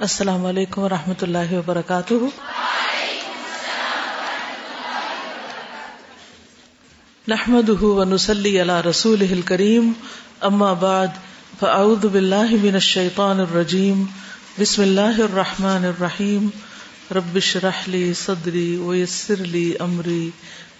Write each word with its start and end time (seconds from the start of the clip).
السلام 0.00 0.46
علیکم 0.46 0.82
و 0.82 0.88
رحمۃ 0.88 1.22
اللہ 1.22 1.52
وبرکاتہ۔ 1.52 2.14
نحمد 7.28 7.68
ونسلی 7.82 8.60
علی 8.60 8.88
رسول 8.90 9.40
کریم 9.44 9.92
اما 10.40 10.72
بعد، 10.72 11.06
فاعوذ 11.58 12.06
باللہ 12.06 12.50
من 12.62 12.74
الشیطان 12.74 13.40
الرجیم، 13.40 14.04
بسم 14.58 14.82
اللہ 14.82 15.18
الرحمن 15.18 15.84
الرحیم۔ 15.84 16.48
ربش 17.14 17.56
رحلی 17.56 18.14
صدری 18.14 18.76
ویسر 18.76 19.36
لی 19.36 19.74
امری 19.80 20.30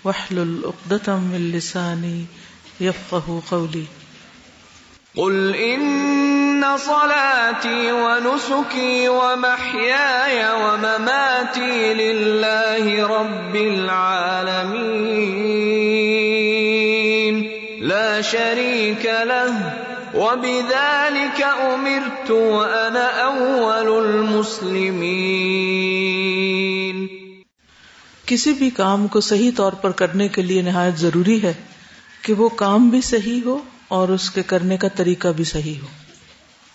وحلل 0.04 0.60
اقدتم 0.64 1.24
من 1.24 1.40
لسانی 1.40 2.24
یفقہ 2.80 3.40
قولی۔ 3.48 3.84
قل 5.14 5.52
ان 5.58 5.82
ان 6.58 6.78
صلاتي 6.78 7.92
ونسكي 7.92 9.08
ومحياي 9.08 10.38
ومماتي 10.52 11.74
لله 11.94 12.94
رب 13.10 13.54
العالمين 13.56 14.96
لا 17.82 18.08
شريك 18.22 19.06
له 19.24 19.52
وبذلك 20.14 21.42
امرت 21.66 22.30
وانا 22.30 23.06
اول 23.26 23.92
المسلمين 23.98 25.06
کسی 28.26 28.52
بھی 28.52 28.70
کام 28.80 29.06
کو 29.06 29.20
صحیح 29.28 29.54
طور 29.56 29.78
پر 29.80 29.96
کرنے 30.02 30.28
کے 30.28 30.42
لیے 30.42 30.62
نہایت 30.62 30.98
ضروری 30.98 31.38
ہے 31.42 31.54
کہ 32.22 32.32
وہ 32.42 32.48
کام 32.66 32.88
بھی 32.88 33.00
صحیح 33.12 33.40
ہو 33.46 33.56
اور 34.00 34.08
اس 34.18 34.26
کے 34.30 34.42
کرنے 34.46 34.76
کا 34.76 34.88
طریقہ 34.96 35.28
بھی 35.36 35.44
صحیح 35.44 35.78
ہو۔ 35.82 35.88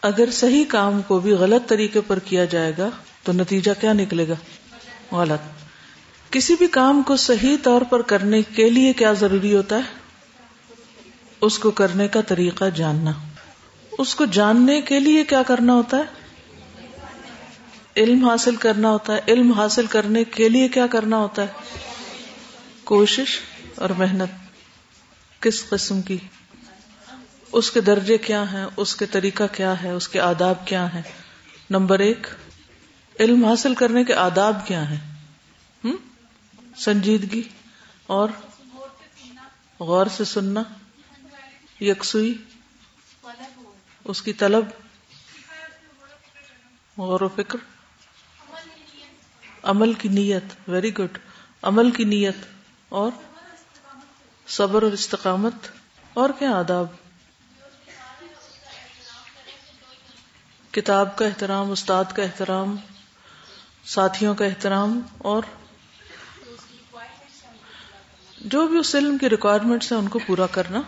اگر 0.03 0.31
صحیح 0.31 0.63
کام 0.67 1.01
کو 1.01 1.19
بھی 1.19 1.31
غلط 1.31 1.69
طریقے 1.69 2.01
پر 2.07 2.19
کیا 2.19 2.45
جائے 2.45 2.73
گا 2.77 2.89
تو 3.23 3.31
نتیجہ 3.31 3.71
کیا 3.81 3.93
نکلے 3.93 4.27
گا؟ 4.27 4.33
غلط. 5.15 5.71
کسی 6.31 6.55
بھی 6.55 6.67
کام 6.67 7.01
کو 7.03 7.15
صحیح 7.15 7.57
طور 7.63 7.81
پر 7.81 8.01
کرنے 8.01 8.41
کے 8.41 8.69
لیے 8.69 8.93
کیا 8.93 9.13
ضروری 9.13 9.55
ہوتا 9.55 9.75
ہے؟ 9.75 9.81
اس 11.41 11.59
کو 11.59 11.71
کرنے 11.71 12.07
کا 12.07 12.21
طریقہ 12.21 12.65
جاننا. 12.75 13.11
اس 13.97 14.15
کو 14.15 14.25
جاننے 14.25 14.81
کے 14.81 14.99
لیے 14.99 15.23
کیا 15.23 15.43
کرنا 15.43 15.73
ہوتا 15.73 15.97
ہے؟ 15.97 16.03
علم 17.97 18.29
حاصل 18.29 18.55
کرنا 18.55 18.89
ہوتا 18.89 19.13
ہے. 19.13 19.21
علم 19.27 19.51
حاصل 19.51 19.85
کرنے 19.85 20.23
کے 20.23 20.49
لیے 20.49 20.67
کیا 20.67 20.87
کرنا 20.87 21.17
ہوتا 21.17 21.41
ہے؟ 21.41 21.47
کوشش 22.83 23.39
اور 23.75 23.89
محنت. 23.89 24.29
کس 25.41 25.69
قسم 25.69 26.01
کی؟ 26.01 26.17
اس 27.53 27.71
کے 27.71 27.81
درجے 27.81 28.17
کیا 28.17 28.53
ہیں؟ 28.53 28.65
اس 28.77 28.95
کے 28.95 29.05
طریقہ 29.05 29.43
کیا 29.51 29.83
ہے؟ 29.83 29.91
اس 29.91 30.07
کے 30.07 30.19
آداب 30.19 30.67
کیا 30.67 30.93
ہیں؟ 30.93 31.01
نمبر 31.69 31.99
ایک، 31.99 32.27
علم 33.19 33.45
حاصل 33.45 33.75
کرنے 33.75 34.03
کے 34.03 34.13
آداب 34.13 34.67
کیا 34.67 34.89
ہیں؟ 34.89 34.99
سنجیدگی 36.77 37.41
اور 38.07 38.29
غور 39.79 40.05
سے 40.05 40.23
سننا، 40.23 40.63
یکسوئی، 41.83 42.33
اس 44.03 44.21
کی 44.21 44.33
طلب، 44.33 44.65
غور 46.97 47.21
و 47.21 47.27
فکر، 47.27 47.57
عمل 49.63 49.93
کی 49.93 50.09
نیت 50.09 50.69
ویری 50.69 50.97
گڈ 50.97 51.17
عمل 51.61 51.91
کی 51.91 52.03
نیت 52.03 52.37
اور 52.89 53.11
صبر 54.47 54.83
اور 54.83 54.91
استقامت 54.91 55.53
اور 56.13 56.29
کیا 56.39 56.51
آداب؟ 56.51 56.85
کتاب 60.73 61.17
کا 61.17 61.25
احترام، 61.25 61.71
استاد 61.71 62.03
کا 62.15 62.23
احترام، 62.23 62.75
ساتھیوں 63.85 64.35
کا 64.35 64.45
احترام 64.45 64.99
اور 65.17 65.43
جو 68.41 68.67
بھی 68.67 68.77
اس 68.77 68.95
علم 68.95 69.17
کی 69.17 69.29
ریکوائرمنٹس 69.29 69.91
ہیں 69.91 69.99
ان 69.99 70.07
کو 70.07 70.19
پورا 70.27 70.45
کرنا۔ 70.45 70.81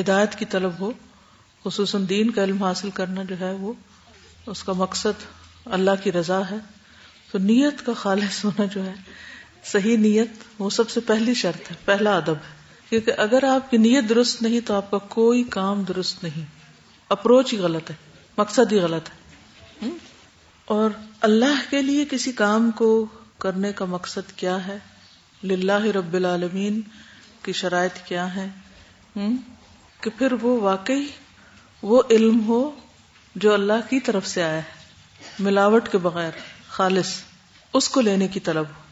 ہدایت 0.00 0.34
کی 0.34 0.44
طلب 0.44 0.72
ہو، 0.80 0.92
خصوصاً 1.64 2.08
دین 2.08 2.30
کا 2.30 2.44
علم 2.44 2.62
حاصل 2.62 2.90
کرنا 2.90 3.22
جو 3.22 3.40
ہے 3.40 3.52
وہ، 3.52 3.72
اس 4.46 4.64
کا 4.64 4.72
مقصد 4.72 5.22
اللہ 5.64 6.02
کی 6.02 6.12
رضا 6.12 6.40
ہے۔ 6.50 6.56
تو 7.32 7.38
نیت 7.38 7.86
کا 7.86 7.92
خالص 7.92 8.44
ہونا 8.44 8.64
جو 8.64 8.84
ہے، 8.84 8.94
صحیح 9.64 9.96
نیت 9.96 10.30
وہ 10.58 10.70
سب 10.70 10.90
سے 10.90 11.00
پہلی 11.00 11.34
شرط 11.34 11.70
ہے، 11.70 11.76
پہلا 11.84 12.16
ادب 12.16 12.36
ہے۔ 12.50 12.55
کیونکہ 12.90 13.12
اگر 13.16 13.44
آپ 13.44 13.70
کی 13.70 13.76
نیت 13.76 14.08
درست 14.08 14.42
نہیں 14.42 14.60
تو 14.60 14.74
آپ 14.74 14.90
کا 14.90 14.98
کوئی 14.98 15.42
کام 15.42 15.82
درست 15.82 16.24
نہیں۔ 16.24 16.44
اپروچ 17.08 17.52
ہی 17.52 17.58
غلط 17.58 17.90
ہے، 17.90 17.94
مقصد 18.38 18.72
ہی 18.72 18.78
غلط 18.78 19.08
ہے۔ 19.08 19.26
اور 20.64 20.90
اللہ 21.20 21.70
کے 21.70 21.82
لیے 21.82 22.04
کسی 22.10 22.32
کام 22.32 22.70
کو 22.70 23.06
کرنے 23.38 23.72
کا 23.72 23.84
مقصد 23.84 24.32
کیا 24.32 24.66
ہے؟ 24.66 24.78
للہ 25.44 25.86
رب 25.96 26.14
العالمین 26.14 26.80
کی 27.42 27.52
شرائط 27.52 27.92
کیا 28.04 28.36
ہے 28.36 28.46
کہ 30.00 30.10
پھر 30.18 30.32
وہ 30.32 30.60
واقعی 30.60 31.06
وہ 31.82 32.02
علم 32.10 32.46
ہو 32.46 32.70
جو 33.34 33.54
اللہ 33.54 33.90
کی 33.90 34.00
طرف 34.00 34.26
سے 34.26 34.42
آیا 34.42 34.56
ہے، 34.56 34.62
ملاوٹ 35.38 35.88
کے 35.88 35.98
بغیر، 35.98 36.30
خالص، 36.68 37.08
اس 37.72 37.88
کو 37.88 38.00
لینے 38.00 38.28
کی 38.28 38.40
طلب 38.40 38.64
ہو۔ 38.68 38.85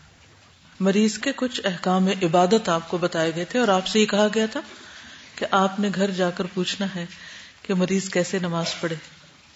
مریض 0.84 1.18
کے 1.18 1.32
کچھ 1.36 1.60
احکام 1.64 2.06
عبادت 2.06 2.68
آپ 2.68 2.88
کو 2.88 2.98
بتائے 2.98 3.34
گئے 3.34 3.44
تھے 3.44 3.58
اور 3.58 3.68
آپ 3.68 3.86
سے 3.86 4.00
یہ 4.00 4.06
کہا 4.06 4.26
گیا 4.34 4.46
تھا 4.46 4.60
کہ 5.36 5.46
آپ 5.50 5.80
نے 5.80 5.88
گھر 5.94 6.10
جا 6.10 6.30
کر 6.30 6.44
پوچھنا 6.54 6.94
ہے 6.94 7.06
کہ 7.62 7.74
مریض 7.74 8.10
کیسے 8.10 8.38
نماز 8.38 8.66
پڑھے۔ 8.80 8.96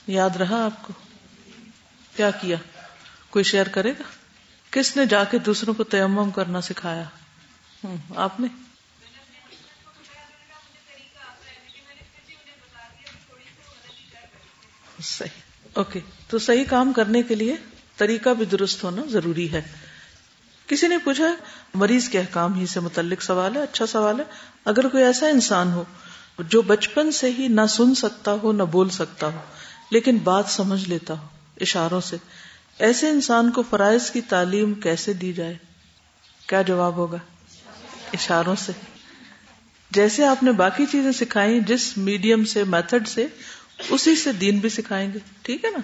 یاد 0.07 0.37
رہا 0.37 0.65
آپ 0.65 0.83
کو؟ 0.83 0.93
کیا 2.17 2.31
کیا؟ 2.31 2.57
کوئی 3.31 3.43
شیئر 3.43 3.69
کرے 3.69 3.91
گا؟ 3.91 4.03
کس 4.71 4.97
نے 4.97 5.07
جا 5.07 5.25
کے 5.25 5.39
دوسروں 5.39 5.75
کو 5.75 5.85
تیمم 5.85 6.31
کرنا 6.31 6.61
سکھایا؟ 6.61 7.05
آپ 8.17 8.41
نے؟ 8.41 8.49
صحیح۔ 15.03 15.41
اوکے، 15.73 16.01
تو 16.29 16.39
صحیح 16.39 16.65
کام 16.65 16.93
کرنے 16.93 17.23
کے 17.23 17.35
لیے 17.35 17.57
طریقہ 17.97 18.31
بھی 18.31 18.45
درست 18.45 18.85
ہونا 18.85 19.03
ضروری 19.09 19.53
ہے۔ 19.53 19.88
کسی 20.69 20.87
نے 20.87 20.99
پوچھا 20.99 21.35
مریض 21.75 22.09
کے 22.09 22.19
احکام 22.19 22.55
ہی 22.55 22.67
سے 22.67 22.81
متعلق 22.81 23.23
سوال 23.23 23.57
ہے 23.57 23.63
اچھا 23.63 23.87
سوال 23.87 24.21
ہے۔ 24.21 24.25
اگر 24.65 24.89
کوئی 24.89 25.05
ایسا 25.05 25.29
انسان 25.29 25.73
ہو 25.73 25.85
جو 26.39 26.63
بچپن 26.63 27.11
سے 27.11 27.31
ہی 27.31 27.49
نہ 27.49 27.61
سن 27.69 27.95
سکتا 27.95 28.37
ہو، 28.43 28.53
نہ 28.53 28.63
بول 28.63 28.89
سکتا 28.89 29.27
ہو، 29.27 29.39
لیکن 29.91 30.19
بات 30.19 30.45
سمجھ 30.49 30.89
لیتا 30.89 31.15
ہو، 31.15 31.27
اشاروں 31.61 32.01
سے، 32.01 32.17
ایسے 32.79 33.09
انسان 33.09 33.51
کو 33.51 33.63
فرائض 33.71 34.11
کی 34.11 34.21
تعلیم 34.21 34.75
کیسے 34.75 35.13
دی 35.13 35.33
جائے؟ 35.33 35.57
کیا 36.47 36.63
جواب 36.63 36.97
ہوگا؟ 36.97 37.19
اشاروں 38.13 38.57
سے۔ 38.57 38.73
جیسے 39.91 40.25
آپ 40.25 40.43
نے 40.43 40.53
باقی 40.53 40.87
چیزیں 40.87 41.13
سکھائی، 41.13 41.61
جس 41.61 41.99
میڈیم 41.99 42.45
سے 42.45 42.65
میتھڈ 42.65 43.09
سے، 43.09 43.27
اسی 43.89 44.17
سے 44.17 44.33
دین 44.33 44.59
بھی 44.59 44.69
سکھائیں 44.69 45.13
گے۔ 45.13 45.19
ٹھیک 45.43 45.65
ہے 45.65 45.71
نا؟ 45.71 45.79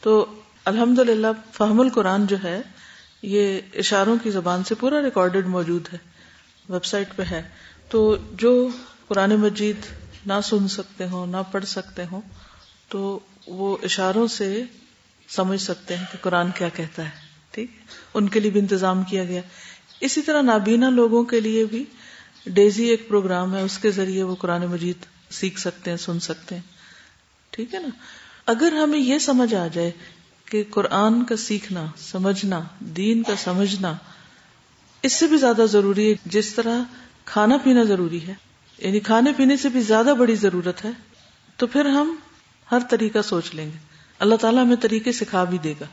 تو 0.00 0.40
الحمد 0.64 0.98
للہ 0.98 1.26
فہم 1.52 1.80
القرآن 1.80 2.26
جو 2.26 2.36
ہے 2.44 2.62
یہ 3.22 3.60
اشاروں 3.74 4.16
کی 4.22 4.30
زبان 4.30 4.64
سے 4.64 4.74
پورا 4.74 5.02
ریکارڈیڈ 5.02 5.46
موجود 5.46 5.88
ہے۔ 5.92 5.98
ویب 6.68 6.84
سائٹ 6.84 7.16
پہ 7.16 7.22
ہے۔ 7.30 7.42
تو 7.88 8.16
جو 8.32 8.68
قرآن 9.08 9.30
مجید 9.30 9.76
نہ 10.26 10.32
سن 10.44 10.68
سکتے 10.68 11.08
ہوں، 11.08 11.26
نہ 11.26 11.36
پڑھ 11.52 11.64
سکتے 11.64 12.04
ہوں، 12.12 12.20
تو 12.88 13.20
وہ 13.46 13.76
اشاروں 13.82 14.26
سے 14.26 14.62
سمجھ 15.28 15.60
سکتے 15.60 15.96
ہیں 15.96 16.04
کہ 16.12 16.18
قرآن 16.20 16.50
کیا 16.50 16.68
کہتا 16.68 17.04
ہے۔ 17.04 17.10
ٹھیک؟ 17.50 17.70
ان 18.14 18.28
کے 18.28 18.40
لیے 18.40 18.50
بھی 18.50 18.60
انتظام 18.60 19.02
کیا 19.02 19.24
گیا۔ 19.24 19.40
اسی 20.00 20.22
طرح 20.22 20.42
نابینا 20.42 20.90
لوگوں 20.90 21.24
کے 21.24 21.40
لیے 21.40 21.64
بھی 21.64 21.84
ڈیزی 22.46 22.84
ایک 22.84 23.08
پروگرام 23.08 23.56
ہے، 23.56 23.60
اس 23.60 23.78
کے 23.78 23.90
ذریعے 23.90 24.22
وہ 24.22 24.34
قرآن 24.34 24.66
مجید 24.66 24.96
سیکھ 25.30 25.60
سکتے 25.60 25.90
ہیں، 25.90 25.98
سن 25.98 26.20
سکتے 26.20 26.54
ہیں۔ 26.54 26.62
ٹھیک 27.50 27.74
ہے 27.74 27.80
نا؟ 27.80 27.88
اگر 28.46 28.72
ہمیں 28.72 28.98
یہ 28.98 29.18
سمجھ 29.18 29.54
آ 29.54 29.66
جائے 29.66 29.90
کہ 30.50 30.64
قرآن 30.70 31.24
کا 31.24 31.36
سیکھنا، 31.36 31.86
سمجھنا، 31.96 32.60
دین 32.80 33.22
کا 33.22 33.36
سمجھنا 33.36 33.94
اس 35.02 35.12
سے 35.12 35.26
بھی 35.26 35.36
زیادہ 35.36 35.62
ضروری 35.70 36.10
ہے۔ 36.10 36.14
جس 36.26 36.54
طرح 36.54 36.80
کھانا 37.24 37.56
پینا 37.56 37.82
ضروری 37.82 38.26
ہے 38.26 38.34
یعنی 38.78 39.00
کھانے 39.00 39.32
پینے 39.36 39.56
سے 39.56 39.68
بھی 39.68 39.80
زیادہ 39.80 40.14
بڑی 40.18 40.34
ضرورت 40.34 40.84
ہے، 40.84 40.90
تو 41.56 41.66
پھر 41.66 41.84
ہم 41.84 42.16
ہر 42.72 42.78
طریقہ 42.90 43.22
سوچ 43.22 43.54
لیں 43.54 43.66
گے۔ 43.66 43.78
اللہ 44.18 44.34
تعالیٰ 44.34 44.64
ہمیں 44.64 44.76
طریقے 44.76 45.12
سکھا 45.12 45.44
بھی 45.44 45.58
دے 45.58 45.74
گا۔ 45.80 45.84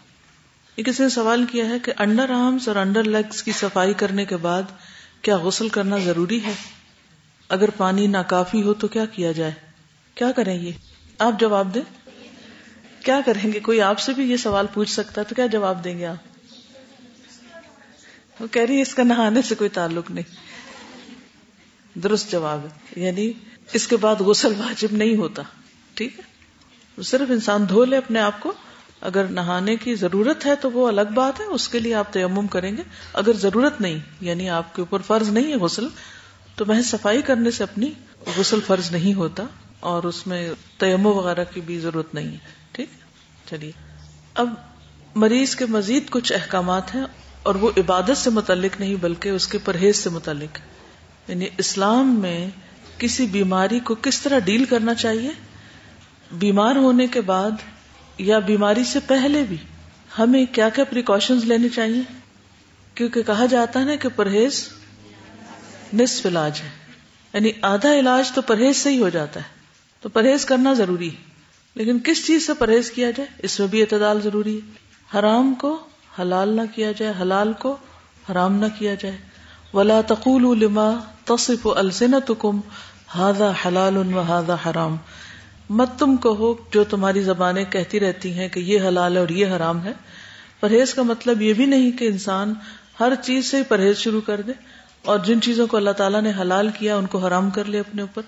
یہ 0.77 0.83
کسی 0.83 1.03
نے 1.03 1.09
سوال 1.09 1.45
کیا 1.51 1.69
ہے 1.69 1.79
کہ 1.79 1.93
انڈر 1.97 2.29
آرمس 2.29 2.67
اور 2.67 2.75
انڈر 2.75 3.03
لیگس 3.03 3.43
کی 3.43 3.51
صفائی 3.51 3.93
کرنے 3.93 4.25
کے 4.25 4.37
بعد 4.37 4.63
کیا 5.21 5.37
غسل 5.37 5.69
کرنا 5.69 5.97
ضروری 5.97 6.43
ہے؟ 6.43 6.53
اگر 7.49 7.69
پانی 7.69 8.07
ناکافی 8.07 8.61
ہو 8.63 8.73
تو 8.73 8.87
کیا 8.87 9.05
کیا 9.05 9.31
جائے؟ 9.31 9.51
کیا 10.15 10.31
کریں 10.31 10.59
یہ؟ 10.59 10.71
آپ 11.19 11.39
جواب 11.39 11.73
دیں۔ 11.73 12.04
کیا 13.05 13.21
کریں 13.25 13.53
گے؟ 13.53 13.59
کوئی 13.59 13.81
آپ 13.81 13.99
سے 13.99 14.13
بھی 14.13 14.31
یہ 14.31 14.37
سوال 14.37 14.65
پوچھ 14.73 14.91
سکتا 14.91 15.21
ہے 15.21 15.25
تو 15.25 15.35
کیا 15.35 15.45
جواب 15.45 15.83
دیں 15.83 15.97
گے 15.97 16.05
آپ؟ 16.05 16.15
وہ 18.39 18.47
کہہ 18.47 18.61
رہی 18.61 18.77
ہے 18.77 18.81
اس 18.81 18.95
کا 18.95 19.03
نہانے 19.03 19.41
سے 19.41 19.55
کوئی 19.55 19.69
تعلق 19.69 20.11
نہیں۔ 20.11 20.35
درست 21.99 22.31
جواب 22.31 22.59
ہے۔ 22.65 22.99
یعنی 23.05 23.31
اس 23.73 23.87
کے 23.87 23.97
بعد 23.97 24.15
غسل 24.15 24.53
واجب 24.57 24.87
نہیں 24.91 25.15
ہوتا۔ 25.15 25.43
ٹھیک 25.93 26.19
ہے؟ 26.19 27.03
صرف 27.03 27.31
انسان 27.31 27.69
دھو 27.69 27.85
لے 27.85 27.97
اپنے 27.97 28.19
آپ 28.19 28.39
کو۔ 28.39 28.53
اگر 29.01 29.23
نہانے 29.23 29.75
کی 29.75 29.95
ضرورت 29.95 30.45
ہے 30.45 30.55
تو 30.55 30.71
وہ 30.71 30.87
الگ 30.87 31.13
بات 31.13 31.39
ہے، 31.39 31.45
اس 31.45 31.69
کے 31.69 31.79
لیے 31.79 31.93
آپ 31.93 32.13
تیمم 32.13 32.47
کریں 32.47 32.77
گے۔ 32.77 32.83
اگر 33.13 33.33
ضرورت 33.33 33.81
نہیں 33.81 33.99
یعنی 34.21 34.49
آپ 34.49 34.75
کے 34.75 34.81
اوپر 34.81 34.99
فرض 35.01 35.29
نہیں 35.29 35.51
ہے 35.51 35.55
غسل، 35.55 35.87
تو 36.55 36.65
محض 36.65 36.85
صفائی 36.85 37.21
کرنے 37.21 37.51
سے 37.51 37.63
اپنی 37.63 37.91
غسل 38.37 38.59
فرض 38.67 38.91
نہیں 38.91 39.13
ہوتا 39.13 39.43
اور 39.79 40.03
اس 40.03 40.27
میں 40.27 40.51
تیمو 40.77 41.13
وغیرہ 41.13 41.43
کی 41.53 41.61
بھی 41.61 41.79
ضرورت 41.79 42.15
نہیں 42.15 42.27
ہے۔ 42.27 42.64
چلیے۔ 43.49 43.71
اب 44.33 44.53
مریض 45.15 45.55
کے 45.55 45.65
مزید 45.65 46.09
کچھ 46.09 46.33
احکامات 46.33 46.95
ہیں 46.95 47.05
اور 47.43 47.55
وہ 47.55 47.71
عبادت 47.77 48.17
سے 48.17 48.29
متعلق 48.29 48.79
نہیں 48.79 48.95
بلکہ 48.95 49.29
اس 49.29 49.47
کے 49.47 49.57
پرہیز 49.57 49.95
سے 49.95 50.09
متعلق۔ 50.09 50.57
یعنی 51.29 51.45
اسلام 51.57 52.19
میں 52.19 52.49
کسی 52.97 53.25
بیماری 53.25 53.79
کو 53.79 53.95
کس 53.95 54.21
طرح 54.21 54.39
ڈیل 54.39 54.65
کرنا 54.65 54.93
چاہیے؟ 54.93 55.31
بیمار 56.31 56.75
ہونے 56.75 57.07
کے 57.07 57.21
بعد 57.21 57.51
یا 58.17 58.39
بیماری 58.39 58.83
سے 58.83 58.99
پہلے 59.07 59.43
بھی 59.43 59.57
ہمیں 60.19 60.45
کیا 60.45 60.69
کیا 60.69 60.83
پریکاشنز 60.83 61.43
لینی 61.43 61.69
چاہیے؟ 61.69 62.01
کیونکہ 62.95 63.23
کہا 63.23 63.45
جاتا 63.45 63.79
ہے 63.79 63.85
نا 63.85 63.95
کہ 63.95 64.09
پرہیز 64.15 64.69
نصف 65.93 66.25
علاج 66.25 66.61
ہے۔ 66.63 66.69
یعنی 67.33 67.51
آدھا 67.61 67.99
علاج 67.99 68.31
تو 68.31 68.41
پرہیز 68.41 68.77
سے 68.77 68.89
ہی 68.89 68.99
ہو 68.99 69.09
جاتا 69.09 69.39
ہے۔ 69.39 69.45
تو 70.01 70.09
پرہیز 70.09 70.45
کرنا 70.45 70.73
ضروری 70.73 71.09
ہے۔ 71.09 71.34
لیکن 71.75 71.99
کس 71.99 72.27
چیز 72.27 72.47
سے 72.47 72.53
پرہیز 72.53 72.91
کیا 72.91 73.11
جائے؟ 73.11 73.29
اس 73.39 73.59
میں 73.59 73.67
بھی 73.67 73.81
اعتدال 73.81 74.21
ضروری 74.21 74.59
ہے۔ 74.59 74.71
حرام 75.19 75.53
کو 75.53 75.79
حلال 76.19 76.49
نہ 76.49 76.61
کیا 76.75 76.91
جائے، 76.91 77.13
حلال 77.21 77.53
کو 77.53 77.77
حرام 78.31 78.55
نہ 78.55 78.65
کیا 78.79 78.93
جائے۔ 78.93 79.17
ولا 79.73 80.01
تقول 80.07 80.59
لما 80.59 80.91
تصف 81.25 81.67
السنتكم 81.67 82.59
هذا 83.19 83.51
حلال 83.65 83.97
وهذا 83.97 84.55
حرام۔ 84.65 84.95
مت 85.69 85.89
تم 85.99 86.17
کہو 86.17 86.55
جو 86.71 86.83
تمہاری 86.83 87.21
زبانیں 87.21 87.65
کہتی 87.65 87.99
رہتی 87.99 88.33
ہیں 88.33 88.47
کہ 88.47 88.59
یہ 88.59 88.81
حلال 88.81 89.15
ہے 89.15 89.21
اور 89.21 89.29
یہ 89.29 89.47
حرام 89.47 89.83
ہے۔ 89.83 89.93
پرہیز 90.59 90.93
کا 90.93 91.01
مطلب 91.01 91.41
یہ 91.41 91.53
بھی 91.53 91.65
نہیں 91.65 91.91
کہ 91.91 92.05
انسان 92.07 92.53
ہر 92.99 93.13
چیز 93.21 93.51
سے 93.51 93.63
پرہیز 93.63 93.97
شروع 93.97 94.21
کر 94.21 94.41
دے 94.41 94.51
اور 95.01 95.19
جن 95.19 95.41
چیزوں 95.41 95.67
کو 95.67 95.77
اللہ 95.77 95.91
تعالیٰ 95.91 96.21
نے 96.21 96.31
حلال 96.39 96.69
کیا 96.79 96.95
ان 96.95 97.05
کو 97.05 97.17
حرام 97.17 97.49
کر 97.49 97.65
لے 97.65 97.79
اپنے 97.79 98.01
اوپر۔ 98.01 98.21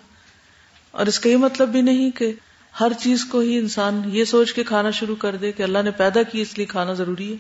اور 0.92 1.06
اس 1.06 1.20
کا 1.20 1.30
یہ 1.30 1.38
مطلب 1.38 1.70
بھی 1.70 1.82
نہیں 1.82 2.12
کہ 2.12 2.34
ہر 2.80 2.92
چیز 3.00 3.26
کو 3.26 3.40
ہی 3.40 3.58
انسان 3.58 4.02
یہ 4.06 4.24
سوچ 4.24 4.54
کے 4.54 4.64
کھانا 4.64 4.92
شروع 4.92 5.16
کر 5.16 5.36
دے 5.36 5.52
کہ 5.52 5.64
اللہ 5.64 5.80
نے 5.84 5.92
پیدا 5.92 6.24
کی، 6.24 6.42
اس 6.42 6.58
لیے 6.58 6.66
کھانا 6.66 6.94
ضروری 6.94 7.34
ہے۔ 7.34 7.38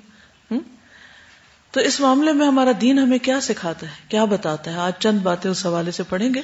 تو 1.71 1.79
اس 1.79 1.99
معاملے 1.99 2.33
میں 2.33 2.47
ہمارا 2.47 2.71
دین 2.81 2.99
ہمیں 2.99 3.17
کیا 3.17 3.41
سکھاتا 3.41 3.87
ہے؟ 3.87 3.91
کیا 4.09 4.25
بتاتا 4.25 4.73
ہے؟ 4.73 4.77
آج 4.77 4.93
چند 4.99 5.19
باتیں 5.19 5.51
اس 5.51 5.65
حوالے 5.65 5.91
سے 5.91 6.03
پڑھیں 6.03 6.33
گے۔ 6.33 6.41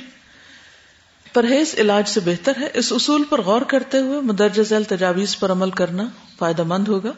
پرہیز 1.34 1.76
علاج 1.78 2.10
سے 2.10 2.20
بہتر 2.20 2.54
ہے۔ 2.60 2.68
اس 2.74 2.94
اصول 2.94 3.24
پر 3.24 3.42
غور 3.42 3.62
کرتے 3.62 3.98
ہوئے 3.98 4.22
مدرجہ 4.22 4.64
ذیل 4.64 4.84
تجاویز 4.84 5.40
پر 5.40 5.52
عمل 5.52 5.70
کرنا 5.70 6.04
فائدہ 6.38 6.64
مند 6.64 6.88
ہوگا۔ 6.88 7.12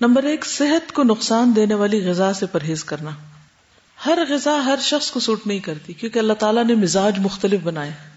نمبر 0.00 0.22
ایک، 0.22 0.46
صحت 0.46 0.92
کو 0.92 1.02
نقصان 1.02 1.56
دینے 1.56 1.74
والی 1.74 2.08
غذا 2.08 2.32
سے 2.32 2.46
پرہیز 2.46 2.84
کرنا۔ 2.84 3.10
ہر 4.06 4.18
غذا 4.28 4.64
ہر 4.64 4.78
شخص 4.80 5.10
کو 5.10 5.20
سوٹ 5.20 5.46
نہیں 5.46 5.58
کرتی، 5.58 5.92
کیونکہ 5.92 6.18
اللہ 6.18 6.32
تعالیٰ 6.32 6.64
نے 6.64 6.74
مزاج 6.74 7.18
مختلف 7.18 7.60
بنائے۔ 7.62 8.15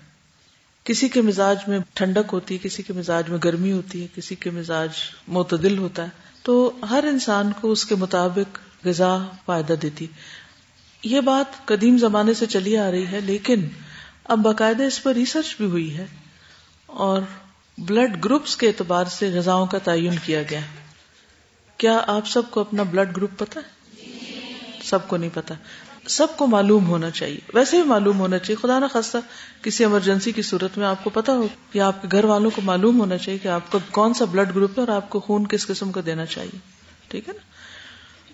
کسی 0.89 1.07
کے 1.09 1.21
مزاج 1.21 1.57
میں 1.68 1.80
ٹھنڈک 1.94 2.33
ہوتی 2.33 2.53
ہے، 2.53 2.59
کسی 2.59 2.83
کے 2.83 2.94
مزاج 2.94 3.30
میں 3.30 3.38
گرمی 3.44 3.71
ہوتی 3.71 4.01
ہے، 4.01 4.07
کسی 4.15 4.36
کے 4.36 4.50
مزاج 4.50 4.89
معتدل 5.27 5.77
ہوتا 5.77 6.03
ہے، 6.03 6.27
تو 6.44 6.71
ہر 6.89 7.03
انسان 7.03 7.51
کو 7.62 7.71
اس 7.71 7.86
کے 7.86 7.95
مطابق 7.95 8.57
غذا 8.86 9.18
فائدہ 9.45 9.74
دیتی 9.74 10.07
یہ 11.03 11.21
بات 11.21 11.65
قدیم 11.65 11.97
زمانے 11.97 12.33
سے 12.33 12.45
چلی 12.45 12.77
آ 12.77 12.91
رہی 12.91 13.07
ہے، 13.07 13.19
لیکن 13.21 13.68
اب 14.24 14.39
باقاعدہ 14.39 14.83
اس 14.83 15.03
پر 15.03 15.13
ریسرچ 15.13 15.56
بھی 15.57 15.65
ہوئی 15.65 15.97
ہے 15.97 16.06
اور 16.86 17.21
بلڈ 17.77 18.24
گروپس 18.25 18.56
کے 18.56 18.68
اعتبار 18.68 19.06
سے 19.06 19.30
غذاؤں 19.30 19.65
کا 19.65 19.77
تعین 19.77 20.15
کیا 20.25 20.42
گیا 20.50 20.59
کیا 21.77 22.00
آپ 22.07 22.27
سب 22.27 22.50
کو 22.51 22.62
اپنا 22.62 22.83
بلڈ 22.83 23.15
گروپ 23.18 23.38
پتا 23.38 23.59
ہے؟ 23.59 23.77
سب 24.83 25.07
کو 25.07 25.18
نہیں 25.18 25.30
پتا 25.33 25.56
سب 26.09 26.27
کو 26.38 26.47
معلوم 26.47 26.88
ہونا 26.88 27.09
چاہیے۔ 27.09 27.38
ویسے 27.53 27.81
بھی 27.81 27.89
معلوم 27.89 28.19
ہونا 28.19 28.38
چاہیے۔ 28.38 28.67
خدا 28.67 28.79
نہ 28.79 28.85
خاصہ، 28.94 29.17
کسی 29.61 29.83
ایمرجنسی 29.83 30.31
کی 30.31 30.41
صورت 30.41 30.77
میں 30.77 30.88
آپ 30.88 31.03
کو 31.03 31.09
پتا 31.09 31.33
ہو 31.33 31.47
یا 31.73 31.88
آپ 31.88 32.01
کے 32.01 32.07
گھر 32.11 32.23
والوں 32.23 32.51
کو 32.56 32.61
معلوم 32.61 33.00
ہونا 33.00 33.17
چاہیے 33.17 33.39
کہ 33.39 33.47
آپ 33.47 33.71
کا 33.71 33.79
کون 33.91 34.13
سا 34.13 34.25
بلڈ 34.25 34.50
گروپ 34.50 34.71
ہے 34.79 34.79
اور 34.79 34.95
آپ 34.95 35.09
کو 35.09 35.19
خون 35.19 35.47
کس 35.47 35.67
قسم 35.67 35.91
کا 35.91 36.01
دینا 36.06 36.25
چاہیے۔ 36.25 36.57
ٹھیک 37.07 37.27
ہے 37.27 37.33
نا؟ 37.33 37.39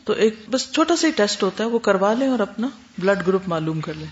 تو 0.06 0.14
ایک 0.14 0.36
بس 0.50 0.72
چھوٹا 0.72 0.96
سا 0.96 1.08
ہی 1.08 1.12
ٹیسٹ 1.12 1.44
ہوتا 1.44 1.64
ہے، 1.64 1.70
وہ 1.70 1.80
کروا 1.80 2.14
لیں 2.14 2.28
اور 2.28 2.40
اپنا 2.40 2.68
بلڈ 2.98 3.28
گروپ 3.28 3.42
معلوم 3.48 3.82
کر 3.82 3.94
لیں۔ 3.94 4.08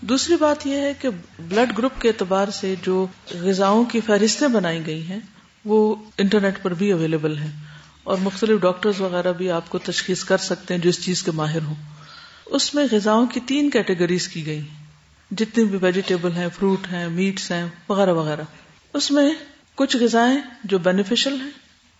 دوسری 0.00 0.36
بات 0.36 0.66
یہ 0.66 0.76
ہے 0.76 0.92
کہ 1.00 1.08
بلڈ 1.38 1.78
گروپ 1.78 2.00
کے 2.00 2.08
اعتبار 2.08 2.48
سے 2.48 2.74
جو 2.82 3.06
غذاؤں 3.34 3.84
کی 3.84 4.00
فہرستیں 4.00 4.48
بنائی 4.48 4.86
گئی 4.86 5.08
ہیں، 5.08 5.20
وہ 5.64 5.94
انٹرنیٹ 6.18 6.62
پر 6.62 6.74
بھی 6.74 6.92
اویلیبل 6.92 7.36
ہیں۔ 7.38 7.52
اور 8.04 8.18
مختلف 8.18 8.60
ڈاکٹرز 8.60 9.00
وغیرہ 9.00 9.32
بھی 9.32 9.50
آپ 9.50 9.68
کو 9.68 9.78
تشخیص 9.78 10.24
کر 10.24 10.36
سکتے 10.36 10.74
ہیں 10.74 10.80
جو 10.80 10.88
اس 10.88 11.04
چیز 11.04 11.22
کے 11.22 11.30
ماہر 11.30 11.62
ہوں۔ 11.62 11.74
اس 12.46 12.74
میں 12.74 12.86
غذاؤں 12.92 13.26
کی 13.26 13.40
تین 13.40 13.70
کیٹیگریز 13.70 14.28
کی 14.28 14.46
گئی۔ 14.46 14.60
جتنی 15.30 15.64
بھی 15.64 15.78
ویجیٹیبل 15.82 16.32
ہیں 16.32 16.48
فروٹ 16.58 16.86
ہیں 16.92 17.08
میٹس 17.08 17.50
ہیں، 17.50 17.68
وغیرہ 17.88 18.12
وغیرہ۔ 18.12 18.42
اس 18.92 19.10
میں 19.10 19.30
کچھ 19.74 19.96
غذائیں 19.96 20.40
جو 20.64 20.78
بینیفیشل 20.78 21.40
ہیں 21.40 21.50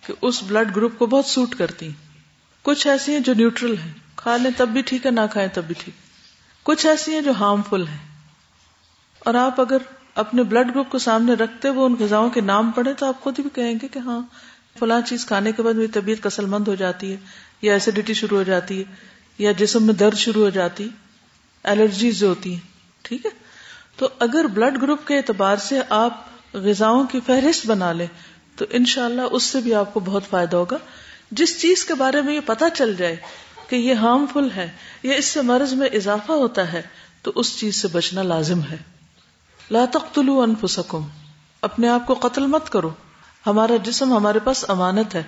کہ 0.07 0.15
اس 0.23 0.43
بلڈ 0.43 0.77
گروپ 0.77 0.99
کو 0.99 1.07
بہت 1.07 1.27
سوٹ 1.27 1.55
کرتی۔ 1.55 1.89
کچھ 2.63 2.87
ایسی 2.87 3.13
ہیں 3.13 3.21
جو 3.21 3.35
نیوٹرل 3.35 3.75
ہیں۔ 3.79 3.93
کھا 4.17 4.37
لیں 4.37 4.51
تب 4.57 4.69
بھی 4.69 4.83
ٹھیک 4.83 5.07
ہے، 5.07 5.11
نہ 5.11 5.21
کھائیں 5.31 5.49
تب 5.53 5.65
بھی 5.65 5.75
ٹھیک۔ 5.79 5.95
کچھ 6.63 6.87
ایسی 6.87 7.15
ہیں 7.15 7.21
جو 7.21 7.33
ہارمفل 7.41 7.89
ہیں۔ 7.89 7.99
اور 9.19 9.35
آپ 9.35 9.61
اگر 9.61 9.77
اپنے 10.15 10.43
بلڈ 10.43 10.71
گروپ 10.71 10.91
کو 10.91 10.99
سامنے 10.99 11.33
رکھتے 11.33 11.69
ہوئے 11.69 11.87
ان 11.87 11.95
غذاؤں 12.01 12.31
کے 12.31 12.41
نام 12.41 12.71
پڑھے 12.71 12.95
تو 12.95 13.07
آپ 13.07 13.21
خود 13.21 13.41
بھی 13.41 13.51
کہیں 13.55 13.75
گے 13.83 13.89
کہ 13.89 13.99
ہاں 13.99 14.21
فلاں 14.79 15.01
چیز 15.01 15.27
کھانے 15.27 15.53
کے 15.53 15.63
بعد 15.63 15.75
میری 15.75 15.89
طبیعت 15.89 16.23
کسل 16.23 16.47
مند 16.47 16.69
ہو 16.69 16.75
جاتی 16.75 17.13
ہے 17.13 17.17
یا 17.63 17.73
ایسیڈیٹی 17.73 18.15
شروع 18.15 18.39
ہو 18.39 18.43
جاتی 18.43 18.79
ہے۔ 18.79 19.16
یا 19.39 19.53
جسم 19.53 19.83
میں 19.83 19.95
درد 19.95 20.19
شروع 20.19 20.45
ہو 20.45 20.51
جاتی، 20.51 20.89
الرجیز 21.63 22.19
جو 22.19 22.29
ہوتی 22.29 22.53
ہیں، 22.53 22.61
ٹھیک 23.03 23.27
ہے؟ 23.27 23.31
تو 23.97 24.09
اگر 24.19 24.45
بلڈ 24.45 24.83
گروپ 24.83 25.07
کے 25.07 25.17
اعتبار 25.17 25.57
سے 25.57 25.81
آپ 25.89 26.25
غذاؤں 26.53 27.05
کی 27.05 27.21
فہرست 27.27 27.67
بنا 27.67 27.93
لیں، 27.93 28.07
تو 28.57 28.65
انشاءاللہ 28.71 29.23
اس 29.23 29.43
سے 29.43 29.61
بھی 29.61 29.75
آپ 29.75 29.95
کو 29.95 30.01
بہت 30.01 30.23
فائدہ 30.31 30.57
ہوگا۔ 30.57 30.77
جس 31.31 31.61
چیز 31.61 31.85
کے 31.85 31.95
بارے 31.95 32.23
میں 32.23 32.35
یہ 32.35 32.41
پتا 32.47 32.71
چل 32.71 32.97
جائے 32.97 33.17
کہ 33.69 33.77
یہ 33.77 33.95
ہارمفل 33.95 34.49
ہے 34.57 34.71
یا 35.03 35.15
اس 35.15 35.25
سے 35.25 35.43
مرض 35.43 35.73
میں 35.73 35.89
اضافہ 35.93 36.33
ہوتا 36.33 36.73
ہے، 36.73 36.83
تو 37.23 37.33
اس 37.35 37.59
چیز 37.59 37.77
سے 37.77 37.89
بچنا 37.89 38.23
لازم 38.23 38.61
ہے۔ 38.61 38.77
لا 39.71 39.85
تقتلوا 39.93 40.43
انفسکم، 40.43 41.09
اپنے 41.63 41.89
آپ 41.89 42.07
کو 42.07 42.15
قتل 42.15 42.47
مت 42.47 42.71
کرو۔ 42.71 42.91
ہمارا 43.47 43.77
جسم 43.85 44.17
ہمارے 44.17 44.39
پاس 44.39 44.71
امانت 44.71 45.15
ہے، 45.15 45.23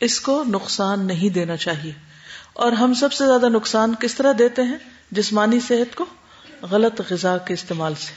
اس 0.00 0.20
کو 0.20 0.44
نقصان 0.48 1.06
نہیں 1.06 1.28
دینا 1.28 1.56
چاہیے۔ 1.56 2.13
اور 2.54 2.72
ہم 2.72 2.94
سب 2.94 3.12
سے 3.12 3.26
زیادہ 3.26 3.48
نقصان 3.48 3.94
کس 4.00 4.14
طرح 4.14 4.32
دیتے 4.38 4.62
ہیں 4.62 4.78
جسمانی 5.10 5.60
صحت 5.60 5.94
کو؟ 5.94 6.04
غلط 6.62 7.00
غذا 7.10 7.38
کے 7.38 7.54
استعمال 7.54 7.94
سے۔ 7.94 8.12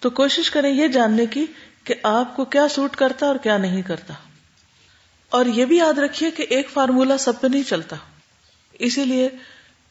تو 0.00 0.10
کوشش 0.10 0.50
کریں 0.50 0.70
یہ 0.70 0.88
جاننے 0.88 1.26
کی 1.26 1.46
کہ 1.84 1.94
آپ 2.02 2.36
کو 2.36 2.44
کیا 2.44 2.68
سوٹ 2.68 2.96
کرتا 2.96 3.26
اور 3.26 3.36
کیا 3.36 3.56
نہیں 3.56 3.82
کرتا۔ 3.82 4.14
اور 5.30 5.46
یہ 5.46 5.64
بھی 5.64 5.76
یاد 5.76 5.98
رکھیے 5.98 6.30
کہ 6.30 6.46
ایک 6.50 6.70
فارمولا 6.70 7.18
سب 7.18 7.40
پہ 7.40 7.46
نہیں 7.46 7.62
چلتا۔ 7.62 7.96
اسی 8.72 9.04
لیے 9.04 9.28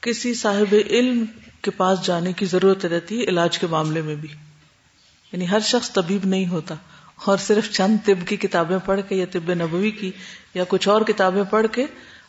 کسی 0.02 0.34
صاحب 0.34 0.76
علم 0.90 1.26
کے 1.62 1.72
پاس 1.72 2.06
جانے 2.06 2.34
کی 2.34 2.46
ضرورت 2.46 2.86
رہتی 2.86 3.20
ہے 3.20 3.24
علاج 3.24 3.60
کے 3.60 3.68
معاملے 3.68 4.02
میں 4.02 4.16
بھی۔ 4.16 4.30
یعنی 5.32 5.50
ہر 5.50 5.60
شخص 5.60 5.92
طبیب 5.94 6.26
نہیں 6.26 6.48
ہوتا۔ 6.48 6.76
اور 7.26 7.38
صرف 7.38 7.72
چند 7.72 7.98
طب 8.06 8.28
کی 8.28 8.38
کتابیں 8.38 8.78
پڑھ 8.86 9.02
کے 9.10 9.16
یا 9.16 9.26
طب 9.32 9.54
نبوی 9.54 9.92
کی 9.92 10.12
یا 10.54 10.64
کچھ 10.68 10.88
اور 10.88 11.02
کتابیں 11.02 11.44
پڑھ 11.44 11.68
کے 11.72 11.86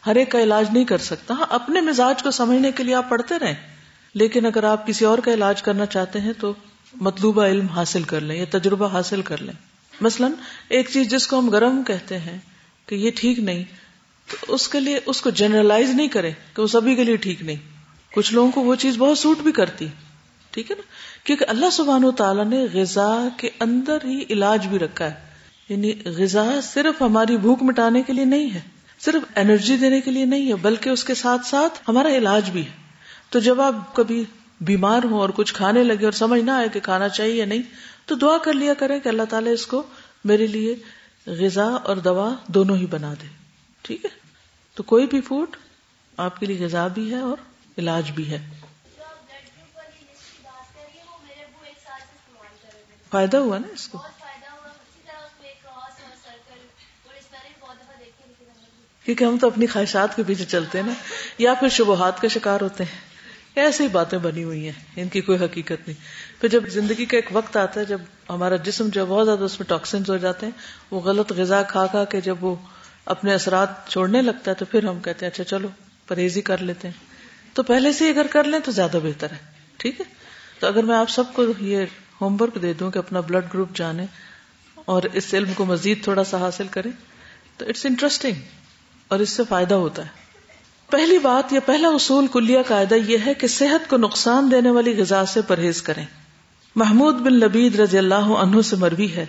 ہر 0.07 0.17
ایک 0.17 0.31
کا 0.31 0.43
علاج 0.43 0.67
نہیں 0.73 0.85
کر 0.85 0.99
سکتا۔ 0.99 1.35
ہاں 1.35 1.47
اپنے 1.49 1.81
مزاج 1.81 2.23
کو 2.23 2.31
سمجھنے 2.31 2.73
کے 2.73 2.85
لیے 2.85 2.95
آپ 2.95 3.09
پڑھتے 3.09 3.39
رہیں۔ 3.39 3.55
لیکن 4.15 4.47
اگر 4.47 4.65
آپ 4.65 4.87
کسی 4.87 5.05
اور 5.05 5.19
کا 5.19 5.35
علاج 5.35 5.63
کرنا 5.63 5.87
چاہتے 5.87 6.21
ہیں 6.21 6.33
تو 6.41 6.53
مطلوبہ 6.95 7.47
علم 7.47 7.67
حاصل 7.67 8.03
کر 8.03 8.21
لیں 8.21 8.37
یا 8.37 8.45
تجربہ 8.51 8.89
حاصل 8.89 9.23
کر 9.23 9.43
لیں۔ 9.43 9.55
مثلاً، 10.01 10.33
ایک 10.69 10.89
چیز 10.93 11.09
جس 11.09 11.27
کو 11.27 11.39
ہم 11.39 11.49
گرم 11.51 11.83
کہتے 11.87 12.19
ہیں 12.19 12.39
کہ 12.87 12.95
یہ 12.95 13.11
ٹھیک 13.17 13.39
نہیں، 13.39 13.65
تو 14.31 14.55
اس 14.55 14.69
کے 14.69 14.81
لیے 14.81 15.01
اس 15.07 15.21
کو 15.21 15.31
جنرلائز 15.31 15.91
نہیں 15.91 16.09
کرے 16.09 16.31
کہ 16.55 16.63
وہ 16.63 16.67
سبھی 16.67 16.95
کے 16.95 17.05
لیے 17.05 17.17
ٹھیک 17.17 17.43
نہیں۔ 17.43 17.57
کچھ 18.15 18.35
لوگوں 18.35 18.51
کو 18.51 18.61
وہ 18.61 18.75
چیز 18.75 18.97
بہت 18.99 19.19
سوٹ 19.19 19.39
بھی 19.39 19.53
کرتی۔ 19.53 19.87
ٹھیک 20.51 20.71
ہے 20.71 20.77
نا؟ 20.77 20.83
کیونکہ 21.25 21.45
اللہ 21.49 21.71
سبحان 21.73 22.05
و 22.05 22.11
تعالیٰ 22.11 22.45
نے 22.45 22.67
غذا 22.73 23.29
کے 23.37 23.51
اندر 23.61 23.99
ہی 24.05 24.25
علاج 24.31 24.67
بھی 24.67 24.79
رکھا 24.79 25.05
ہے۔ 25.05 25.15
یعنی 25.69 25.93
غذا 26.05 26.61
صرف 26.63 27.03
ہماری 27.03 27.37
بھوک 27.37 27.63
مٹانے 27.63 28.03
کے 28.03 28.13
لیے 28.13 28.25
نہیں 28.25 28.55
ہے۔ 28.55 28.61
صرف 28.99 29.39
انرجی 29.39 29.77
دینے 29.77 30.01
کے 30.01 30.11
لیے 30.11 30.25
نہیں 30.25 30.49
ہے 30.49 30.55
بلکہ 30.55 30.91
اس 30.91 31.05
کے 31.05 31.15
ساتھ 31.15 31.47
ساتھ 31.47 31.79
ہمارا 31.89 32.09
علاج 32.09 32.51
بھی 32.51 32.67
ہے۔ 32.67 32.73
تو 33.31 33.39
جب 33.39 33.61
آپ 33.61 33.97
کبھی 33.97 34.25
بیمار 34.61 35.01
ہوں 35.05 35.19
اور 35.19 35.29
کچھ 35.29 35.55
کھانے 35.55 35.85
لگے 35.85 36.05
اور 36.05 36.13
سمجھ 36.13 36.41
نہ 36.41 36.51
آئے 36.51 36.69
کہ 36.69 36.81
کھانا 36.81 37.09
چاہیے 37.09 37.35
یا 37.35 37.47
نہیں 37.47 37.63
تو 38.07 38.15
دعا 38.15 38.39
کر 38.39 38.53
لیا 38.53 38.75
کریں 38.75 39.01
کہ 39.01 39.09
اللہ 39.09 39.23
تعالیٰ 39.31 39.53
اس 39.53 39.67
کو 39.67 39.83
میرے 40.25 40.47
لیے 40.47 40.77
غذا 41.27 41.67
اور 41.67 41.97
دوا 41.97 42.35
دونوں 42.47 42.77
ہی 42.77 42.87
بنا 42.87 43.15
دے۔ 43.23 43.29
ٹھیک 43.83 44.05
ہے؟ 44.05 44.11
تو 44.75 44.83
کوئی 44.83 45.07
بھی 45.07 45.21
فوڈ 45.21 45.57
آپ 46.17 46.41
کے 46.41 46.47
لیے 46.47 46.67
غذا 46.67 46.89
بھی 46.89 47.11
ہے 47.11 47.19
اور 47.19 47.37
علاج 47.79 48.11
بھی 48.11 48.31
ہے۔ 48.31 48.49
فائدہ 53.11 53.37
ہوا 53.37 53.59
نا 53.59 53.69
اس 53.73 53.89
کو؟ 53.89 54.03
کیونکہ 59.09 59.25
ہم 59.25 59.39
تو 59.39 59.47
اپنی 59.47 59.67
خواہشات 59.67 60.17
کے 60.17 60.23
پیچھے 60.27 60.45
چلتے 60.45 60.79
ہیں 60.79 60.87
نا، 60.87 60.93
یا 61.39 61.55
پھر 61.55 61.69
شبہات 61.69 62.21
کا 62.21 62.29
شکار 62.29 62.61
ہوتے 62.61 62.85
ہیں۔ 62.85 62.99
ایسی 63.55 63.89
باتیں 63.89 64.19
بنی 64.19 64.45
ہوئی 64.45 64.65
ہیں، 64.65 64.73
ان 64.97 65.09
کی 65.09 65.21
کوئی 65.21 65.39
حقیقت 65.45 65.89
نہیں۔ 65.89 65.95
پھر 66.41 66.49
جب 66.49 66.69
زندگی 66.69 67.05
کا 67.05 67.17
ایک 67.17 67.29
وقت 67.33 67.57
آتا 67.57 67.81
ہے، 67.81 67.85
جب 67.85 68.01
ہمارا 68.29 68.57
جسم 68.57 68.89
جو 68.89 69.07
بہت 69.07 69.27
زیادہ 69.27 69.45
اس 69.45 69.61
میں 69.61 69.69
ٹاکسنز 69.69 70.11
ہو 70.11 70.17
جاتے 70.17 70.47
ہیں، 70.47 70.53
وہ 70.91 71.01
غلط 71.01 71.33
غذا 71.33 71.63
کھا 71.63 71.87
کھا 71.87 72.05
کے 72.05 72.21
جب 72.21 72.45
وہ 72.45 72.57
اپنے 73.05 73.35
اثرات 73.35 73.89
چھوڑنے 73.89 74.23
لگتا 74.23 74.51
ہے، 74.51 74.57
تو 74.57 74.65
پھر 74.65 74.85
ہم 74.85 75.01
کہتے 75.01 75.27
ہیں 75.27 75.31
اچھا 75.33 75.45
چلو، 75.45 75.69
پرہیزی 76.07 76.41
کر 76.41 76.59
لیتے 76.59 76.89
ہیں۔ 76.89 77.05
تو 77.55 77.63
پہلے 77.63 77.93
سے 77.93 78.11
اگر 78.11 78.27
کر 78.31 78.45
لیں 78.45 78.59
تو 78.65 78.73
زیادہ 78.73 78.99
بہتر 79.03 79.33
ہے، 79.33 79.37
ٹھیک 79.77 80.01
ہے؟ 80.01 80.05
تو 80.59 80.67
اگر 80.67 80.83
میں 80.83 80.97
آپ 80.97 81.11
سب 81.11 81.25
کو 81.33 81.45
یہ 81.59 81.85
ہوم 82.21 82.37
ورک 82.41 82.63
دے 82.63 82.73
دوں 82.73 82.91
کہ 82.91 82.99
اپنا 82.99 83.21
بلڈ 83.21 83.45
گروپ 83.55 83.77
جانے 83.77 84.07
اور 84.75 85.03
اس 85.13 85.35
علم 85.35 85.53
کو 85.53 85.65
مزید 85.65 86.05
تھوڑا 86.05 86.25
سا 86.25 86.39
حاصل 86.39 86.67
کریں، 86.71 86.91
تو 87.57 87.67
اٹس 87.69 87.87
انٹرسٹنگ 87.87 88.33
اور 89.09 89.19
اس 89.19 89.31
سے 89.31 89.43
فائدہ 89.49 89.75
ہوتا 89.75 90.03
ہے۔ 90.03 90.09
پہلی 90.91 91.19
بات 91.19 91.53
یا 91.53 91.61
پہلا 91.61 91.89
اصول 91.89 92.27
کلیہ 92.27 92.59
قاعدہ 92.69 92.95
یہ 92.95 93.19
ہے 93.27 93.35
کہ 93.35 93.47
صحت 93.47 93.91
کو 93.91 93.97
نقصان 93.97 94.51
دینے 94.51 94.71
والی 94.71 95.01
غذا 95.01 95.27
سے 95.27 95.43
پرہیز 95.43 95.83
کریں۔ 95.83 96.05
محمود 96.77 97.15
بن 97.15 97.33
لبید 97.33 97.81
رضی 97.81 97.99
اللہ 97.99 98.15
عنہ 98.15 98.63
سے 98.63 98.77
مروی 98.77 99.13
ہے 99.13 99.27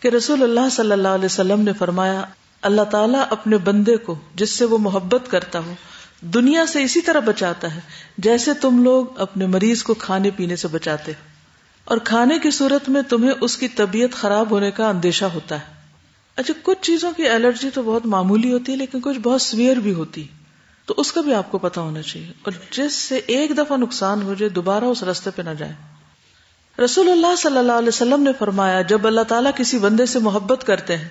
کہ 0.00 0.08
رسول 0.08 0.42
اللہ 0.42 0.68
صلی 0.72 0.92
اللہ 0.92 1.08
علیہ 1.08 1.24
وسلم 1.24 1.60
نے 1.60 1.72
فرمایا، 1.72 2.24
اللہ 2.62 2.82
تعالیٰ 2.82 3.24
اپنے 3.30 3.58
بندے 3.58 3.96
کو، 3.96 4.14
جس 4.34 4.50
سے 4.50 4.64
وہ 4.64 4.78
محبت 4.78 5.30
کرتا 5.30 5.58
ہو، 5.58 5.74
دنیا 6.20 6.66
سے 6.66 6.82
اسی 6.82 7.00
طرح 7.00 7.20
بچاتا 7.20 7.74
ہے 7.74 7.80
جیسے 8.18 8.54
تم 8.54 8.82
لوگ 8.82 9.20
اپنے 9.20 9.46
مریض 9.46 9.82
کو 9.82 9.94
کھانے 9.94 10.30
پینے 10.30 10.56
سے 10.56 10.68
بچاتے 10.68 11.12
اور 11.84 11.98
کھانے 11.98 12.38
کی 12.38 12.50
صورت 12.50 12.88
میں 12.88 13.02
تمہیں 13.02 13.32
اس 13.40 13.56
کی 13.56 13.68
طبیعت 13.68 14.12
خراب 14.12 14.50
ہونے 14.50 14.70
کا 14.70 14.88
اندیشہ 14.88 15.24
ہوتا 15.24 15.54
ہے۔ 15.54 15.81
اچھا 16.36 16.54
کچھ 16.62 16.78
چیزوں 16.82 17.12
کی 17.12 17.28
الرجی 17.28 17.70
تو 17.74 17.82
بہت 17.82 18.06
معمولی 18.06 18.52
ہوتی 18.52 18.72
ہے، 18.72 18.76
لیکن 18.76 19.00
کچھ 19.02 19.18
بہت 19.18 19.42
سویئر 19.42 19.76
بھی 19.76 19.94
ہوتی 19.94 20.26
تو 20.86 20.94
اس 20.96 21.12
کا 21.12 21.20
بھی 21.20 21.34
آپ 21.34 21.50
کو 21.50 21.58
پتا 21.58 21.80
ہونا 21.80 22.02
چاہیے۔ 22.02 22.32
اور 22.42 22.52
جس 22.70 22.94
سے 22.94 23.20
ایک 23.26 23.58
دفعہ 23.58 23.76
نقصان 23.76 24.22
ہو 24.22 24.34
جائے، 24.34 24.48
دوبارہ 24.48 24.84
اس 24.84 25.02
رستے 25.02 25.30
پہ 25.30 25.42
نہ 25.42 25.50
جائے۔ 25.50 25.72
رسول 26.84 27.10
اللہ 27.10 27.36
صلی 27.36 27.58
اللہ 27.58 27.72
علیہ 27.72 27.88
وسلم 27.88 28.22
نے 28.22 28.30
فرمایا، 28.38 28.82
جب 28.82 29.06
اللہ 29.06 29.20
تعالیٰ 29.20 29.50
کسی 29.56 29.78
بندے 29.78 30.06
سے 30.06 30.18
محبت 30.18 30.66
کرتے 30.66 30.96
ہیں، 30.96 31.08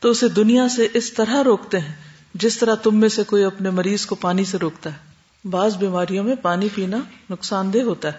تو 0.00 0.10
اسے 0.10 0.28
دنیا 0.28 0.68
سے 0.68 0.88
اس 0.94 1.12
طرح 1.12 1.44
روکتے 1.44 1.78
ہیں، 1.78 1.94
جس 2.34 2.58
طرح 2.58 2.74
تم 2.74 3.00
میں 3.00 3.08
سے 3.08 3.22
کوئی 3.24 3.44
اپنے 3.44 3.70
مریض 3.70 4.06
کو 4.06 4.14
پانی 4.14 4.44
سے 4.44 4.58
روکتا 4.58 4.92
ہے۔ 4.92 5.12
بعض 5.48 5.76
بیماریوں 5.76 6.24
میں 6.24 6.34
پانی 6.34 6.68
پینا 6.74 6.96
نقصان 7.30 7.72
دہ 7.72 7.82
ہوتا 7.82 8.12
ہے۔ 8.12 8.18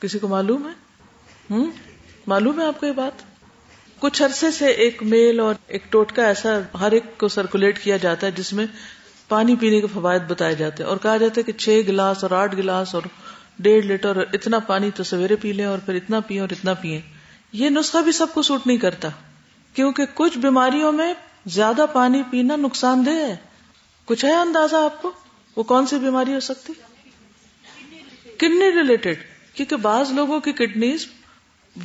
کسی 0.00 0.18
کو 0.18 0.28
معلوم 0.28 0.68
ہے؟ 0.68 0.72
ہوں؟ 1.50 1.66
معلوم 2.26 2.60
ہے 2.60 2.66
آپ 2.66 2.80
کو 2.80 2.86
یہ 2.86 2.92
بات؟ 2.92 3.33
کچھ 4.04 4.22
عرصے 4.22 4.50
سے 4.50 4.66
ایک 4.66 5.02
میل 5.02 5.40
اور 5.40 5.54
ایک 5.66 5.82
ٹوٹکا 5.90 6.26
ایسا 6.26 6.58
ہر 6.80 6.92
ایک 6.92 7.18
کو 7.18 7.28
سرکولیٹ 7.28 7.84
کیا 7.84 7.96
جاتا 7.96 8.26
ہے 8.26 8.32
جس 8.32 8.52
میں 8.52 8.66
پانی 9.28 9.56
پینے 9.56 9.80
کے 9.80 9.86
فوائد 9.92 10.22
بتائے 10.28 10.54
جاتے 10.54 10.82
ہیں 10.82 10.90
اور 10.90 10.96
کہا 10.96 11.16
جاتا 11.16 11.34
ہے 11.36 11.42
کہ 11.42 11.52
چھ 11.52 11.80
گلاس 11.88 12.24
اور 12.24 12.30
آٹھ 12.30 12.56
گلاس 12.56 12.94
اور 12.94 13.02
ڈیڑھ 13.58 13.86
لیٹر 13.86 14.16
اور 14.16 14.26
اتنا 14.32 14.58
پانی 14.58 14.90
تو 14.94 15.04
سویرے 15.04 15.36
پی 15.36 15.52
لیں 15.52 15.64
اور 15.64 15.78
پھر 15.78 15.94
اتنا 15.94 16.20
پیئیں 16.20 16.40
اور 16.40 16.48
اتنا 16.50 16.74
پیئیں 16.74 17.00
یہ 17.52 17.70
نسخہ 17.70 17.98
بھی 17.98 18.12
سب 18.12 18.26
کو 18.34 18.42
سوٹ 18.42 18.66
نہیں 18.66 18.76
کرتا 18.76 19.08
کیونکہ 19.74 20.04
کچھ 20.14 20.38
بیماریوں 20.38 20.92
میں 20.92 21.14
زیادہ 21.46 21.86
پانی 21.92 22.22
پینا 22.30 22.56
نقصان 22.56 23.06
دہ 23.06 23.10
ہے۔ 23.10 23.36
کچھ 24.04 24.24
ہے 24.24 24.34
اندازہ 24.34 24.76
آپ 24.76 25.02
کو؟ 25.02 25.12
وہ 25.56 25.62
کون 25.62 25.86
سی 25.86 25.98
بیماری 25.98 26.34
ہو 26.34 26.40
سکتی؟ 26.40 26.72
کڈنی 28.36 28.70
ریلیٹڈ، 28.70 29.16
کیونکہ 29.54 29.76
بعض 29.76 30.12
لوگوں 30.12 30.40
کی 30.40 30.52
کڈنیز 30.52 31.06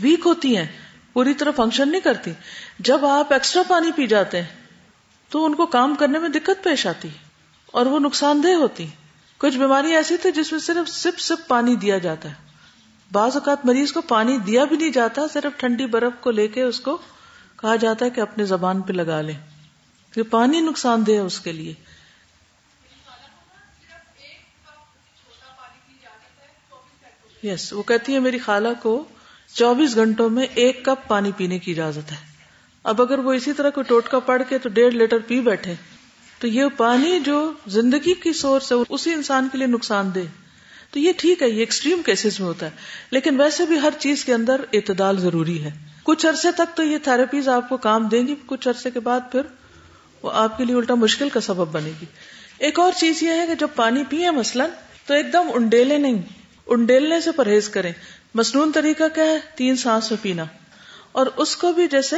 ویک 0.02 0.20
ہوتی 0.26 0.58
ہیں۔ 0.58 0.89
پوری 1.20 1.34
طرح 1.34 1.52
فنکشن 1.56 1.90
نہیں 1.90 2.02
کرتی۔ 2.02 2.32
جب 2.80 3.06
آپ 3.06 3.34
ایکسٹرا 3.34 3.64
پانی 3.68 3.92
پی 3.92 4.08
جاتے 4.08 4.42
ہیں 4.42 4.48
تو 5.30 5.46
ان 5.46 5.56
کو 5.56 5.66
کام 5.66 5.96
کرنے 5.96 6.20
میں 6.20 6.30
دقت 6.30 6.64
پیش 6.64 6.88
آتی 6.88 7.10
اور 7.66 7.86
وہ 7.86 8.00
نقصان 8.00 8.44
دہ 8.44 8.54
ہوتی۔ 8.54 8.88
کچھ 9.38 9.58
بیماری 9.58 9.96
ایسی 9.96 10.18
تھی 10.18 10.32
جس 10.32 10.52
میں 10.52 10.60
صرف 10.60 10.90
سپ 10.90 11.20
سپ 11.20 11.48
پانی 11.48 11.76
دیا 11.76 11.98
جاتا 11.98 12.30
ہے۔ 12.30 12.34
بعض 13.12 13.32
اوقات 13.34 13.66
مریض 13.66 13.92
کو 13.92 14.02
پانی 14.02 14.38
دیا 14.38 14.66
بھی 14.66 14.78
نہیں 14.78 14.90
جاتا 14.90 15.22
صرف 15.34 15.60
ٹھنڈی 15.60 15.86
برف 15.86 16.12
کو 16.20 16.32
لے 16.32 16.48
کے 16.48 16.64
اس 16.64 16.80
کو 16.80 16.98
کہا 17.62 17.76
جاتا 17.76 18.06
ہے 18.06 18.10
کہ 18.10 18.22
اپنے 18.22 18.46
زبان 18.46 18.82
پہ 18.82 18.94
لگا 18.94 19.22
لیں۔ 19.22 19.38
کہ 20.12 20.24
پانی 20.24 20.62
نقصان 20.62 21.08
دہ 21.08 21.12
ہے 21.12 21.20
اس 21.20 21.40
کے 21.40 21.52
لیے۔ 21.52 21.74
یس 27.44 27.74
yes, 27.74 27.78
وہ 27.78 27.84
کہتی 27.84 28.14
ہے 28.14 28.20
میری 28.20 28.40
خالہ 28.40 28.68
کو 28.82 29.06
چوبیس 29.54 29.96
گھنٹوں 29.96 30.30
میں 30.30 30.48
ایک 30.56 30.86
کپ 30.86 31.08
پانی 31.08 31.32
پینے 31.38 31.60
کی 31.60 31.72
اجازت 31.72 32.12
ہے۔ 32.12 32.18
اب 32.84 33.02
اگر 33.02 33.20
وہ 33.20 33.34
اسی 33.34 33.54
طرح 33.54 33.70
کوئی 33.70 33.84
ٹوٹکا 33.84 34.20
پڑ 34.20 34.42
کے 34.50 34.58
تو 34.58 34.70
ڈیڑھ 34.70 34.96
لیٹر 34.96 35.18
پی 35.28 35.40
بیٹھے۔ 35.40 35.74
تو 36.40 36.48
یہ 36.48 36.64
پانی 36.78 37.20
جو 37.20 37.54
زندگی 37.68 38.14
کی 38.14 38.34
سورس 38.34 38.72
ہے 38.72 38.78
اسی 38.90 39.14
انسان 39.14 39.48
کے 39.52 39.58
لیے 39.58 39.68
نقصان 39.68 40.16
دہ۔ 40.16 40.20
تو 40.92 41.00
یہ 41.00 41.12
ٹھیک 41.18 41.42
ہے، 41.42 41.50
یہ 41.50 41.60
ایکسٹریم 41.60 42.02
کیسز 42.06 42.40
میں 42.40 42.48
ہوتا 42.48 42.66
ہے۔ 42.66 42.72
لیکن 43.12 43.42
ویسے 43.42 43.66
بھی 43.66 43.80
ہر 43.80 43.90
چیز 44.00 44.26
کے 44.26 44.34
اندر 44.34 44.62
اعتدال 44.74 45.20
ضروری 45.20 45.64
ہے۔ 45.64 45.72
کچھ 46.04 46.26
عرصے 46.26 46.52
تک 46.52 46.78
تو 46.78 46.84
یہ 46.84 46.98
تھراپیز 47.04 47.50
آپ 47.50 47.70
کو 47.70 47.78
کام 47.78 48.08
دیں 48.08 48.28
گی، 48.28 48.36
کچھ 48.46 48.68
عرصے 48.68 48.92
کے 48.92 49.00
بعد 49.00 49.20
پھر 49.32 49.42
وہ 50.24 50.32
آپ 50.34 50.58
کے 50.58 50.66
لیے 50.66 50.76
الٹا 50.76 50.96
مشکل 50.96 51.30
کا 51.30 51.40
سبب 51.40 51.68
بنے 51.72 51.92
گی۔ 52.02 52.06
ایک 52.58 52.80
اور 52.80 52.92
چیز 52.98 53.24
یہ 53.24 53.30
ہے 53.30 53.48
کہ 53.48 53.56
جب 53.56 53.68
پانی 53.76 54.04
پیے 54.10 54.32
مثلاً 54.32 54.70
تو 55.06 55.14
ایک 55.14 55.34
دم 55.34 55.48
انڈیلے 55.54 55.98
نہیں، 55.98 56.22
انڈیلنے 56.68 57.22
سے 57.22 57.32
پرہیز 57.32 57.70
کریں۔ 57.70 57.92
مصنون 58.34 58.72
طریقہ 58.72 59.04
کیا 59.16 59.24
ہے؟ 59.24 59.40
تین 59.56 59.76
سانس 59.76 60.12
میں 60.12 60.24
پینا۔ 60.24 60.44
اور 61.12 61.28
اس 61.38 61.56
کو 61.56 61.74
بھی 61.74 61.88
جیسے 61.88 62.16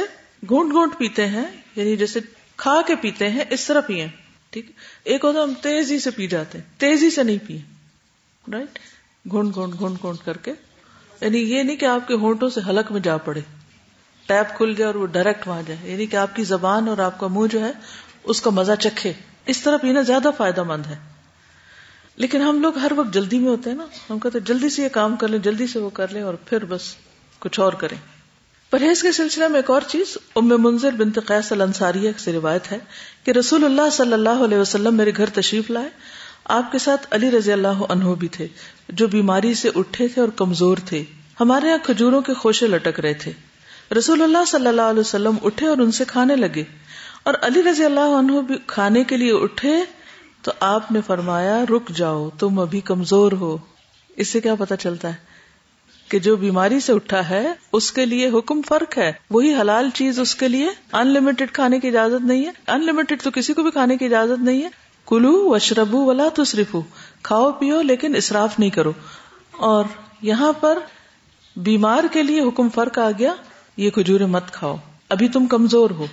گھونٹ 0.48 0.72
گھونٹ 0.72 0.98
پیتے 0.98 1.26
ہیں 1.26 1.44
یعنی 1.76 1.96
جیسے 1.96 2.20
کھا 2.56 2.80
کے 2.86 2.94
پیتے 2.96 3.28
ہیں، 3.28 3.44
اس 3.50 3.66
طرح 3.66 3.80
پیئے 3.80 4.08
ٹھیک۔ 4.50 4.70
ایک 5.04 5.24
ہوتا 5.24 5.42
ہم 5.42 5.54
تیزی 5.62 5.98
سے 5.98 6.10
پی 6.10 6.26
جاتے 6.26 6.58
ہیں، 6.58 6.80
تیزی 6.80 7.10
سے 7.10 7.22
نہیں 7.22 7.38
پیے 7.46 7.60
رائٹ 8.52 8.78
گھونٹ 9.30 9.54
گھونٹ 9.54 9.78
گھونٹ 9.78 10.02
گھونٹ 10.02 10.18
کر 10.24 10.36
کے۔ 10.36 10.52
یعنی 11.20 11.38
یہ 11.38 11.62
نہیں 11.62 11.76
کہ 11.76 11.84
آپ 11.84 12.08
کے 12.08 12.14
ہونٹوں 12.14 12.48
سے 12.48 12.60
حلق 12.68 12.92
میں 12.92 13.00
جا 13.00 13.16
پڑے۔ 13.16 13.40
ٹیپ 14.26 14.56
کھل 14.56 14.74
جائے 14.74 14.86
اور 14.86 14.94
وہ 14.94 15.06
ڈائریکٹ 15.06 15.48
وہاں 15.48 15.62
جائے۔ 15.66 15.90
یعنی 15.92 16.06
کہ 16.06 16.16
آپ 16.16 16.36
کی 16.36 16.44
زبان 16.44 16.88
اور 16.88 16.98
آپ 16.98 17.18
کا 17.18 17.26
منہ 17.26 17.46
جو 17.46 17.64
ہے، 17.64 17.72
اس 18.24 18.42
کا 18.42 18.50
مزہ 18.50 18.72
چکھے۔ 18.80 19.12
اس 19.46 19.62
طرح 19.62 19.76
پینا 19.76 20.00
زیادہ 20.00 20.28
فائدہ 20.36 20.62
مند 20.62 20.86
ہے۔ 20.86 21.11
لیکن 22.22 22.40
ہم 22.40 22.62
لوگ 22.62 22.78
ہر 22.78 22.92
وقت 22.96 23.14
جلدی 23.14 23.38
میں 23.38 23.48
ہوتے 23.48 23.70
ہیں 23.70 23.76
نا۔ 23.76 23.86
ہم 24.10 24.18
کہتے 24.18 24.38
ہیں 24.38 24.46
جلدی 24.46 24.68
سے 24.68 24.82
یہ 24.82 24.88
کام 24.88 25.16
کر 25.16 25.28
لیں، 25.28 25.38
جلدی 25.38 25.66
سے 25.66 25.78
وہ 25.78 25.90
کر 25.90 26.12
لیں 26.12 26.22
اور 26.22 26.34
پھر 26.34 26.64
بس 26.64 26.80
کچھ 27.38 27.60
اور 27.60 27.72
کریں۔ 27.72 27.96
پرہیز 28.70 29.02
کے 29.02 29.12
سلسلے 29.12 29.48
میں 29.48 29.56
ایک 29.56 29.70
اور 29.70 29.80
چیز، 29.88 30.18
ام 30.36 30.48
منظر 30.48 30.90
بنت 30.90 31.18
قیس 31.26 31.52
الانصاریہ 31.52 32.10
سے 32.18 32.32
روایت 32.32 32.72
ہے 32.72 32.78
کہ 33.24 33.30
رسول 33.30 33.64
اللہ 33.64 33.90
صلی 33.92 34.12
اللہ 34.12 34.44
علیہ 34.44 34.58
وسلم 34.58 34.94
میرے 34.94 35.12
گھر 35.16 35.30
تشریف 35.30 35.70
لائے۔ 35.70 35.88
آپ 36.44 36.72
کے 36.72 36.78
ساتھ 36.78 37.06
علی 37.10 37.30
رضی 37.30 37.52
اللہ 37.52 37.68
عنہ 37.68 38.04
بھی 38.04 38.28
تھے، 38.28 38.46
جو 38.88 39.08
بیماری 39.08 39.54
سے 39.54 39.70
اٹھے 39.74 40.08
تھے 40.08 40.20
اور 40.20 40.30
کمزور 40.36 40.76
تھے۔ 40.86 41.04
ہمارے 41.40 41.66
یہاں 41.66 41.78
کھجوروں 41.82 42.22
کے 42.22 42.34
خوشے 42.34 42.66
لٹک 42.66 43.00
رہے 43.00 43.14
تھے۔ 43.14 43.32
رسول 43.98 44.22
اللہ 44.22 44.44
صلی 44.46 44.66
اللہ 44.66 44.82
علیہ 44.82 45.00
وسلم 45.00 45.34
اٹھے 45.42 45.66
اور 45.66 45.78
ان 45.78 45.90
سے 45.90 46.04
کھانے 46.08 46.36
لگے۔ 46.36 46.64
اور 47.22 47.34
علی 47.42 47.62
رضی 47.62 47.84
اللہ 47.84 48.00
عنہ 48.00 48.40
بھی 48.40 48.54
کھانے 48.66 49.04
کے 49.04 49.16
لیے 49.16 49.32
اٹھے 49.32 49.84
تو 50.42 50.52
آپ 50.60 50.92
نے 50.92 51.00
فرمایا، 51.06 51.64
رک 51.70 51.88
جاؤ، 51.88 52.28
تم 52.38 52.58
ابھی 52.58 52.80
کمزور 52.80 53.32
ہو۔ 53.32 53.56
اس 54.16 54.28
سے 54.28 54.40
کیا 54.40 54.54
پتا 54.54 54.76
چلتا 54.76 55.08
ہے 55.08 55.14
کہ 56.08 56.18
جو 56.18 56.36
بیماری 56.36 56.80
سے 56.80 56.92
اٹھا 56.92 57.30
ہے، 57.30 57.52
اس 57.72 57.92
کے 57.92 58.06
لیے 58.06 58.28
حکم 58.28 58.62
فرق 58.62 58.98
ہے۔ 58.98 59.12
وہی 59.30 59.54
حلال 59.54 59.90
چیز 59.94 60.20
اس 60.20 60.34
کے 60.34 60.48
لیے۔ 60.48 60.68
ان 60.92 61.06
لمیٹڈ 61.06 61.52
کھانے 61.52 61.80
کی 61.80 61.88
اجازت 61.88 62.24
نہیں 62.24 62.46
ہے۔ 62.46 62.50
ان 62.66 62.86
لمیٹڈ 62.86 63.22
تو 63.22 63.30
کسی 63.30 63.54
کو 63.54 63.62
بھی 63.62 63.70
کھانے 63.70 63.96
کی 63.96 64.04
اجازت 64.04 64.42
نہیں 64.42 64.62
ہے۔ 64.62 64.68
کلو 65.06 65.50
وشربو 65.50 66.04
ولا 66.04 66.28
تو 66.34 66.44
صرف 66.44 66.76
کھاؤ، 67.22 67.52
پیو، 67.52 67.82
لیکن 67.82 68.16
اصراف 68.16 68.58
نہیں 68.58 68.70
کرو۔ 68.70 68.92
اور 69.52 69.84
یہاں 70.22 70.52
پر 70.52 70.78
بیمار 71.56 72.04
کے 72.12 72.22
لیے 72.22 72.40
حکم 72.40 72.68
فرق 72.68 72.98
آ 72.98 73.10
گیا، 73.18 73.34
یہ 73.76 73.90
کھجور 73.90 74.20
مت 74.20 74.50
کھاؤ۔ 74.50 74.76
ابھی 75.08 75.28
تم 75.28 75.46
کمزور 75.46 75.90
ہو۔ 75.90 76.06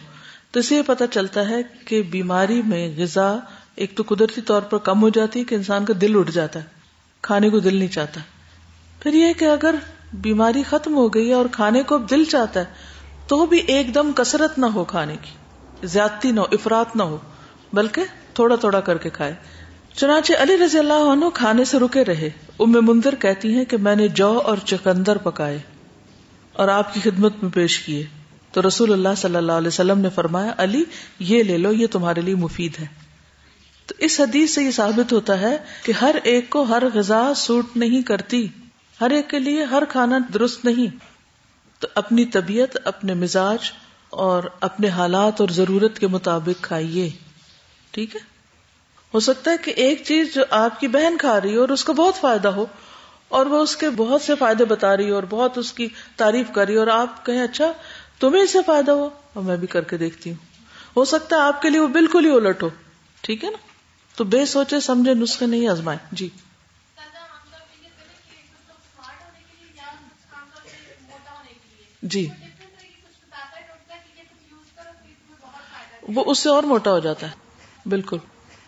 تو 0.51 0.59
اسے 0.59 0.81
پتا 0.81 1.07
چلتا 1.07 1.50
ہے 1.50 1.62
کہ 1.86 2.01
بیماری 2.01 2.62
میں 2.62 2.91
غذا 2.98 3.38
ایک 3.76 3.98
تو 3.98 4.04
قدرتی 4.08 4.42
طور 4.42 4.62
پر 4.62 4.78
کم 4.78 5.02
ہو 5.02 5.10
جاتی 5.10 5.40
ہے 5.40 5.44
کہ 5.44 5.56
انسان 5.56 5.86
کا 5.86 5.94
دل 6.02 6.20
اٹھ 6.20 6.32
جاتا 6.32 6.60
ہے، 6.60 6.66
کھانے 7.22 7.50
کو 7.50 7.60
دل 7.60 7.76
نہیں 7.76 7.88
چاہتا۔ 7.88 8.22
پھر 9.00 9.14
یہ 9.14 9.34
کہ 9.34 9.46
اگر 9.46 9.76
بیماری 10.14 10.64
ختم 10.64 10.96
ہو 10.96 11.08
گئی 11.08 11.30
ہے 11.30 11.34
اور 11.34 11.46
کھانے 11.52 11.84
کو 11.84 11.98
دل 11.98 12.24
چاہتا 12.24 12.60
ہے، 12.60 12.66
تو 13.28 13.46
بھی 13.46 13.58
ایک 13.58 13.96
دم 13.96 14.12
کثرت 14.16 14.60
نہ 14.60 14.66
ہو 14.66 14.84
کھانے 14.84 15.16
کی، 15.22 15.32
زیادتی 15.88 16.32
نہ 16.32 16.40
ہو 16.40 16.46
افراد 16.52 16.86
نہ 16.96 17.04
ہو، 17.04 17.18
بلکہ 17.74 18.02
تھوڑا 18.34 18.56
تھوڑا 18.56 18.80
کر 18.80 18.98
کے 18.98 19.10
کھائے۔ 19.10 19.34
چنانچہ 19.96 20.34
علی 20.40 20.58
رضی 20.58 20.80
اللہ 20.80 20.94
عنہ 20.94 21.26
کھانے 21.34 21.66
سے 21.66 21.80
رکے 21.80 22.06
رہے۔ 22.06 22.30
ام 22.60 22.72
منظر 22.72 23.16
کہتی 23.16 23.54
ہیں 23.54 23.66
کہ 23.66 23.78
میں 23.78 23.96
نے 23.96 24.08
جو 24.08 24.40
اور 24.40 24.58
چکندر 24.66 25.18
پکائے 25.18 25.60
اور 26.54 26.68
آپ 26.68 26.94
کی 26.94 27.00
خدمت 27.00 27.34
میں 27.42 27.52
پیش 27.52 27.80
کیے۔ 27.80 28.06
تو 28.52 28.62
رسول 28.68 28.94
اللہ 28.94 29.10
صلی 29.18 29.36
اللہ 29.36 29.52
علیہ 29.52 29.68
وسلم 29.68 30.00
نے 30.00 30.10
فرمایا، 30.10 30.54
علی، 30.58 30.84
یہ 31.20 31.44
لے 31.44 31.58
لو، 31.58 31.74
یہ 31.74 31.88
تمہارے 31.88 32.22
لیے 32.22 32.36
مفید 32.36 32.72
ہے۔ 32.80 33.09
تو 33.89 33.96
اس 33.98 34.19
حدیث 34.19 34.55
سے 34.55 34.63
یہ 34.63 34.72
ثابت 34.72 35.13
ہوتا 35.13 35.39
ہے 35.41 35.58
کہ 35.84 35.91
ہر 35.91 36.15
ایک 36.24 36.50
کو 36.50 36.62
ہر 36.63 36.84
غذا 36.93 37.34
سوٹ 37.36 37.65
نہیں 37.75 38.01
کرتی، 38.01 38.48
ہر 39.01 39.10
ایک 39.10 39.29
کے 39.29 39.39
لیے 39.39 39.63
ہر 39.63 39.84
کھانا 39.86 40.17
درست 40.34 40.65
نہیں۔ 40.65 40.98
تو 41.79 41.88
اپنی 41.96 42.25
طبیعت، 42.25 42.77
اپنے 42.86 43.13
مزاج 43.13 43.72
اور 44.10 44.43
اپنے 44.60 44.89
حالات 44.89 45.41
اور 45.41 45.50
ضرورت 45.50 46.00
کے 46.00 46.08
مطابق 46.08 46.63
کھائیے۔ 46.63 47.10
ٹھیک 47.91 48.15
ہے؟ 48.15 48.22
ہو 49.13 49.19
سکتا 49.19 49.51
ہے 49.51 49.55
کہ 49.58 49.72
ایک 49.72 50.03
چیز 50.05 50.34
جو 50.34 50.43
آپ 50.50 50.79
کی 50.79 50.88
بہن 50.88 51.17
کھا 51.17 51.41
رہی 51.41 51.55
ہو 51.55 51.62
اور 51.62 51.69
اس 51.69 51.84
کو 51.84 51.93
بہت 51.93 52.15
فائدہ 52.15 52.48
ہو 52.48 52.65
اور 53.29 53.46
وہ 53.46 53.63
اس 53.63 53.75
کے 53.75 53.89
بہت 53.89 54.22
سے 54.22 54.36
فائدے 54.36 54.65
بتا 54.65 54.98
رہی 54.98 55.10
ہو 55.10 55.15
اور 55.15 55.24
بہت 55.29 55.58
اس 55.58 55.74
کی 55.74 55.88
تعریف 56.15 56.46
کر 56.53 56.65
رہی 56.65 56.75
ہو 56.75 56.79
اور 56.79 56.88
آپ 56.88 57.25
کہیں 57.25 57.43
اچھا 57.43 57.72
تمہیں 58.19 58.43
اس 58.43 58.51
سے 58.51 58.60
فائدہ 58.65 58.91
ہو؟ 58.91 59.10
اور 59.34 59.43
میں 59.43 59.58
بھی 59.58 59.67
کر 59.67 59.81
کے 59.81 59.98
دیکھتی 59.98 60.29
ہوں۔ 60.29 60.38
ہو 60.98 61.05
سکتا 61.05 61.36
ہے 61.36 61.41
آپ 61.41 61.62
کے 61.62 61.69
لیے 61.69 61.79
وہ 61.79 61.88
بالکل 61.88 62.25
ہی 62.25 62.31
الٹ 62.31 62.63
ہو۔ 62.63 62.69
ٹھیک 63.22 63.43
ہے 63.43 63.50
نا؟ 63.50 63.69
تو 64.20 64.26
بے 64.26 64.46
سوچے 64.46 64.80
سمجھے 64.80 65.14
نسخے 65.14 65.46
نہیں 65.46 65.68
آزمائے۔ 65.68 65.98
جی۔ 66.12 66.30
جی۔ 72.04 72.28
وہ 76.02 76.24
اس 76.28 76.40
سے 76.40 76.50
اور 76.50 76.64
موٹا 76.64 76.92
ہو 76.92 77.00
جاتا 77.00 77.28
ہے۔ 77.28 77.32
بالکل۔ 77.90 78.18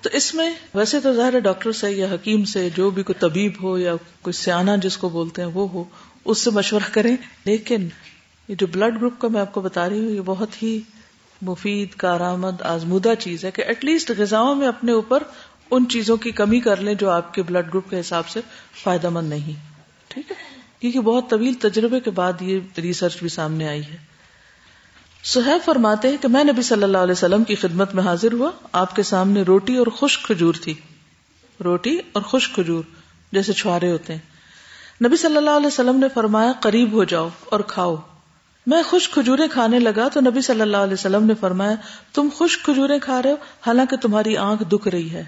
تو 0.01 0.09
اس 0.13 0.35
میں 0.35 0.53
ویسے 0.73 0.99
تو 0.99 1.13
ظاہر 1.13 1.33
ہے 1.33 1.39
ڈاکٹر 1.39 1.71
سے 1.71 1.91
یا 1.91 2.07
حکیم 2.13 2.43
سے 2.43 2.69
جو 2.69 2.89
بھی 2.89 3.03
کوئی 3.03 3.19
طبیب 3.19 3.63
ہو 3.63 3.77
یا 3.77 3.93
کوئی 4.21 4.33
سیاح 4.33 4.75
جس 4.81 4.97
کو 4.97 5.09
بولتے 5.09 5.41
ہیں 5.41 5.49
وہ 5.53 5.69
ہو، 5.69 5.83
اس 6.25 6.37
سے 6.37 6.49
مشورہ 6.49 6.89
کریں۔ 6.91 7.17
لیکن 7.45 7.89
یہ 8.47 8.55
جو 8.55 8.67
بلڈ 8.67 8.95
گروپ 8.95 9.13
کا 9.19 9.27
میں 9.27 9.41
آپ 9.41 9.51
کو 9.53 9.61
بتا 9.61 9.89
رہی 9.89 9.99
ہوں، 9.99 10.11
یہ 10.11 10.21
بہت 10.21 10.63
ہی 10.63 10.81
مفید، 11.41 11.95
کارآمد، 11.95 12.61
آزمودہ 12.61 13.13
چیز 13.19 13.45
ہے 13.45 13.51
کہ 13.51 13.61
ایٹ 13.61 13.85
لیسٹ 13.85 14.11
غذاؤں 14.17 14.55
میں 14.55 14.67
اپنے 14.67 14.91
اوپر 14.91 15.23
ان 15.71 15.87
چیزوں 15.87 16.17
کی 16.17 16.31
کمی 16.31 16.59
کر 16.59 16.77
لیں 16.77 16.93
جو 16.93 17.09
آپ 17.09 17.33
کے 17.33 17.43
بلڈ 17.43 17.67
گروپ 17.67 17.89
کے 17.89 17.99
حساب 17.99 18.27
سے 18.27 18.41
فائدہ 18.83 19.09
مند 19.09 19.29
نہیں۔ 19.29 19.53
ٹھیک 20.07 20.31
ہے؟ 20.31 20.35
کیونکہ 20.79 20.99
بہت 20.99 21.29
طویل 21.29 21.53
تجربے 21.53 21.99
کے 21.99 22.11
بعد 22.11 22.33
یہ 22.41 22.59
ریسرچ 22.77 23.19
بھی 23.19 23.29
سامنے 23.29 23.67
آئی 23.67 23.83
ہے۔ 23.83 23.97
سہیب 25.23 25.65
فرماتے 25.65 26.07
ہیں 26.07 26.17
کہ 26.21 26.27
میں 26.27 26.43
نبی 26.43 26.61
صلی 26.61 26.83
اللہ 26.83 26.97
علیہ 26.97 27.11
وسلم 27.11 27.43
کی 27.43 27.55
خدمت 27.55 27.95
میں 27.95 28.03
حاضر 28.03 28.33
ہوا۔ 28.33 28.51
آپ 28.71 28.95
کے 28.95 29.03
سامنے 29.03 29.41
روٹی 29.41 29.77
اور 29.77 29.87
خشک 29.87 30.23
کھجور 30.23 30.53
تھی۔ 30.61 30.73
روٹی 31.63 31.97
اور 32.11 32.21
خشک 32.21 32.55
کھجور 32.55 32.83
جیسے 33.31 33.53
چھوارے 33.53 33.91
ہوتے 33.91 34.15
ہیں۔ 34.15 34.19
نبی 35.05 35.17
صلی 35.17 35.37
اللہ 35.37 35.49
علیہ 35.49 35.67
وسلم 35.67 35.99
نے 35.99 36.07
فرمایا، 36.13 36.51
قریب 36.61 36.91
ہو 36.91 37.03
جاؤ 37.03 37.29
اور 37.45 37.59
کھاؤ۔ 37.59 37.95
میں 38.71 38.83
خوش 38.83 39.09
کھجورے 39.09 39.47
کھانے 39.47 39.79
لگا 39.79 40.07
تو 40.07 40.19
نبی 40.19 40.41
صلی 40.41 40.61
اللہ 40.61 40.77
علیہ 40.77 40.93
وسلم 40.93 41.25
نے 41.25 41.33
فرمایا، 41.39 41.75
تم 42.13 42.29
خوش 42.33 42.57
کھجورے 42.57 42.99
کھا 42.99 43.21
رہے 43.21 43.31
ہو؟ 43.31 43.35
حالانکہ 43.67 43.95
تمہاری 43.97 44.37
آنکھ 44.37 44.63
دکھ 44.63 44.87
رہی 44.87 45.11
ہے۔ 45.11 45.23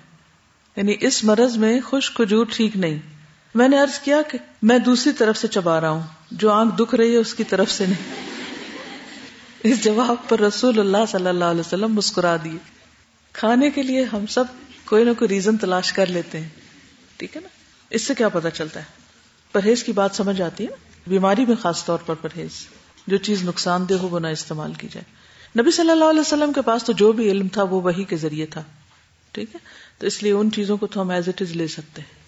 یعنی 0.75 0.95
اس 0.99 1.23
مرض 1.23 1.57
میں 1.57 1.81
خوش 1.81 2.11
کھجور 2.11 2.45
ٹھیک 2.51 2.77
نہیں۔ 2.77 2.99
میں 3.55 3.67
نے 3.67 3.79
ارض 3.81 3.99
کیا 3.99 4.21
کہ 4.21 4.37
میں 4.61 4.79
دوسری 4.79 5.11
طرف 5.11 5.37
سے 5.37 5.47
چبا 5.47 5.81
رہا 5.81 5.89
ہوں۔ 5.89 6.01
جو 6.31 6.51
آنکھ 6.51 6.75
دکھ 6.75 6.95
رہی 6.95 7.11
ہے 7.11 7.17
اس 7.17 7.33
کی 7.33 7.43
طرف 7.43 7.71
سے 7.71 7.85
نہیں۔ 7.85 8.13
اس 9.63 9.83
جواب 9.83 10.29
پر 10.29 10.39
رسول 10.39 10.79
اللہ 10.79 11.05
صلی 11.07 11.27
اللہ 11.27 11.45
علیہ 11.45 11.59
وسلم 11.59 11.93
مسکرا 11.93 12.35
دیے۔ 12.43 12.57
کھانے 13.33 13.69
کے 13.69 13.83
لیے 13.83 14.05
ہم 14.13 14.25
سب 14.25 14.43
کوئی 14.85 15.03
نہ 15.03 15.11
کوئی 15.19 15.27
ریزن 15.27 15.57
تلاش 15.57 15.93
کر 15.93 16.05
لیتے 16.05 16.39
ہیں۔ 16.39 16.49
ٹھیک 17.17 17.35
ہے 17.35 17.41
نا؟ 17.41 17.47
اس 17.89 18.01
سے 18.01 18.15
کیا 18.15 18.29
پتا 18.29 18.49
چلتا 18.49 18.79
ہے؟ 18.79 18.85
پرہیز 19.51 19.83
کی 19.83 19.91
بات 19.91 20.09
سمجھ 20.13 20.41
آتی 20.41 20.63
ہے 20.63 20.69
بیماری 21.07 21.45
میں 21.45 21.55
خاص 21.55 21.85
طور 21.85 21.97
پر 22.05 22.13
پرہیز۔ 22.13 22.82
جو 23.07 23.17
چیز 23.17 23.43
نقصان 23.43 23.89
دہ 23.89 23.93
ہو 23.93 24.07
وہ 24.07 24.19
نہ 24.19 24.27
استعمال 24.27 24.73
کی 24.73 24.87
جائے۔ 24.91 25.23
نبی 25.61 25.71
صلی 25.71 25.89
اللہ 25.89 26.05
علیہ 26.05 26.19
وسلم 26.19 26.53
کے 26.53 26.61
پاس 26.61 26.83
تو 26.83 26.93
جو 26.93 27.11
بھی 27.11 27.31
علم 27.31 27.47
تھا 27.47 27.63
وہ 27.63 27.81
وہی 27.81 28.03
کے 28.03 28.17
ذریعے 28.17 28.45
تھا۔ 28.45 28.63
ٹھیک 29.31 29.55
ہے؟ 29.55 29.59
تو 29.97 30.07
اس 30.07 30.23
لیے 30.23 30.31
ان 30.31 30.51
چیزوں 30.51 30.77
کو 30.77 30.87
تو 30.87 31.01
ہم 31.01 31.09
ایز 31.09 31.27
اٹ 31.27 31.41
از 31.41 31.51
لے 31.51 31.67
سکتے 31.67 32.01
ہیں۔ 32.01 32.23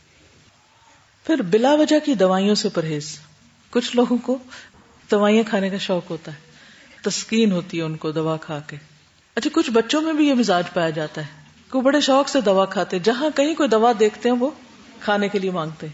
پھر 1.27 1.41
بلا 1.41 1.73
وجہ 1.73 1.99
کی 2.05 2.13
دوائیوں 2.13 2.55
سے 2.55 2.69
پرہیز۔ 2.69 3.19
کچھ 3.69 3.95
لوگوں 3.95 4.17
کو 4.17 4.37
دوائیاں 5.11 5.43
کھانے 5.49 5.69
کا 5.69 5.77
شوق 5.77 6.09
ہوتا 6.09 6.31
ہے۔ 6.31 6.37
تسکین 7.01 7.51
ہوتی 7.51 7.77
ہے 7.77 7.83
ان 7.83 7.97
کو 7.97 8.11
دوا 8.11 8.37
کھا 8.37 8.59
کے۔ 8.67 8.77
اچھا 9.35 9.49
کچھ 9.53 9.71
بچوں 9.71 10.01
میں 10.01 10.13
بھی 10.13 10.27
یہ 10.27 10.33
مزاج 10.33 10.63
پایا 10.73 10.89
جاتا 10.89 11.21
ہے 11.21 11.41
کہ 11.71 11.81
بڑے 11.81 12.01
شوق 12.01 12.29
سے 12.29 12.41
دوا 12.41 12.65
کھاتے 12.65 12.99
جہاں 12.99 13.29
کہیں 13.35 13.55
کوئی 13.55 13.69
دوا 13.69 13.91
دیکھتے 13.99 14.29
ہیں 14.29 14.35
وہ 14.35 14.49
کھانے 14.99 15.29
کے 15.29 15.39
لیے 15.39 15.51
مانگتے 15.51 15.87
ہیں۔ 15.87 15.93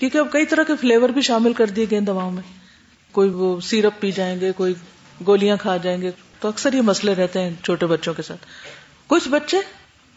کیونکہ 0.00 0.18
اب 0.18 0.32
کئی 0.32 0.46
طرح 0.46 0.62
کے 0.62 0.76
فلیور 0.76 1.08
بھی 1.08 1.22
شامل 1.22 1.52
کر 1.52 1.66
دیے 1.66 1.86
گئے 1.90 2.00
دواؤں 2.00 2.30
میں۔ 2.30 2.59
کوئی 3.12 3.30
وہ 3.30 3.60
سیرپ 3.60 4.00
پی 4.00 4.12
جائیں 4.12 4.40
گے، 4.40 4.52
کوئی 4.52 4.74
گولیاں 5.26 5.56
کھا 5.56 5.76
جائیں 5.76 6.02
گے، 6.02 6.10
تو 6.40 6.48
اکثر 6.48 6.72
یہ 6.72 6.80
مسئلے 6.80 7.14
رہتے 7.14 7.40
ہیں 7.40 7.50
چھوٹے 7.64 7.86
بچوں 7.86 8.14
کے 8.14 8.22
ساتھ۔ 8.22 8.46
کچھ 9.06 9.28
بچے 9.28 9.56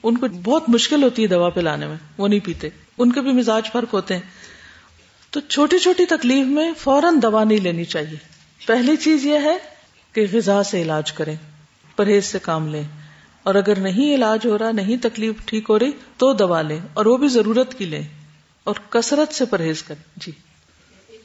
ان 0.03 0.17
کو 0.17 0.27
بہت 0.27 0.69
مشکل 0.69 1.03
ہوتی 1.03 1.21
ہے 1.21 1.27
دوا 1.27 1.49
پلانے 1.49 1.87
میں، 1.87 1.95
وہ 2.17 2.27
نہیں 2.27 2.39
پیتے۔ 2.39 2.69
ان 2.97 3.11
کے 3.11 3.21
بھی 3.21 3.31
مزاج 3.31 3.71
فرق 3.71 3.93
ہوتے 3.93 4.13
ہیں۔ 4.13 4.21
تو 5.29 5.39
چھوٹی 5.39 5.79
چھوٹی 5.79 6.05
تکلیف 6.05 6.45
میں 6.45 6.71
فوراً 6.77 7.21
دوا 7.21 7.43
نہیں 7.43 7.57
لینی 7.57 7.85
چاہیے۔ 7.85 8.17
پہلی 8.67 8.95
چیز 8.95 9.25
یہ 9.25 9.39
ہے 9.43 9.57
کہ 10.13 10.25
غذا 10.33 10.63
سے 10.63 10.81
علاج 10.81 11.11
کریں، 11.11 11.35
پرہیز 11.95 12.25
سے 12.25 12.39
کام 12.39 12.67
لیں۔ 12.67 12.83
اور 13.43 13.55
اگر 13.55 13.79
نہیں 13.79 14.15
علاج 14.15 14.39
ہو 14.45 14.57
رہا، 14.57 14.71
نہیں 14.71 14.97
تکلیف 15.01 15.35
ٹھیک 15.45 15.69
ہو 15.69 15.79
رہی، 15.79 15.91
تو 16.17 16.33
دوا 16.33 16.61
لیں۔ 16.61 16.79
اور 16.93 17.05
وہ 17.05 17.17
بھی 17.17 17.27
ضرورت 17.27 17.77
کی 17.77 17.85
لیں۔ 17.85 18.03
اور 18.63 18.75
کثرت 18.89 19.33
سے 19.33 19.45
پرہیز 19.45 19.83
کریں۔ 19.83 20.19
جی۔ 20.19 20.31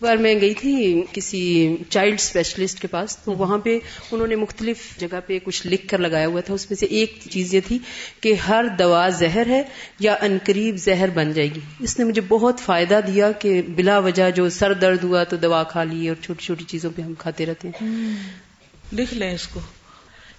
بار 0.03 0.17
میں 0.17 0.41
گئی 0.41 0.55
تھی 0.55 1.03
کسی 1.13 1.77
چائلڈ 1.89 2.15
اسپیشلسٹ 2.15 2.81
کے 2.81 2.89
پاس، 2.89 3.17
تو 3.17 3.33
وہاں 3.33 3.59
پہ 3.59 3.79
انہوں 4.13 4.27
نے 4.27 4.37
مختلف 4.37 4.77
جگہ 4.99 5.21
پہ 5.27 5.39
کچھ 5.45 5.67
لکھ 5.67 5.89
کر 5.89 5.99
لگایا 5.99 6.27
ہوا 6.27 6.41
تھا۔ 6.41 6.55
اس 6.55 6.71
میں 6.71 6.77
سے 6.77 6.87
ایک 6.87 7.19
چیز 7.31 7.55
یہ 7.55 7.61
تھی 7.67 7.79
کہ 8.21 8.35
ہر 8.35 8.65
دوا 8.79 9.09
زہر 9.09 9.47
ہے 9.47 9.63
یا 10.01 10.17
انقریب 10.21 10.77
زہر 10.77 11.11
بن 11.11 11.33
جائے 11.33 11.49
گی۔ 11.55 11.61
اس 11.81 11.99
نے 11.99 12.05
مجھے 12.05 12.23
بہت 12.29 12.61
فائدہ 12.61 13.01
دیا 13.07 13.33
کہ 13.33 13.63
بلا 13.63 13.99
وجہ 13.99 14.31
جو 14.31 14.49
سر 14.49 14.73
درد 14.73 15.05
ہوا 15.05 15.25
تو 15.25 15.37
دوا 15.37 15.63
کھا 15.63 15.85
لی 15.85 16.09
اور 16.09 16.23
چھوٹی 16.23 16.45
چھوٹی 16.45 16.65
چیزوں 16.65 16.91
پہ 16.97 17.03
ہم 17.03 17.15
کھاتے 17.15 17.47
رہتے 17.47 17.69
ہیں۔ 17.69 18.17
لکھ 18.93 19.15
لیں 19.15 19.35
اس 19.35 19.49
کو۔ 19.49 19.61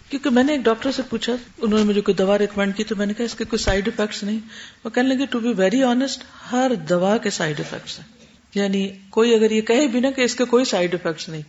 کیونکہ 0.09 0.29
میں 0.29 0.43
نے 0.43 0.51
ایک 0.51 0.61
ڈاکٹر 0.61 0.91
سے 0.91 1.01
پوچھا، 1.09 1.33
انہوں 1.57 1.79
نے 1.79 1.85
مجھے 1.85 2.01
کوئی 2.01 2.15
دوا 2.15 2.37
ریکمینڈ 2.37 2.75
کی 2.75 2.83
تو 2.83 2.95
میں 2.95 3.05
نے 3.05 3.13
کہا، 3.13 3.25
اس 3.25 3.35
کے 3.35 3.43
کوئی 3.43 3.63
سائڈ 3.63 3.87
افیکٹس 3.87 4.23
نہیں۔ 4.23 4.39
وہ 4.83 4.89
کہنے 4.89 5.15
لگے 5.15 5.25
ٹو 5.29 5.39
بی 5.39 5.53
ویری 5.57 5.83
آنےسٹ 5.83 6.23
ہر 6.51 6.71
دوا 6.89 7.17
کے 7.17 7.29
سائڈ 7.29 7.59
افیکٹس 7.59 7.99
ہیں۔ 7.99 8.18
یعنی 8.55 8.89
کوئی 9.09 9.35
اگر 9.35 9.51
یہ 9.51 9.61
کہے 9.61 9.87
بھی 9.87 9.99
نا 9.99 10.11
کہ 10.11 10.21
اس 10.21 10.35
کے 10.35 10.45
کوئی 10.45 10.65
سائڈ 10.65 10.93
افیکٹس 10.93 11.29
نہیں، 11.29 11.41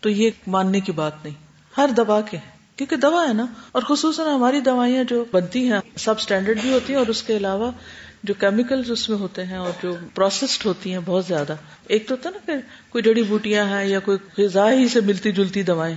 تو 0.00 0.08
یہ 0.08 0.30
ماننے 0.46 0.80
کی 0.80 0.92
بات 0.92 1.12
نہیں۔ 1.24 1.34
ہر 1.76 1.90
دوا 1.96 2.20
کے 2.20 2.36
کیونکہ 2.76 2.96
دوا 2.96 3.28
ہے 3.28 3.32
نا۔ 3.32 3.46
اور 3.72 3.82
خصوصاً 3.82 4.34
ہماری 4.34 4.60
دوائیاں 4.60 5.04
جو 5.04 5.24
بنتی 5.32 5.72
ہیں، 5.72 5.78
سب 5.98 6.14
اسٹینڈرڈ 6.18 6.60
بھی 6.60 6.72
ہوتی 6.72 6.92
ہیں 6.92 6.98
اور 6.98 7.06
اس 7.06 7.22
کے 7.22 7.36
علاوہ 7.36 7.70
جو 8.22 8.34
کیمیکل 8.34 8.92
اس 8.92 9.08
میں 9.08 9.18
ہوتے 9.18 9.44
ہیں 9.44 9.56
اور 9.56 9.72
جو 9.82 9.96
پروسیسڈ 10.14 10.66
ہوتی 10.66 10.92
ہیں 10.92 10.98
بہت 11.04 11.24
زیادہ۔ 11.24 11.54
ایک 11.88 12.08
تو 12.08 12.14
ہوتا 12.14 12.30
نا 12.30 12.38
کہ 12.46 12.52
کوئی 12.88 13.04
جڑی 13.04 13.22
بوٹیاں 13.22 13.64
ہیں 13.66 13.84
یا 13.84 13.98
کوئی 13.98 14.18
غذا 14.38 14.72
ہی 14.72 14.88
سے 14.88 15.00
ملتی 15.00 15.32
جلتی 15.32 15.62
دوائیں۔ 15.62 15.96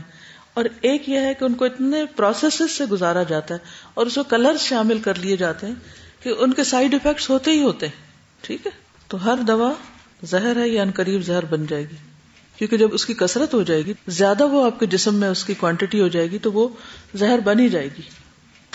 اور 0.53 0.65
ایک 0.81 1.09
یہ 1.09 1.19
ہے 1.19 1.33
کہ 1.33 1.45
ان 1.45 1.53
کو 1.53 1.65
اتنے 1.65 2.05
پروسیس 2.15 2.71
سے 2.71 2.85
گزارا 2.85 3.23
جاتا 3.23 3.53
ہے 3.53 3.59
اور 3.93 4.05
اس 4.05 4.15
کو 4.15 4.23
کلر 4.23 4.57
شامل 4.59 4.99
کر 4.99 5.15
لیے 5.15 5.37
جاتے 5.37 5.67
ہیں 5.67 5.73
کہ 6.23 6.33
ان 6.37 6.53
کے 6.53 6.63
سائڈ 6.63 6.93
افیکٹس 6.93 7.29
ہوتے 7.29 7.51
ہی 7.51 7.61
ہوتے 7.61 7.87
ہیں۔ 7.87 8.05
ٹھیک 8.41 8.67
ہے؟ 8.67 8.71
تو 9.07 9.25
ہر 9.25 9.37
دوا 9.37 9.73
زہر 10.23 10.57
ہے 10.61 10.69
یا 10.69 10.81
ان 10.81 10.91
قریب 10.91 11.21
زہر 11.21 11.45
بن 11.45 11.65
جائے 11.65 11.83
گی؟ 11.83 11.95
کیونکہ 12.57 12.77
جب 12.77 12.89
اس 12.93 13.05
کی 13.05 13.13
کثرت 13.13 13.53
ہو 13.53 13.61
جائے 13.61 13.81
گی 13.85 13.93
زیادہ 14.07 14.47
وہ 14.47 14.65
آپ 14.65 14.79
کے 14.79 14.85
جسم 14.85 15.15
میں 15.15 15.27
اس 15.27 15.43
کی 15.43 15.53
کوانٹٹی 15.53 16.01
ہو 16.01 16.07
جائے 16.07 16.31
گی 16.31 16.37
تو 16.37 16.51
وہ 16.51 16.69
زہر 17.15 17.39
بن 17.39 17.59
ہی 17.59 17.69
جائے 17.69 17.85
گی۔ 17.85 18.01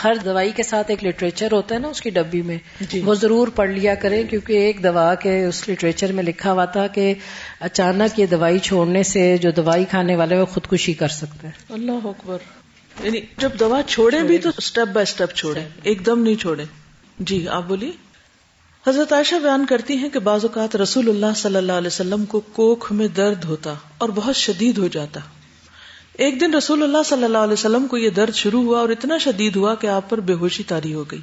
ہر 0.04 0.14
دوائی 0.24 0.50
کے 0.56 0.62
ساتھ 0.62 0.90
ایک 0.90 1.04
لٹریچر 1.04 1.52
ہوتا 1.52 1.74
ہے 1.74 1.80
نا 1.80 1.88
اس 1.88 2.00
کی 2.00 2.10
ڈبی 2.10 2.42
میں۔ 2.42 2.58
جی۔ 2.80 3.00
وہ 3.00 3.14
ضرور 3.14 3.48
پڑھ 3.48 3.70
لیا 3.70 3.94
کریں 3.94 4.24
کیونکہ 4.24 4.52
ایک 4.52 4.82
دوا 4.82 5.14
کے 5.14 5.44
اس 5.44 5.68
لٹریچر 5.68 6.12
میں 6.12 6.24
لکھا 6.24 6.52
ہوا 6.52 6.64
تھا 6.64 6.86
کہ 6.86 7.14
اچانک 7.60 8.20
یہ 8.20 8.26
دوائی 8.26 8.58
چھوڑنے 8.58 9.02
سے 9.02 9.36
جو 9.36 9.50
دوائی 9.50 9.84
کھانے 9.84 10.16
والے 10.16 10.36
وہ 10.36 10.46
خودکشی 10.46 10.92
کر 10.94 11.08
سکتے 11.08 11.46
ہیں 11.46 11.64
اللہ 11.68 12.06
اکبر۔ 12.06 12.38
یعنی 13.04 13.20
جب 13.38 13.50
دوا 13.60 13.80
چھوڑے 13.86 14.20
بھی 14.20 14.38
تو 14.38 14.50
اسٹیپ 14.58 14.88
بائی 14.88 15.02
اسٹیپ 15.02 15.34
چھوڑے 15.34 15.68
ایک 15.82 16.06
دم 16.06 16.22
نہیں 16.22 16.34
چھوڑے 16.34 16.64
جی 17.18 17.48
آپ 17.48 17.62
بولیے۔ 17.68 18.09
حضرت 18.86 19.12
عائشہ 19.12 19.34
بیان 19.34 19.66
کرتی 19.66 19.96
ہیں 19.96 20.08
کہ 20.08 20.18
بعض 20.18 20.44
اوقات 20.44 20.76
رسول 20.76 21.08
اللہ 21.08 21.26
صلی 21.36 21.56
اللہ 21.56 21.72
علیہ 21.72 21.86
وسلم 21.86 22.24
کو 22.24 22.40
کوکھ 22.40 22.92
میں 22.92 23.08
درد 23.08 23.44
ہوتا 23.44 23.74
اور 23.98 24.08
بہت 24.08 24.36
شدید 24.36 24.78
ہو 24.78 24.86
جاتا۔ 24.86 25.20
ایک 26.12 26.40
دن 26.40 26.54
رسول 26.54 26.82
اللہ 26.82 26.98
صلی 27.04 27.24
اللہ 27.24 27.38
علیہ 27.38 27.52
وسلم 27.52 27.86
کو 27.86 27.96
یہ 27.96 28.10
درد 28.10 28.34
شروع 28.34 28.62
ہوا 28.62 28.80
اور 28.80 28.88
اتنا 28.88 29.18
شدید 29.18 29.56
ہوا 29.56 29.74
کہ 29.74 29.86
آپ 29.86 30.10
پر 30.10 30.20
بے 30.20 30.32
ہوشی 30.32 30.62
تاری 30.62 30.94
ہو 30.94 31.04
گئی۔ 31.04 31.20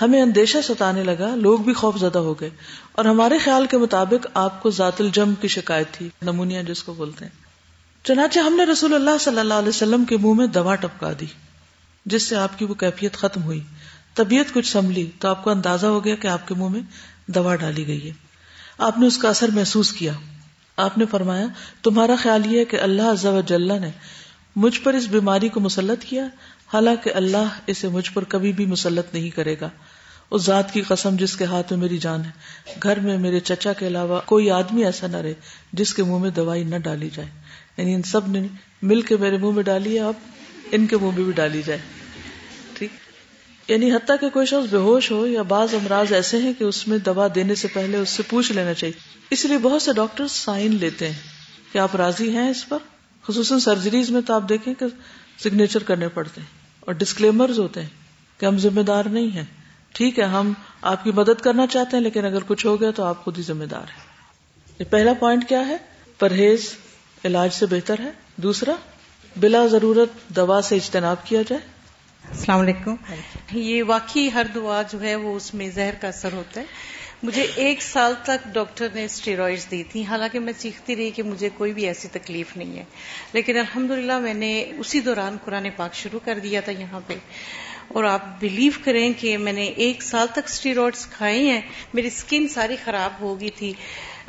ہمیں 0.00 0.22
اندیشہ 0.22 0.58
ستانے 0.64 1.04
لگا، 1.04 1.34
لوگ 1.34 1.58
بھی 1.58 1.72
خوف 1.72 1.96
زدہ 1.96 2.18
ہو 2.18 2.40
گئے 2.40 2.50
اور 2.92 3.04
ہمارے 3.04 3.38
خیال 3.38 3.66
کے 3.66 3.76
مطابق 3.76 4.26
آپ 4.34 4.62
کو 4.62 4.70
ذات 4.70 5.00
الجم 5.00 5.34
کی 5.34 5.48
شکایت 5.48 5.86
تھی، 5.92 6.08
نمونیا 6.22 6.62
جس 6.62 6.82
کو 6.82 6.92
بولتے 6.92 7.24
ہیں۔ 7.24 7.32
چنانچہ 8.04 8.38
ہم 8.38 8.56
نے 8.56 8.64
رسول 8.64 8.94
اللہ 8.94 9.18
صلی 9.20 9.38
اللہ 9.38 9.54
علیہ 9.54 9.68
وسلم 9.68 10.04
کے 10.04 10.16
منہ 10.16 10.34
میں 10.34 10.46
دوا 10.46 10.74
ٹپکا 10.74 11.12
دی، 11.20 11.26
جس 12.06 12.22
سے 12.22 12.36
آپ 12.36 12.58
کی 12.58 12.64
وہ 12.64 12.74
کیفیت 12.74 13.16
ختم 13.16 13.42
ہوئی۔ 13.42 13.60
طبیعت 14.16 14.54
کچھ 14.54 14.72
سنبھلی 14.72 15.10
تو 15.18 15.28
آپ 15.28 15.44
کو 15.44 15.50
اندازہ 15.50 15.86
ہو 15.86 16.04
گیا 16.04 16.14
کہ 16.14 16.26
آپ 16.28 16.48
کے 16.48 16.54
منہ 16.54 16.68
میں 16.68 16.80
دوا 17.26 17.56
ڈالی 17.56 17.86
گئی 17.86 18.08
ہے۔ 18.08 18.12
آپ 18.78 18.98
نے 18.98 19.06
اس 19.06 19.18
کا 19.18 19.28
اثر 19.28 19.48
محسوس 19.48 19.92
کیا۔ 19.92 20.12
آپ 20.76 20.98
نے 20.98 21.04
فرمایا، 21.10 21.46
تمہارا 21.82 22.14
خیال 22.22 22.52
یہ 22.52 22.58
ہے 22.58 22.64
کہ 22.64 22.80
اللہ 22.80 23.02
عز 23.02 23.24
و 23.24 23.40
جل 23.40 23.80
نے 23.80 23.90
مجھ 24.56 24.80
پر 24.80 24.94
اس 24.94 25.06
بیماری 25.06 25.48
کو 25.48 25.60
مسلط 25.60 26.04
کیا، 26.04 26.24
حالانکہ 26.72 27.10
اللہ 27.14 27.48
اسے 27.66 27.88
مجھ 27.88 28.10
پر 28.14 28.24
کبھی 28.24 28.52
بھی 28.52 28.66
مسلط 28.66 29.14
نہیں 29.14 29.30
کرے 29.30 29.56
گا۔ 29.60 29.68
اس 30.30 30.42
ذات 30.42 30.72
کی 30.72 30.82
قسم 30.82 31.16
جس 31.16 31.36
کے 31.36 31.44
ہاتھ 31.44 31.72
میں 31.72 31.80
میری 31.80 31.98
جان 31.98 32.24
ہے۔ 32.24 32.30
گھر 32.82 33.00
میں 33.00 33.18
میرے 33.18 33.40
چچا 33.40 33.72
کے 33.72 33.86
علاوہ 33.86 34.20
کوئی 34.26 34.50
آدمی 34.50 34.84
ایسا 34.84 35.06
نہ 35.06 35.16
رہے 35.16 35.34
جس 35.72 35.94
کے 35.94 36.02
منہ 36.02 36.18
میں 36.18 36.30
دوائی 36.30 36.64
نہ 36.64 36.76
ڈالی 36.76 37.10
جائے۔ 37.14 37.28
یعنی 37.76 37.94
ان 37.94 38.02
سب 38.02 38.28
نے 38.28 38.46
مل 38.82 39.00
کے 39.00 39.16
میرے 39.16 39.36
منہ 39.36 39.50
میں 39.50 39.62
ڈالی 39.62 39.94
ہے، 39.94 40.00
اب 40.00 40.14
ان 40.72 40.86
کے 40.86 40.96
منہ 40.96 41.10
میں 41.16 41.24
بھی 41.24 41.32
ڈالی 41.32 41.62
جائے۔ 41.66 41.80
یعنی 43.68 43.92
حتیٰ 43.92 44.16
کہ 44.20 44.28
کوئی 44.28 44.46
شخص 44.46 44.70
بے 44.70 44.76
ہوش 44.76 45.10
ہو 45.10 45.26
یا 45.26 45.42
بعض 45.42 45.74
امراض 45.74 46.12
ایسے 46.12 46.38
ہیں 46.38 46.52
کہ 46.58 46.64
اس 46.64 46.88
میں 46.88 46.98
دوا 46.98 47.28
دینے 47.34 47.54
سے 47.54 47.68
پہلے 47.68 47.98
اس 47.98 48.08
سے 48.08 48.22
پوچھ 48.28 48.52
لینا 48.52 48.74
چاہیے۔ 48.74 48.98
اس 49.30 49.44
لیے 49.44 49.58
بہت 49.58 49.82
سے 49.82 49.92
ڈاکٹر 49.92 50.28
سائن 50.28 50.74
لیتے 50.74 51.06
ہیں 51.06 51.18
کہ 51.72 51.78
آپ 51.78 51.96
راضی 51.96 52.30
ہیں 52.30 52.50
اس 52.50 52.68
پر۔ 52.68 52.78
خصوصاً 53.22 53.58
سرجریز 53.58 54.10
میں 54.10 54.20
تو 54.20 54.34
آپ 54.34 54.42
دیکھیں 54.48 54.74
کہ 54.74 54.86
سگنیچر 55.42 55.82
کرنے 55.82 56.08
پڑتے 56.08 56.40
ہیں 56.40 56.48
اور 56.80 56.94
ڈسکلیمرز 56.94 57.58
ہوتے 57.58 57.82
ہیں 57.82 57.88
کہ 58.38 58.46
ہم 58.46 58.58
ذمہ 58.58 58.80
دار 58.80 59.04
نہیں 59.04 59.30
ہیں۔ 59.30 59.44
ٹھیک 59.92 60.18
ہے، 60.18 60.24
ہم 60.24 60.52
آپ 60.82 61.04
کی 61.04 61.10
مدد 61.10 61.40
کرنا 61.40 61.66
چاہتے 61.66 61.96
ہیں 61.96 62.04
لیکن 62.04 62.24
اگر 62.24 62.38
کچھ 62.46 62.66
ہو 62.66 62.80
گیا 62.80 62.90
تو 62.90 63.02
آپ 63.04 63.24
خود 63.24 63.38
ہی 63.38 63.42
ذمہ 63.42 63.64
دار 63.64 63.80
ہیں۔ 63.80 64.16
یہ 64.78 64.84
پہلا 64.84 65.12
پوائنٹ 65.12 65.48
کیا 65.48 65.68
ہے؟ 65.68 65.76
پرہیز 66.18 66.74
علاج 67.24 67.52
سے 67.52 67.66
بہتر 67.66 68.00
ہے۔ 68.00 68.10
دوسرا، 68.36 68.72
بلا 69.36 69.66
ضرورت 69.66 70.28
دوا 70.28 70.60
سے 70.64 70.76
اجتناب 70.76 71.16
کیا 71.24 71.42
جائے۔ 71.48 71.75
السلام 72.30 72.60
علیکم۔ 72.60 72.94
یہ 73.52 73.82
واقعی 73.82 74.28
ہر 74.34 74.46
دعا 74.54 74.82
جو 74.82 75.00
ہے 75.00 75.14
وہ 75.16 75.36
اس 75.36 75.54
میں 75.54 75.70
زہر 75.74 75.94
کا 76.00 76.08
اثر 76.08 76.32
ہوتا 76.32 76.60
ہے۔ 76.60 76.66
مجھے 77.22 77.46
ایک 77.54 77.82
سال 77.82 78.14
تک 78.22 78.54
ڈاکٹر 78.54 78.88
نے 78.94 79.04
اسٹیرائڈ 79.04 79.58
دی 79.70 79.82
تھی 79.82 80.04
حالانکہ 80.04 80.40
میں 80.40 80.52
چیختی 80.58 80.96
رہی 80.96 81.10
کہ 81.10 81.22
مجھے 81.22 81.48
کوئی 81.54 81.72
بھی 81.72 81.86
ایسی 81.86 82.08
تکلیف 82.12 82.56
نہیں 82.56 82.78
ہے۔ 82.78 82.84
لیکن 83.32 83.58
الحمدللہ 83.58 84.18
میں 84.18 84.34
نے 84.34 84.72
اسی 84.78 85.00
دوران 85.00 85.36
قرآن 85.44 85.66
پاک 85.76 85.94
شروع 85.94 86.20
کر 86.24 86.38
دیا 86.38 86.60
تھا 86.60 86.72
یہاں 86.72 87.00
پہ۔ 87.06 87.14
اور 87.88 88.04
آپ 88.04 88.40
بلیو 88.40 88.72
کریں 88.84 89.12
کہ 89.18 89.38
میں 89.38 89.52
نے 89.52 89.64
ایک 89.64 90.02
سال 90.02 90.26
تک 90.32 90.40
اسٹیرائڈس 90.44 91.06
کھائے 91.06 91.38
ہیں۔ 91.38 91.60
میری 91.94 92.06
اسکن 92.06 92.48
ساری 92.48 92.76
خراب 92.84 93.10
ہو 93.20 93.40
گئی 93.40 93.50
تھی۔ 93.50 93.72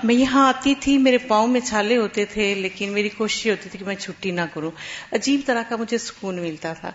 میں 0.03 0.15
یہاں 0.15 0.47
آتی 0.47 0.75
تھی 0.79 0.97
میرے 0.97 1.17
پاؤں 1.17 1.47
میں 1.47 1.61
چھالے 1.61 1.97
ہوتے 1.97 2.25
تھے 2.25 2.55
لیکن 2.55 2.89
میری 2.89 3.09
کوشش 3.09 3.47
ہوتی 3.47 3.69
تھی 3.69 3.79
کہ 3.79 3.85
میں 3.85 3.95
چھٹی 3.95 4.31
نہ 4.31 4.41
کروں۔ 4.53 4.71
عجیب 5.11 5.39
طرح 5.45 5.63
کا 5.69 5.75
مجھے 5.75 5.97
سکون 5.97 6.41
ملتا 6.41 6.73
تھا۔ 6.73 6.91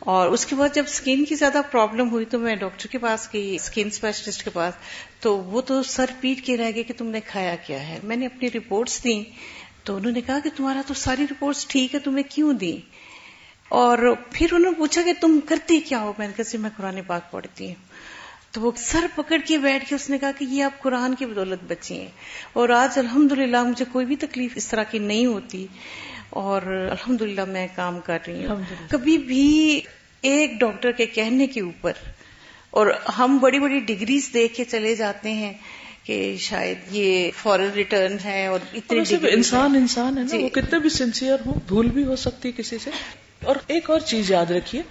اور 0.00 0.28
اس 0.28 0.46
کے 0.46 0.54
بعد 0.54 0.68
جب 0.74 0.84
اسکن 0.86 1.24
کی 1.24 1.34
زیادہ 1.34 1.60
پرابلم 1.70 2.10
ہوئی 2.10 2.24
تو 2.24 2.38
میں 2.38 2.56
ڈاکٹر 2.56 2.86
کے 2.86 2.98
پاس 2.98 3.28
گئی 3.32 3.54
اسکن 3.54 3.86
اسپیشلسٹ 3.86 4.44
کے 4.44 4.50
پاس، 4.50 4.74
تو 5.20 5.38
وہ 5.38 5.60
تو 5.60 5.82
سر 5.82 6.04
پیٹ 6.20 6.46
کے 6.46 6.56
رہ 6.56 6.70
گئے 6.74 6.82
کہ 6.82 6.94
تم 6.96 7.06
نے 7.06 7.20
کھایا 7.20 7.56
کیا 7.66 7.88
ہے۔ 7.88 7.98
میں 8.02 8.16
نے 8.16 8.26
اپنی 8.26 8.50
رپورٹس 8.50 9.04
دی 9.04 9.22
تو 9.84 9.96
انہوں 9.96 10.12
نے 10.12 10.20
کہا 10.20 10.38
کہ 10.44 10.50
تمہارا 10.56 10.82
تو 10.86 10.94
ساری 10.94 11.24
رپورٹس 11.30 11.66
ٹھیک 11.66 11.94
ہے 11.94 12.00
تمہیں 12.00 12.30
کیوں 12.30 12.52
دی 12.52 12.80
اور 13.68 13.98
پھر 14.30 14.46
انہوں 14.52 14.72
نے 14.72 14.78
پوچھا 14.78 15.02
کہ 15.02 15.12
تم 15.20 15.40
کرتی 15.48 15.80
کیا 15.80 16.00
ہو؟ 16.00 16.12
میں 16.18 16.28
نے 16.28 16.42
کہا 16.42 16.60
میں 16.60 16.70
قرآن 16.76 16.98
پاک 17.06 17.30
پڑھتی 17.30 17.66
ہوں۔ 17.66 17.74
تو 18.50 18.60
وہ 18.60 18.70
سر 18.76 19.06
پکڑ 19.14 19.36
کے 19.46 19.58
بیٹھ 19.58 19.88
کے 19.88 19.94
اس 19.94 20.10
نے 20.10 20.18
کہا 20.18 20.30
کہ 20.38 20.44
یہ 20.44 20.64
آپ 20.64 20.82
قرآن 20.82 21.14
کی 21.14 21.26
بدولت 21.26 21.64
بچی 21.68 22.00
ہیں۔ 22.00 22.10
اور 22.52 22.68
آج 22.68 22.98
الحمد 22.98 23.32
مجھے 23.32 23.84
کوئی 23.92 24.06
بھی 24.06 24.16
تکلیف 24.16 24.52
اس 24.54 24.68
طرح 24.68 24.82
کی 24.82 24.98
نہیں 24.98 25.26
ہوتی۔ 25.26 25.66
اور 26.30 26.62
الحمد 26.62 27.22
میں 27.48 27.68
کام 27.74 28.00
کر 28.00 28.18
رہی 28.26 28.46
ہوں۔ 28.46 28.56
کبھی 28.90 29.18
بھی 29.18 29.80
ایک 30.22 30.60
ڈاکٹر 30.60 30.92
کے 30.92 31.06
کہنے 31.06 31.46
کے 31.46 31.60
اوپر 31.60 31.92
اور 32.70 32.86
ہم 33.18 33.38
بڑی 33.38 33.58
بڑی 33.58 33.80
ڈگریز 33.80 34.30
دیکھ 34.34 34.54
کے 34.54 34.64
چلے 34.64 34.94
جاتے 34.94 35.32
ہیں 35.32 35.52
کہ 36.04 36.36
شاید 36.38 36.78
یہ 36.90 37.30
فورن 37.36 37.70
ریٹرن 37.74 38.16
ہے 38.24 38.46
اور 38.46 38.58
اتنے 38.74 39.02
انسان 39.32 39.76
انسان 39.76 40.18
ہے 40.18 40.22
نا 40.22 40.28
جی۔ 40.28 40.42
وہ 40.42 40.48
کتنے 40.48 40.78
بھی 40.78 40.88
سنسیئر 40.88 41.36
ہوں 41.46 41.54
بھول 41.68 41.88
بھی 41.88 42.04
ہو 42.04 42.16
سکتی 42.16 42.52
کسی 42.52 42.78
سے۔ 42.78 42.90
اور 43.44 43.56
ایک 43.66 43.90
اور 43.90 44.00
چیز 44.00 44.30
یاد 44.30 44.50
رکھیے 44.50 44.82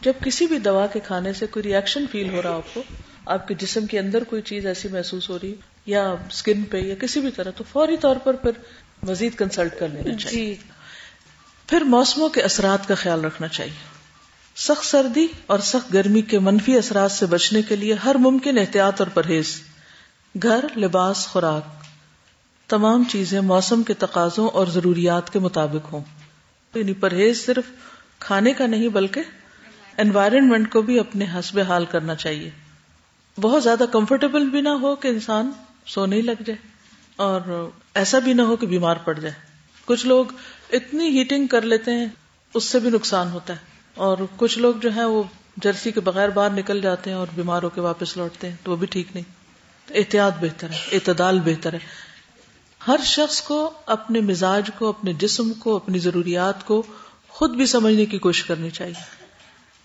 جب 0.00 0.12
کسی 0.24 0.46
بھی 0.46 0.58
دوا 0.58 0.86
کے 0.86 1.00
کھانے 1.04 1.32
سے 1.32 1.46
کوئی 1.46 1.62
ریئیکشن 1.62 2.04
فیل 2.12 2.34
ہو 2.34 2.42
رہا 2.42 2.54
آپ 2.54 2.74
کو 2.74 2.82
آپ 3.26 3.48
کے 3.48 3.54
جسم 3.54 3.86
کے 3.86 3.98
اندر 3.98 4.24
کوئی 4.24 4.42
چیز 4.42 4.66
ایسی 4.66 4.88
محسوس 4.88 5.30
ہو 5.30 5.38
رہی 5.42 5.54
یا 5.86 6.10
اسکن 6.10 6.62
پہ 6.62 6.78
یا 6.78 6.94
کسی 6.94 7.20
بھی 7.20 7.30
طرح 7.30 7.50
تو 7.50 7.64
فوری 7.72 7.96
طور 7.96 8.16
پر 8.16 8.36
پھر 8.36 8.50
مزید 9.02 9.34
کنسلٹ 9.34 9.78
کر 9.78 9.88
لینا 9.88 10.16
چاہیے۔ 10.16 10.46
جی 10.46 10.54
پھر 11.68 11.80
موسموں 11.80 12.28
کے 12.28 12.42
اثرات 12.42 12.88
کا 12.88 12.94
خیال 12.94 13.24
رکھنا 13.24 13.48
چاہیے۔ 13.48 13.88
سخت 14.56 14.84
سردی 14.84 15.26
اور 15.46 15.58
سخت 15.58 15.92
گرمی 15.92 16.22
کے 16.22 16.38
منفی 16.38 16.78
اثرات 16.78 17.12
سے 17.12 17.26
بچنے 17.26 17.62
کے 17.62 17.76
لیے 17.76 17.94
ہر 17.94 18.14
ممکن 18.14 18.58
احتیاط 18.58 19.00
اور 19.00 19.08
پرہیز۔ 19.14 19.60
گھر، 20.42 20.64
لباس، 20.76 21.26
خوراک۔ 21.26 21.62
تمام 22.70 23.04
چیزیں 23.04 23.40
موسم 23.40 23.82
کے 23.82 23.94
تقاضوں 23.94 24.48
اور 24.48 24.66
ضروریات 24.66 25.32
کے 25.32 25.38
مطابق 25.38 25.92
ہوں۔ 25.92 26.00
یعنی 26.74 26.94
پرہیز 26.94 27.46
صرف 27.46 27.64
کھانے 28.18 28.52
کا 28.52 28.66
نہیں 28.66 28.88
بلکہ 28.88 29.22
انوائرمنٹ 29.98 30.72
کو 30.72 30.82
بھی 30.82 30.98
اپنے 30.98 31.26
حسب 31.34 31.58
حال 31.58 31.84
کرنا 31.84 32.14
چاہیے۔ 32.14 32.50
بہت 33.40 33.62
زیادہ 33.62 33.84
کمفرٹیبل 33.92 34.48
بھی 34.48 34.60
نہ 34.60 34.68
ہو 34.68 34.96
کہ 34.96 35.08
انسان 35.08 35.50
سونے 35.86 36.16
ہی 36.16 36.22
لگ 36.22 36.42
جائے 36.46 36.68
اور 37.16 37.70
ایسا 37.94 38.18
بھی 38.18 38.32
نہ 38.32 38.42
ہو 38.42 38.56
کہ 38.56 38.66
بیمار 38.66 38.96
پڑ 38.96 39.18
جائے۔ 39.18 39.34
کچھ 39.84 40.06
لوگ 40.06 40.24
اتنی 40.72 41.18
ہیٹنگ 41.18 41.46
کر 41.46 41.62
لیتے 41.62 41.90
ہیں، 41.90 42.06
اس 42.54 42.64
سے 42.64 42.78
بھی 42.78 42.90
نقصان 42.90 43.30
ہوتا 43.30 43.52
ہے۔ 43.52 43.58
اور 43.94 44.18
کچھ 44.36 44.58
لوگ 44.58 44.74
جو 44.74 44.90
ہیں، 44.92 45.04
وہ 45.04 45.22
جرسی 45.56 45.90
کے 45.90 46.00
بغیر 46.00 46.28
باہر 46.28 46.50
نکل 46.50 46.80
جاتے 46.80 47.10
ہیں 47.10 47.16
اور 47.16 47.26
بیمار 47.34 47.62
ہو 47.62 47.68
کے 47.68 47.80
واپس 47.80 48.16
لوٹتے 48.16 48.48
ہیں، 48.48 48.56
تو 48.62 48.70
وہ 48.70 48.76
بھی 48.76 48.86
ٹھیک 48.86 49.06
نہیں۔ 49.14 49.24
احتیاط 49.94 50.32
بہتر 50.40 50.70
ہے، 50.70 50.78
اعتدال 50.92 51.40
بہتر 51.40 51.72
ہے۔ 51.72 51.78
ہر 52.86 52.96
شخص 53.04 53.42
کو 53.42 53.70
اپنے 53.86 54.20
مزاج 54.20 54.70
کو، 54.78 54.88
اپنے 54.88 55.12
جسم 55.12 55.52
کو، 55.52 55.76
اپنی 55.76 55.98
ضروریات 55.98 56.66
کو 56.66 56.82
خود 57.28 57.50
بھی 57.50 57.66
سمجھنے 57.66 58.06
کی 58.06 58.18
کوشش 58.18 58.44
کرنی 58.44 58.70
چاہیے۔ 58.70 59.24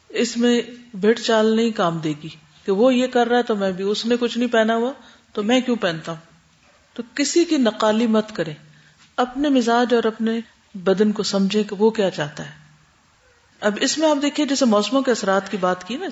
اس 0.09 0.37
میں 0.37 0.61
بھیڑ 0.93 1.13
چال 1.13 1.55
نہیں 1.55 1.71
کام 1.71 1.97
دے 1.97 2.13
گی 2.23 2.29
کہ 2.65 2.71
وہ 2.71 2.95
یہ 2.95 3.07
کر 3.07 3.27
رہا 3.27 3.37
ہے 3.37 3.43
تو 3.43 3.55
میں 3.55 3.71
بھی، 3.71 3.83
اس 3.83 4.05
نے 4.05 4.15
کچھ 4.19 4.37
نہیں 4.37 4.49
پہنا 4.49 4.75
ہوا 4.75 4.91
تو 5.33 5.43
میں 5.43 5.61
کیوں 5.61 5.75
پہنتا 5.75 6.11
ہوں؟ 6.11 6.19
تو 6.93 7.03
کسی 7.15 7.45
کی 7.45 7.57
نقالی 7.57 8.07
مت 8.07 8.35
کرے 8.35 8.53
اپنے 9.17 9.49
مزاج 9.49 9.93
اور 9.93 10.03
اپنے 10.03 10.39
بدن 10.73 11.11
کو 11.11 11.23
سمجھے 11.23 11.63
کہ 11.63 11.75
وہ 11.79 11.89
کیا 11.89 12.09
چاہتا 12.09 12.45
ہے۔ 12.45 12.51
اب 13.59 13.77
اس 13.81 13.97
میں 13.97 14.09
آپ 14.09 14.17
دیکھیے 14.21 14.45
جیسے 14.45 14.65
موسموں 14.65 15.01
کے 15.01 15.11
اثرات 15.11 15.51
کی 15.51 15.57
بات 15.57 15.87
کی 15.87 15.97
نا، 15.97 16.05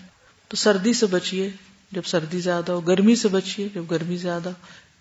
تو 0.48 0.58
سردی 0.58 0.94
سے 0.94 1.06
بچیے، 1.06 1.52
جب 1.92 2.02
سردی 2.06 2.40
زیادہ 2.40 2.72
ہو، 2.72 2.82
گرمی 2.82 3.16
سے 3.16 3.28
بچیے، 3.28 3.68
جب 3.76 3.84
گرمی 3.92 4.18
زیادہ 4.18 4.50
ہو۔ 4.50 4.54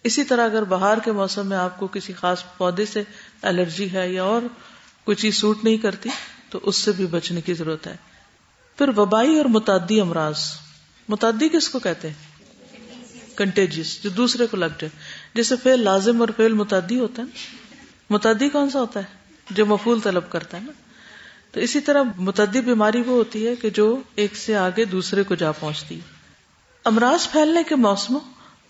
اسی 0.04 0.24
طرح 0.24 0.44
اگر 0.44 0.64
باہر 0.64 0.98
کے 0.98 1.12
موسم 1.12 1.46
میں 1.46 1.56
آپ 1.56 1.78
کو 1.78 1.86
کسی 1.86 2.12
خاص 2.12 2.42
پودے 2.58 2.84
سے 2.86 3.02
الرجی 3.42 3.92
ہے 3.92 4.12
یا 4.12 4.22
اور 4.22 4.42
کوئی 5.04 5.16
چیز 5.16 5.36
سوٹ 5.36 5.64
نہیں 5.64 5.76
کرتی، 5.76 6.08
تو 6.50 6.60
اس 6.62 6.76
سے 6.76 6.92
بھی 6.92 7.06
بچنے 7.06 7.40
کی 7.40 7.54
ضرورت 7.54 7.86
ہے۔ 7.86 7.96
پھر 8.78 8.88
وبائی 8.96 9.36
اور 9.36 9.44
متعدی 9.44 10.00
امراض۔ 10.00 10.38
متعدی 11.08 11.48
کس 11.48 11.68
کو 11.68 11.78
کہتے 11.78 12.08
ہیں؟ 12.08 12.14
کنٹیجیس 13.36 14.02
جو 14.02 14.10
دوسرے 14.10 14.46
کو 14.46 14.56
لگ 14.56 14.66
جائے۔ 14.66 14.88
جیسے 15.34 15.54
فیل 15.62 15.80
لازم 15.80 16.20
اور 16.20 16.28
فیل 16.36 16.52
متعدی 16.52 17.00
ہوتا 17.00 17.22
ہے 17.22 17.56
متعدی 18.10 18.48
کون 18.48 18.70
سا 18.70 18.80
ہوتا 18.80 19.00
ہے؟ 19.00 19.19
جو 19.50 19.66
مفول 19.66 20.00
طلب 20.00 20.30
کرتا 20.30 20.56
ہے 20.56 20.62
نا۔ 20.62 20.72
تو 21.52 21.60
اسی 21.60 21.80
طرح 21.80 22.02
متعدد 22.16 22.56
بیماری 22.56 23.00
وہ 23.00 23.12
ہوتی 23.12 23.46
ہے 23.46 23.56
کہ 23.56 23.70
جو 23.70 24.00
ایک 24.14 24.36
سے 24.36 24.56
آگے 24.56 24.84
دوسرے 24.84 25.22
کو 25.22 25.34
جا 25.34 25.52
پہنچتی۔ 25.52 25.94
ہے 25.94 26.20
امراض 26.84 27.30
پھیلنے 27.30 27.62
کے 27.68 27.74
موسموں، 27.74 28.20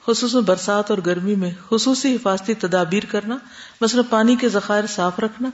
خصوصاً 0.06 0.42
برسات 0.42 0.90
اور 0.90 0.98
گرمی 1.06 1.34
میں 1.34 1.50
خصوصی 1.70 2.14
حفاظتی 2.14 2.54
تدابیر 2.54 3.02
کرنا، 3.04 3.36
مثلا 3.80 4.02
پانی 4.10 4.36
کے 4.36 4.48
ذخائر 4.48 4.86
صاف 4.86 5.18
رکھنا، 5.18 5.50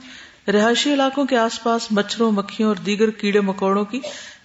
رہائشی 0.51 0.93
علاقوں 0.93 1.25
کے 1.25 1.37
آس 1.37 1.63
پاس 1.63 1.91
مچھروں، 1.91 2.31
مکھیوں 2.31 2.69
اور 2.69 2.75
دیگر 2.75 3.09
کیڑے 3.09 3.41
مکوڑوں 3.41 3.85
کی 3.85 3.99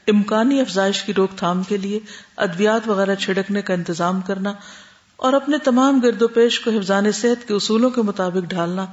امکانی 0.08 0.60
افزائش 0.60 1.02
کی 1.02 1.14
روک 1.14 1.30
تھام 1.36 1.62
کے 1.62 1.76
لیے 1.76 2.00
ادویات 2.36 2.88
وغیرہ 2.88 3.14
چھڑکنے 3.14 3.62
کا 3.62 3.74
انتظام 3.74 4.20
کرنا 4.20 4.54
اور 5.16 5.32
اپنے 5.32 5.58
تمام 5.58 6.00
گرد 6.00 6.22
و 6.22 6.28
پیش 6.28 6.60
کو 6.60 6.70
حفظان 6.70 7.12
صحت 7.12 7.48
کے 7.48 7.54
اصولوں 7.54 7.90
کے 7.90 8.02
مطابق 8.02 8.50
ڈھالنا۔ 8.50 8.86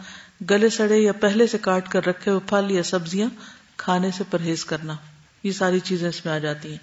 گلے 0.49 0.69
سڑے 0.69 0.97
یا 0.97 1.13
پہلے 1.13 1.47
سے 1.47 1.58
کاٹ 1.58 1.89
کر 1.89 2.06
رکھے 2.06 2.32
ہوئے 2.32 2.49
پھل 2.49 2.71
یا 2.71 2.84
سبزیاں 2.84 3.30
کھانے 3.78 4.12
سے 4.12 4.23
پرہیز 4.30 4.65
کرنا۔ 4.65 4.95
یہ 5.43 5.52
ساری 5.52 5.80
چیزیں 5.80 6.10
اس 6.10 6.25
میں 6.25 6.34
آ 6.34 6.38
جاتی 6.38 6.69
ہیں۔ 6.69 6.78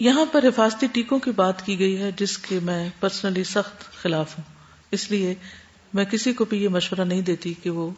یہاں 0.00 0.24
پر 0.32 0.44
حفاظتی 0.44 0.86
ٹیکوں 0.92 1.18
کی 1.18 1.30
بات 1.30 1.66
کی 1.66 1.78
گئی 1.78 2.02
ہے 2.02 2.10
جس 2.16 2.38
کے 2.38 2.60
میں 2.62 2.90
پرسنلی 3.00 3.44
سخت 3.44 4.02
خلاف 4.02 4.38
ہوں۔ 4.38 4.54
اس 4.90 5.10
لیے 5.10 5.34
میں 5.94 6.04
کسی 6.04 6.32
کو 6.32 6.44
بھی 6.44 6.64
یہ 6.64 6.68
مشورہ 6.68 7.04
نہیں 7.04 7.22
دیتی 7.22 7.54
کہ 7.62 7.70
وہ 7.70 7.90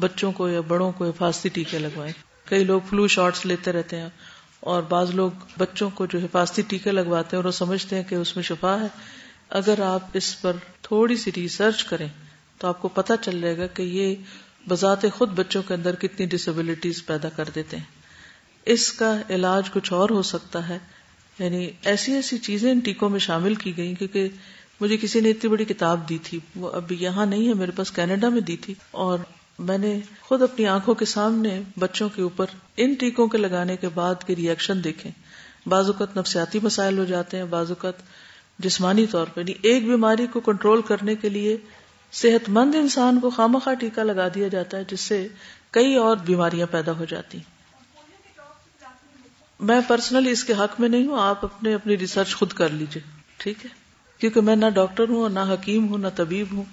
بچوں 0.00 0.32
کو 0.32 0.48
یا 0.48 0.60
بڑوں 0.60 0.92
کو 0.92 1.08
حفاظتی 1.08 1.48
ٹیکے 1.48 1.78
لگوائے 1.78 2.12
کئی 2.44 2.64
لوگ 2.64 2.80
فلو 2.90 3.06
شاٹس 3.06 3.46
لیتے 3.46 3.72
رہتے 3.72 4.00
ہیں 4.00 4.08
اور 4.60 4.82
بعض 4.82 5.10
لوگ 5.10 5.30
بچوں 5.58 5.90
کو 5.90 6.06
جو 6.06 6.18
حفاظتی 6.18 6.62
ٹیکے 6.62 6.90
لگواتے 6.90 7.36
ہیں 7.36 7.38
اور 7.38 7.44
وہ 7.44 7.50
سمجھتے 7.50 7.96
ہیں 7.96 8.02
کہ 8.02 8.14
اس 8.14 8.36
میں 8.36 8.44
شفا 8.44 8.80
ہے۔ 8.80 8.86
اگر 9.50 9.80
آپ 9.80 10.00
اس 10.12 10.40
پر 10.40 10.52
تھوڑی 10.82 11.16
سی 11.16 11.30
ریسرچ 11.36 11.84
کریں 11.84 12.08
تو 12.58 12.68
آپ 12.68 12.82
کو 12.82 12.88
پتا 12.88 13.16
چل 13.16 13.40
جائے 13.40 13.58
گا 13.58 13.66
کہ 13.66 13.82
یہ 13.82 14.14
بذات 14.68 14.98
خود 15.14 15.30
بچوں 15.30 15.62
کے 15.62 15.74
اندر 15.74 15.94
کتنی 15.94 16.26
ڈسبلٹیز 16.26 17.06
پیدا 17.06 17.28
کر 17.28 17.44
دیتے 17.54 17.76
ہیں۔ 17.76 17.84
اس 18.66 18.92
کا 18.92 19.20
علاج 19.30 19.70
کچھ 19.72 19.92
اور 19.92 20.10
ہو 20.10 20.22
سکتا 20.22 20.68
ہے۔ 20.68 20.78
یعنی 21.38 21.70
ایسی 21.82 22.12
ایسی 22.12 22.38
چیزیں 22.38 22.72
ان 22.72 22.78
ٹیکوں 22.78 23.08
میں 23.08 23.18
شامل 23.18 23.54
کی 23.54 23.76
گئی 23.76 23.94
کیونکہ 23.94 24.28
مجھے 24.80 24.96
کسی 24.96 25.20
نے 25.20 25.30
اتنی 25.30 25.50
بڑی 25.50 25.64
کتاب 25.64 26.08
دی 26.08 26.18
تھی۔ 26.22 26.40
وہ 26.56 26.70
ابھی 26.70 26.96
یہاں 27.00 27.26
نہیں 27.26 27.48
ہے، 27.48 27.54
میرے 27.54 27.70
پاس 27.70 27.90
کینیڈا 27.90 28.28
میں 28.28 28.40
دی 28.40 28.56
تھی۔ 28.56 28.74
اور 28.90 29.18
میں 29.58 29.78
نے 29.78 30.00
خود 30.20 30.42
اپنی 30.42 30.66
آنکھوں 30.66 30.94
کے 30.94 31.04
سامنے 31.04 31.62
بچوں 31.78 32.08
کے 32.08 32.22
اوپر 32.22 32.46
ان 32.76 32.94
ٹیکوں 32.94 33.28
کے 33.28 33.38
لگانے 33.38 33.76
کے 33.76 33.88
بعد 33.88 34.14
کے 34.26 34.36
ریئیکشن 34.36 34.84
دیکھے۔ 34.84 35.10
بعض 35.66 35.86
اوقات 35.86 36.16
نفسیاتی 36.16 36.58
مسائل 36.62 36.98
ہو 36.98 37.04
جاتے 37.04 37.36
ہیں، 37.36 37.44
بعض 37.44 37.68
اوقات 37.68 37.94
جسمانی 38.58 39.06
طور 39.06 39.26
پر۔ 39.26 39.40
یعنی 39.40 39.52
ایک 39.62 39.86
بیماری 39.86 40.26
کو 40.26 40.40
کنٹرول 40.40 40.82
کرنے 40.82 41.14
کے 41.14 41.28
لیے 41.28 41.56
صحت 42.14 42.48
مند 42.48 42.74
انسان 42.74 43.20
کو 43.20 43.30
خامخواہ 43.30 43.74
ٹیکا 43.74 44.02
لگا 44.02 44.28
دیا 44.34 44.48
جاتا 44.48 44.76
ہے 44.76 44.84
جس 44.88 45.00
سے 45.00 45.28
کئی 45.70 45.94
اور 45.94 46.16
بیماریاں 46.16 46.66
پیدا 46.70 46.92
ہو 46.92 47.04
جاتی 47.04 47.38
میں 49.60 49.80
پرسنلی 49.88 50.30
اس 50.30 50.44
کے 50.44 50.52
حق 50.52 50.80
میں 50.80 50.88
نہیں 50.88 51.06
ہوں، 51.06 51.20
آپ 51.20 51.44
اپنے 51.44 51.74
اپنی 51.74 51.98
ریسرچ 51.98 52.36
خود 52.36 52.52
کر 52.52 52.68
لیجیے 52.68 53.02
ٹھیک 53.36 53.64
ہے؟ 53.64 53.70
کیونکہ 54.18 54.40
میں 54.40 54.56
نہ 54.56 54.66
ڈاکٹر 54.74 55.08
ہوں 55.08 55.22
اور 55.22 55.30
نہ 55.30 55.40
حکیم 55.40 55.88
ہوں، 55.88 55.98
نہ 55.98 56.08
طبیب 56.16 56.46
ہوں۔ 56.52 56.64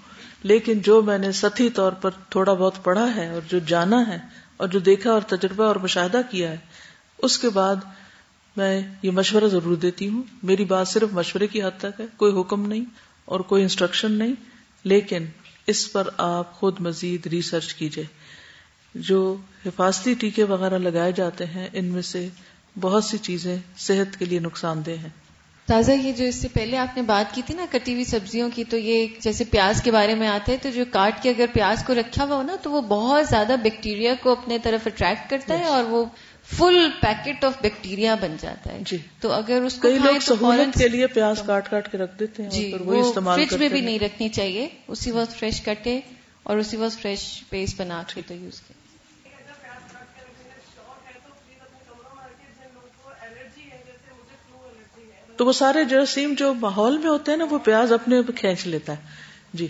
لیکن 0.43 0.80
جو 0.80 1.01
میں 1.01 1.17
نے 1.17 1.32
ستی 1.32 1.69
طور 1.69 1.91
پر 1.91 2.10
تھوڑا 2.30 2.54
بہت 2.54 2.84
پڑھا 2.84 3.15
ہے 3.15 3.27
اور 3.27 3.41
جو 3.47 3.60
جانا 3.60 4.08
ہے 4.08 4.17
اور 4.58 4.67
جو 4.67 4.80
دیکھا 4.80 5.12
اور 5.12 5.21
تجربہ 5.21 5.63
اور 5.63 5.75
مشاہدہ 5.75 6.21
کیا 6.30 6.51
ہے، 6.51 6.58
اس 7.17 7.38
کے 7.38 7.49
بعد 7.49 7.75
میں 8.58 8.82
یہ 9.01 9.12
مشورہ 9.12 9.43
ضرور 9.43 9.75
دیتی 9.75 10.10
ہوں۔ 10.10 10.23
میری 10.43 10.65
بات 10.65 10.88
صرف 10.88 11.10
مشورے 11.12 11.47
کی 11.47 11.63
حد 11.63 11.80
تک 11.80 11.99
ہے، 11.99 12.06
کوئی 12.17 12.39
حکم 12.39 12.65
نہیں 12.65 12.86
اور 13.25 13.39
کوئی 13.39 13.63
انسٹرکشن 13.63 14.12
نہیں۔ 14.12 14.34
لیکن 14.84 15.26
اس 15.67 15.91
پر 15.91 16.08
آپ 16.17 16.54
خود 16.54 16.80
مزید 16.80 17.28
ریسرچ 17.28 17.74
کیجیے 17.74 18.04
جو 18.96 19.38
حفاظتی 19.65 20.13
ٹیکے 20.13 20.44
وغیرہ 20.44 20.78
لگائے 20.78 21.12
جاتے 21.12 21.46
ہیں 21.46 21.67
ان 21.74 21.86
میں 21.86 22.02
سے 22.02 22.30
بہت 22.82 23.04
سی 23.04 23.17
چیزیں 23.17 23.58
صحت 23.78 24.20
کے 24.20 24.26
لیے 24.26 24.39
نقصان 24.39 24.86
دہ 24.86 24.91
ہیں۔ 24.91 25.10
تازہ 25.65 25.91
یہ 25.91 26.12
جو 26.12 26.26
اس 26.26 26.36
سے 26.36 26.48
پہلے 26.48 26.78
آپ 26.78 26.98
نے 26.98 27.02
بات 27.02 27.36
کی 27.36 27.41
تھی 27.46 27.56
نا 27.56 27.65
کٹی 27.72 27.94
ہوئی 27.94 28.04
سبزیوں 28.04 28.50
کی 28.54 28.63
تو 28.63 28.78
یہ 28.78 29.08
جیسے 29.20 29.44
پیاز 29.44 29.82
کے 29.84 29.91
بارے 29.91 30.15
میں 30.15 30.28
آتا 30.28 30.52
ہے 30.52 30.58
تو 30.58 30.70
جو 30.70 30.86
کاٹ 30.91 31.24
کے 31.24 31.30
اگر 31.30 31.46
پیاز 31.54 31.84
کو 31.84 31.94
رکھا 31.96 32.24
ہوا 32.24 32.36
ہو 32.36 32.41
نا 32.41 32.56
تو 32.63 32.72
وہ 32.72 32.82
بہت 32.82 33.28
زیادہ 33.30 33.56
بیکٹیریا 33.63 34.13
کو 34.22 34.32
اپنے 34.32 34.60
طرف 34.60 34.88
اٹریکٹ 34.88 35.30
کرتا 35.30 35.60
ہے 35.60 35.63
اور 35.63 35.84
وہ 35.84 36.06
فل 36.58 36.90
پیکٹ 37.02 37.44
آف 37.44 37.54
بیکٹیریا 37.62 38.16
بن 38.16 38.36
جاتا 38.40 38.74
ہے۔ 38.74 38.80
جی۔ 38.86 38.98
تو 39.20 39.32
اگر 39.32 39.62
اس 39.62 39.76
کو 39.82 39.88
لوگ 39.88 40.20
سہولت 40.22 40.78
کے 40.78 40.88
لیے 40.88 41.08
پیاز 41.08 41.42
کاٹ 41.46 41.70
کاٹ 41.70 41.92
کے 41.92 41.98
رکھ 41.98 42.20
دیتے 42.20 42.44
ہیں 42.44 42.50
جی 42.50 42.74
وہ 42.86 43.14
فریج 43.14 43.54
میں 43.54 43.70
بھی 43.70 43.80
ہیں۔ 43.80 43.86
نہیں 43.86 44.00
رکھنی 44.00 44.30
چاہیے۔ 44.30 44.68
اسی 44.88 45.12
وقت 45.12 45.40
فریش 45.40 45.62
کٹے 45.62 46.00
اور 46.44 46.58
اسی 46.58 46.78
وقت 46.78 47.02
فریش 47.02 47.44
پیسٹ 47.50 47.82
بنا 47.82 48.04
کے 48.14 48.22
تو 48.28 48.34
یوز 48.34 48.62
کریں۔ 48.62 48.82
تو 55.38 55.46
وہ 55.46 55.54
سارے 55.54 55.84
جراثیم 55.84 56.34
جو 56.38 56.54
ماحول 56.54 56.98
میں 56.98 57.10
ہوتے 57.10 57.32
ہیں 57.32 57.38
نا 57.38 57.46
وہ 57.50 57.58
پیاز 57.60 57.94
اپنے 57.94 58.22
کھینچ 58.36 58.68
لیتا 58.68 58.94
ہے۔ 58.94 59.02
جی۔ 59.54 59.68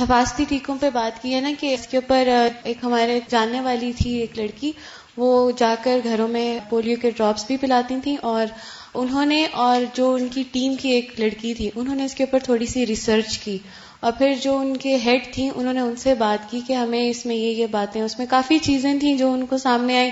حفاظتی 0.00 0.44
ٹیکوں 0.48 0.76
پہ 0.80 0.90
بات 0.90 1.22
کی 1.22 1.34
ہے 1.34 1.40
نا 1.40 1.50
کہ 1.60 1.72
اس 1.74 1.86
کے 1.86 1.96
اوپر 1.96 2.28
ایک 2.64 2.84
ہمارے 2.84 3.18
جاننے 3.30 3.60
والی 3.60 3.92
تھی 3.98 4.10
ایک 4.18 4.38
لڑکی، 4.38 4.72
وہ 5.16 5.50
جا 5.58 5.74
کر 5.82 5.98
گھروں 6.04 6.28
میں 6.28 6.58
پولیو 6.70 6.96
کے 7.02 7.10
ڈراپس 7.10 7.46
بھی 7.46 7.56
پلاتی 7.56 7.96
تھیں 8.02 8.16
اور 8.22 8.46
انہوں 8.94 9.26
نے، 9.26 9.44
اور 9.52 9.84
جو 9.94 10.12
ان 10.14 10.28
کی 10.28 10.42
ٹیم 10.52 10.74
کی 10.74 10.90
ایک 10.90 11.12
لڑکی 11.20 11.54
تھی، 11.54 11.70
انہوں 11.74 11.94
نے 11.94 12.04
اس 12.04 12.14
کے 12.14 12.24
اوپر 12.24 12.38
تھوڑی 12.44 12.66
سی 12.66 12.86
ریسرچ 12.86 13.38
کی 13.38 13.58
اور 14.00 14.12
پھر 14.18 14.34
جو 14.42 14.56
ان 14.58 14.76
کے 14.76 14.96
ہیڈ 15.04 15.32
تھیں، 15.34 15.50
انہوں 15.50 15.72
نے 15.72 15.80
ان 15.80 15.96
سے 15.96 16.14
بات 16.18 16.50
کی 16.50 16.60
کہ 16.66 16.72
ہمیں 16.72 17.08
اس 17.08 17.24
میں 17.26 17.36
یہ 17.36 17.50
یہ 17.52 17.66
باتیں، 17.70 18.00
اس 18.02 18.18
میں 18.18 18.26
کافی 18.30 18.58
چیزیں 18.58 18.92
تھیں 19.00 19.16
جو 19.16 19.32
ان 19.32 19.44
کو 19.46 19.58
سامنے 19.58 19.98
آئی 19.98 20.10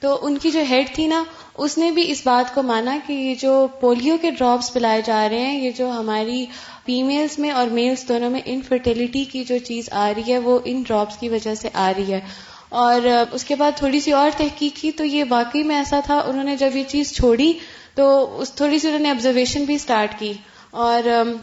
تو 0.00 0.18
ان 0.22 0.36
کی 0.38 0.50
جو 0.50 0.60
ہیڈ 0.70 0.94
تھی 0.94 1.06
نا، 1.06 1.22
اس 1.56 1.76
نے 1.78 1.90
بھی 1.90 2.10
اس 2.10 2.20
بات 2.24 2.54
کو 2.54 2.62
مانا 2.62 2.96
کہ 3.06 3.12
یہ 3.12 3.34
جو 3.40 3.66
پولیو 3.80 4.16
کے 4.22 4.30
ڈراپس 4.30 4.72
پلائے 4.72 5.00
جا 5.06 5.28
رہے 5.28 5.38
ہیں، 5.38 5.60
یہ 5.60 5.70
جو 5.76 5.90
ہماری 5.90 6.44
فیمیلز 6.88 7.38
میں 7.38 7.50
اور 7.50 7.66
میلز 7.66 8.08
دونوں 8.08 8.30
میں 8.30 8.40
انفرٹیلٹی 8.44 9.24
کی 9.24 9.44
جو 9.44 9.58
چیز 9.58 9.88
آ 9.92 10.12
رہی 10.16 10.32
ہے، 10.32 10.38
وہ 10.38 10.58
ان 10.64 10.82
ڈراپس 10.82 11.16
کی 11.16 11.28
وجہ 11.28 11.54
سے 11.54 11.68
آ 11.72 11.92
رہی 11.96 12.12
ہے۔ 12.12 12.20
اور 12.68 13.00
اس 13.30 13.44
کے 13.44 13.54
بعد 13.54 13.72
تھوڑی 13.76 14.00
سی 14.00 14.12
اور 14.12 14.30
تحقیق 14.36 14.76
کی 14.76 14.92
تو 14.92 15.04
یہ 15.04 15.24
واقعی 15.28 15.62
میں 15.62 15.76
ایسا 15.76 16.00
تھا، 16.04 16.18
انہوں 16.18 16.44
نے 16.44 16.56
جب 16.56 16.76
یہ 16.76 16.84
چیز 16.88 17.12
چھوڑی 17.12 17.52
تو 17.94 18.36
اس 18.40 18.52
تھوڑی 18.52 18.78
سی 18.78 18.86
انہوں 18.88 19.00
نے 19.00 19.10
آبزرویشن 19.10 19.64
بھی 19.64 19.74
اسٹارٹ 19.74 20.18
کی۔ 20.18 20.32
اور 20.70 21.02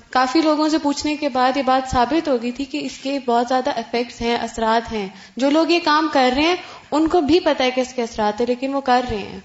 کافی 0.09 0.41
لوگوں 0.41 0.69
سے 0.69 0.77
پوچھنے 0.77 1.15
کے 1.15 1.29
بعد 1.29 1.57
یہ 1.57 1.61
بات 1.61 1.91
ثابت 1.91 2.27
ہو 2.27 2.37
گئی 2.41 2.51
تھی 2.51 2.65
کہ 2.65 2.77
اس 2.77 2.97
کے 2.97 3.19
بہت 3.25 3.45
زیادہ 3.47 3.69
افیکٹس 3.69 4.21
ہیں، 4.21 4.35
اثرات 4.35 4.93
ہیں۔ 4.93 5.07
جو 5.37 5.49
لوگ 5.49 5.69
یہ 5.69 5.79
کام 5.83 6.07
کر 6.13 6.33
رہے 6.35 6.43
ہیں، 6.43 6.55
ان 6.91 7.07
کو 7.07 7.21
بھی 7.21 7.39
پتا 7.39 7.63
ہے 7.63 7.71
کہ 7.71 7.81
اس 7.81 7.93
کے 7.93 8.03
اثرات 8.03 8.39
ہیں، 8.39 8.47
لیکن 8.47 8.73
وہ 8.73 8.81
کر 8.81 9.01
رہے 9.09 9.17
ہیں۔ 9.17 9.39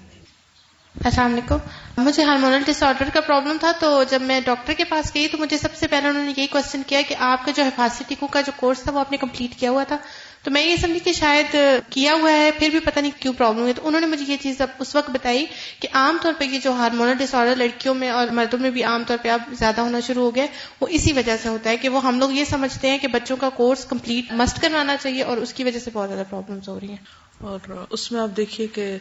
السلام 1.05 1.33
علیکم۔ 1.33 1.57
مجھے 2.01 2.23
ہارمونل 2.23 2.63
ڈس 2.67 2.83
آرڈر 2.83 3.09
کا 3.13 3.21
پرابلم 3.21 3.57
تھا 3.61 3.73
تو 3.81 4.03
جب 4.11 4.23
میں 4.23 4.41
ڈاکٹر 4.41 4.73
کے 4.73 4.85
پاس 4.85 5.15
گئی 5.15 5.29
تو 5.29 5.39
مجھے 5.39 5.59
سب 5.59 5.75
سے 5.75 5.87
پہلے 5.87 6.09
انہوں 6.09 6.25
نے 6.25 6.33
یہی 6.37 6.47
کوشچن 6.47 6.83
کیا 6.87 7.01
کہ 7.09 7.15
آپ 7.19 7.45
کا 7.45 7.53
جو 7.57 7.63
حفاظتی 7.63 8.05
ٹیکوں 8.09 8.29
کا 8.29 8.41
جو 8.41 8.53
کورس 8.57 8.83
تھا 8.83 8.93
وہ 8.93 9.01
آپ 9.01 9.11
نے 9.11 9.17
کمپلیٹ 9.17 9.61
کیا 9.61 9.71
ہوا 9.71 9.85
تھا۔ 9.85 9.97
تو 10.43 10.51
میں 10.51 10.63
یہ 10.63 10.77
سمجھی 10.77 11.01
کہ 11.01 11.13
شاید 11.13 11.57
کیا 11.91 12.15
ہوا 12.15 12.33
ہے، 12.33 12.51
پھر 12.59 12.69
بھی 12.69 12.81
پتہ 12.81 13.01
نہیں 13.01 13.21
کیوں 13.21 13.33
پرابلم 13.39 13.67
ہے 13.67 13.73
تو 13.73 13.87
انہوں 13.89 14.01
نے 14.01 14.07
مجھے 14.07 14.25
یہ 14.29 14.37
چیز 14.41 14.63
اس 14.79 14.95
وقت 14.97 15.11
بتائی 15.11 15.47
کہ 15.81 15.89
عام 15.93 16.19
طور 16.23 16.33
پہ 16.39 16.45
یہ 16.45 16.59
جو 16.59 16.73
ہارمونل 16.73 17.15
ڈس 17.15 17.35
آرڈر 17.35 17.57
لڑکیوں 17.57 17.95
میں 17.95 18.11
اور 18.11 18.29
مردوں 18.29 18.59
میں 18.59 18.71
بھی 18.71 18.85
عام 18.85 19.05
طور 19.07 19.17
پہ 19.23 19.29
اب 19.29 19.41
زیادہ 19.53 19.81
ہونا 19.81 20.01
شروع 20.01 20.25
ہو 20.25 20.35
گیا 20.35 20.47
وہ 20.81 20.87
اسی 20.91 21.13
وجہ 21.13 21.37
سے 21.43 21.49
ہوتا 21.49 21.71
ہے 21.71 21.77
کہ 21.77 21.89
وہ 21.89 22.03
ہم 22.03 22.19
لوگ 22.19 22.31
یہ 22.31 22.45
سمجھتے 22.45 22.91
ہیں 22.91 22.99
کہ 22.99 23.09
بچوں 23.09 23.37
کا 23.37 23.49
کورس 23.49 23.85
کمپلیٹ 23.85 24.33
مسٹ 24.33 24.61
کروانا 24.63 24.97
چاہیے 24.97 25.23
اور 25.23 25.37
اس 25.37 25.55
کی 25.55 25.65
وجہ 25.65 25.79
سے 25.79 25.91
بہت 25.93 26.09
زیادہ 26.09 26.25
پرابلمس 26.31 26.69
ہو 26.69 26.81
رہی 26.81 26.89
ہیں۔ 26.89 27.31
اور 27.41 27.87
اس 27.91 28.13
میں 28.13 28.21
آپ 28.21 28.37
دیکھیے 28.37 28.67
کہ 28.67 28.97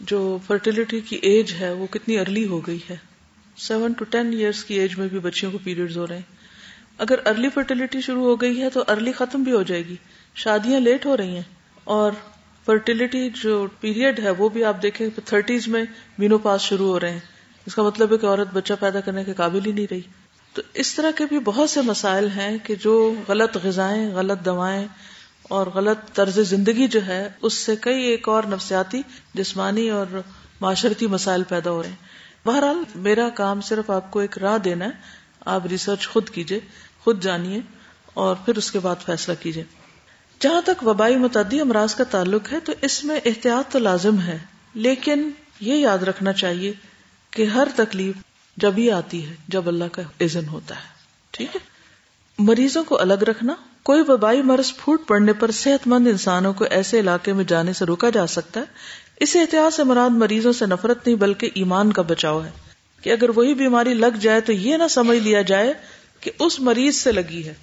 جو 0.00 0.38
فرٹیلٹی 0.46 1.00
کی 1.00 1.16
ایج 1.16 1.52
ہے 1.60 1.72
وہ 1.72 1.86
کتنی 1.86 2.18
ارلی 2.18 2.46
ہو 2.46 2.66
گئی 2.66 2.78
ہے۔ 2.90 2.96
سیون 3.56 3.92
ٹو 3.92 4.04
ٹین 4.04 4.32
ایئرس 4.32 4.64
کی 4.64 4.74
ایج 4.74 4.98
میں 4.98 5.08
بھی 5.08 5.18
بچیوں 5.18 5.52
کو 5.52 5.58
پیریڈز 5.64 5.96
ہو 5.96 6.06
رہے 6.06 6.14
ہیں۔ 6.14 6.22
اگر 6.98 7.18
ارلی 7.26 7.48
فرٹیلٹی 7.48 8.00
شروع 8.00 8.24
ہو 8.24 8.40
گئی 8.40 8.62
ہے 8.62 8.70
تو 8.70 8.84
ارلی 8.88 9.12
ختم 9.12 9.42
بھی 9.42 9.52
ہو 9.52 9.62
جائے 9.62 9.86
گی۔ 9.86 9.96
شادیاں 10.34 10.80
لیٹ 10.80 11.06
ہو 11.06 11.16
رہی 11.16 11.34
ہیں 11.34 11.42
اور 11.84 12.12
فرٹیلٹی 12.64 13.30
جو 13.34 13.66
پیریڈ 13.80 14.20
ہے 14.20 14.30
وہ 14.30 14.48
بھی 14.48 14.64
آپ 14.64 14.82
دیکھیں 14.82 15.08
تھرٹیز 15.24 15.68
میں 15.68 15.84
مینو 16.18 16.38
پاس 16.38 16.60
شروع 16.60 16.88
ہو 16.88 17.00
رہے 17.00 17.10
ہیں۔ 17.10 17.20
اس 17.66 17.74
کا 17.74 17.82
مطلب 17.82 18.12
ہے 18.12 18.18
کہ 18.18 18.26
عورت 18.26 18.48
بچہ 18.52 18.72
پیدا 18.80 19.00
کرنے 19.00 19.24
کے 19.24 19.32
قابل 19.32 19.60
ہی 19.66 19.72
نہیں 19.72 19.86
رہی۔ 19.90 20.00
تو 20.52 20.62
اس 20.74 20.94
طرح 20.94 21.10
کے 21.16 21.24
بھی 21.24 21.38
بہت 21.38 21.70
سے 21.70 21.82
مسائل 21.82 22.28
ہیں 22.28 22.58
کہ 22.62 22.74
جو 22.74 23.14
غلط 23.28 23.56
غذائیں، 23.62 24.10
غلط 24.10 24.44
دوائیں 24.44 24.86
اور 25.48 25.66
غلط 25.66 26.14
طرز 26.14 26.38
زندگی 26.38 26.88
جو 26.88 27.06
ہے، 27.06 27.28
اس 27.42 27.54
سے 27.54 27.76
کئی 27.76 28.02
ایک 28.02 28.28
اور 28.28 28.42
نفسیاتی، 28.44 29.02
جسمانی 29.34 29.90
اور 29.90 30.06
معاشرتی 30.60 31.06
مسائل 31.06 31.42
پیدا 31.42 31.70
ہو 31.70 31.82
رہے 31.82 31.88
ہیں۔ 31.88 31.96
بہرحال، 32.46 32.78
میرا 32.94 33.28
کام 33.28 33.60
صرف 33.60 33.90
آپ 33.90 34.10
کو 34.10 34.18
ایک 34.18 34.38
راہ 34.38 34.58
دینا 34.58 34.84
ہے۔ 34.84 34.90
آپ 35.46 35.66
ریسرچ 35.66 36.08
خود 36.08 36.30
کیجیے 36.30 36.60
خود 37.00 37.22
جانیے 37.22 37.60
اور 38.14 38.36
پھر 38.44 38.56
اس 38.56 38.70
کے 38.70 38.78
بعد 38.78 38.96
فیصلہ 39.06 39.34
کیجیے 39.40 39.64
جہاں 40.40 40.60
تک 40.64 40.86
وبائی 40.86 41.16
متعدی 41.16 41.60
امراض 41.60 41.94
کا 41.94 42.04
تعلق 42.04 42.52
ہے، 42.52 42.60
تو 42.60 42.72
اس 42.82 43.04
میں 43.04 43.20
احتیاط 43.24 43.72
تو 43.72 43.78
لازم 43.78 44.20
ہے۔ 44.20 44.38
لیکن 44.74 45.30
یہ 45.60 45.74
یاد 45.74 45.98
رکھنا 45.98 46.32
چاہیے 46.32 46.72
کہ 47.30 47.44
ہر 47.44 47.68
تکلیف 47.76 48.16
جب 48.56 48.72
ہی 48.78 48.90
آتی 48.90 49.28
ہے، 49.28 49.34
جب 49.48 49.68
اللہ 49.68 49.84
کا 49.92 50.02
عزن 50.20 50.48
ہوتا 50.48 50.74
ہے۔ 50.74 50.88
ٹھیک 51.30 51.56
ہے؟ 51.56 51.60
مریضوں 52.38 52.84
کو 52.84 53.00
الگ 53.00 53.14
رکھنا 53.14 53.54
کوئی 53.86 54.02
وبائی 54.08 54.42
مرض 54.42 54.72
پھوٹ 54.76 55.06
پڑنے 55.06 55.32
پر 55.32 55.50
صحت 55.50 55.86
مند 55.86 56.06
انسانوں 56.06 56.52
کو 56.52 56.64
ایسے 56.70 57.00
علاقے 57.00 57.32
میں 57.32 57.44
جانے 57.44 57.72
سے 57.72 57.84
روکا 57.84 58.10
جا 58.10 58.26
سکتا 58.26 58.60
ہے۔ 58.60 58.64
اس 59.20 59.36
احتیاط 59.36 59.74
سے 59.74 59.84
مراد 59.84 60.10
مریضوں 60.10 60.52
سے 60.52 60.66
نفرت 60.66 61.06
نہیں 61.06 61.16
بلکہ 61.16 61.50
ایمان 61.54 61.92
کا 61.92 62.02
بچاؤ 62.02 62.44
ہے۔ 62.44 62.50
کہ 63.02 63.10
اگر 63.10 63.38
وہی 63.38 63.54
بیماری 63.54 63.94
لگ 63.94 64.16
جائے 64.20 64.40
تو 64.40 64.52
یہ 64.52 64.76
نہ 64.76 64.88
سمجھ 64.90 65.18
لیا 65.18 65.42
جائے 65.42 65.72
کہ 66.20 66.30
اس 66.40 66.60
مریض 66.60 66.96
سے 66.96 67.12
لگی 67.12 67.44
ہے 67.44 67.54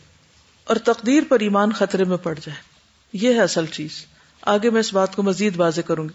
اور 0.63 0.75
تقدیر 0.75 1.23
پر 1.29 1.39
ایمان 1.39 1.71
خطرے 1.71 2.03
میں 2.03 2.17
پڑ 2.17 2.33
جائے۔ 2.33 2.57
یہ 3.13 3.33
ہے 3.33 3.41
اصل 3.41 3.65
چیز۔ 3.65 4.05
آگے 4.41 4.69
میں 4.69 4.79
اس 4.79 4.93
بات 4.93 5.15
کو 5.15 5.23
مزید 5.23 5.59
واضح 5.59 5.81
کروں 5.81 6.03
گی۔ 6.03 6.13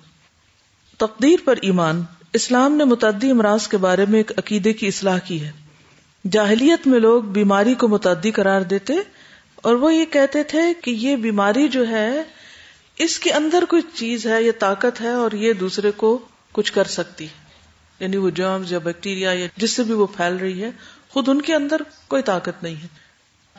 تقدیر 0.99 1.37
پر 1.45 1.55
ایمان 1.63 2.03
اسلام 2.33 2.73
نے 2.73 2.85
متعدی 2.85 3.31
امراض 3.31 3.69
کے 3.69 3.77
بارے 3.77 4.05
میں 4.09 4.19
ایک 4.19 4.33
عقیدے 4.39 4.73
کی 4.73 4.87
اصلاح 4.87 5.19
کی 5.19 5.45
ہے۔ 5.45 5.51
جاہلیت 6.31 6.87
میں 6.87 7.01
لوگ 7.01 7.23
بیماری 7.23 7.75
کو 7.75 7.89
متعدی 7.89 8.31
قرار 8.31 8.61
دیتے 8.61 8.95
اور 9.63 9.75
وہ 9.75 9.95
یہ 9.95 10.05
کہتے 10.05 10.43
تھے 10.43 10.61
کہ 10.83 10.91
یہ 10.91 11.17
بیماری 11.17 11.69
جو 11.69 11.89
ہے، 11.89 12.23
اس 12.97 13.19
کے 13.19 13.33
اندر 13.33 13.65
کوئی 13.69 13.83
چیز 13.95 14.27
ہے 14.27 14.43
یا 14.43 14.53
طاقت 14.59 15.01
ہے 15.01 15.11
اور 15.11 15.33
یہ 15.33 15.53
دوسرے 15.53 15.91
کو 15.91 16.19
کچھ 16.53 16.73
کر 16.73 16.85
سکتی 16.85 17.27
یعنی 18.01 18.17
وہ 18.17 18.31
جرمز 18.31 18.73
یا 18.73 18.79
بیکٹیریا 18.79 19.33
یا 19.33 19.47
جس 19.57 19.71
سے 19.71 19.83
بھی 19.83 19.93
وہ 19.93 20.07
پھیل 20.07 20.37
رہی 20.37 20.63
ہے، 20.63 20.71
خود 21.09 21.29
ان 21.29 21.43
کے 21.43 21.55
اندر 21.55 21.77
کوئی 22.09 22.23
طاقت 22.23 22.63
نہیں 22.63 22.75
ہے۔ 22.75 22.87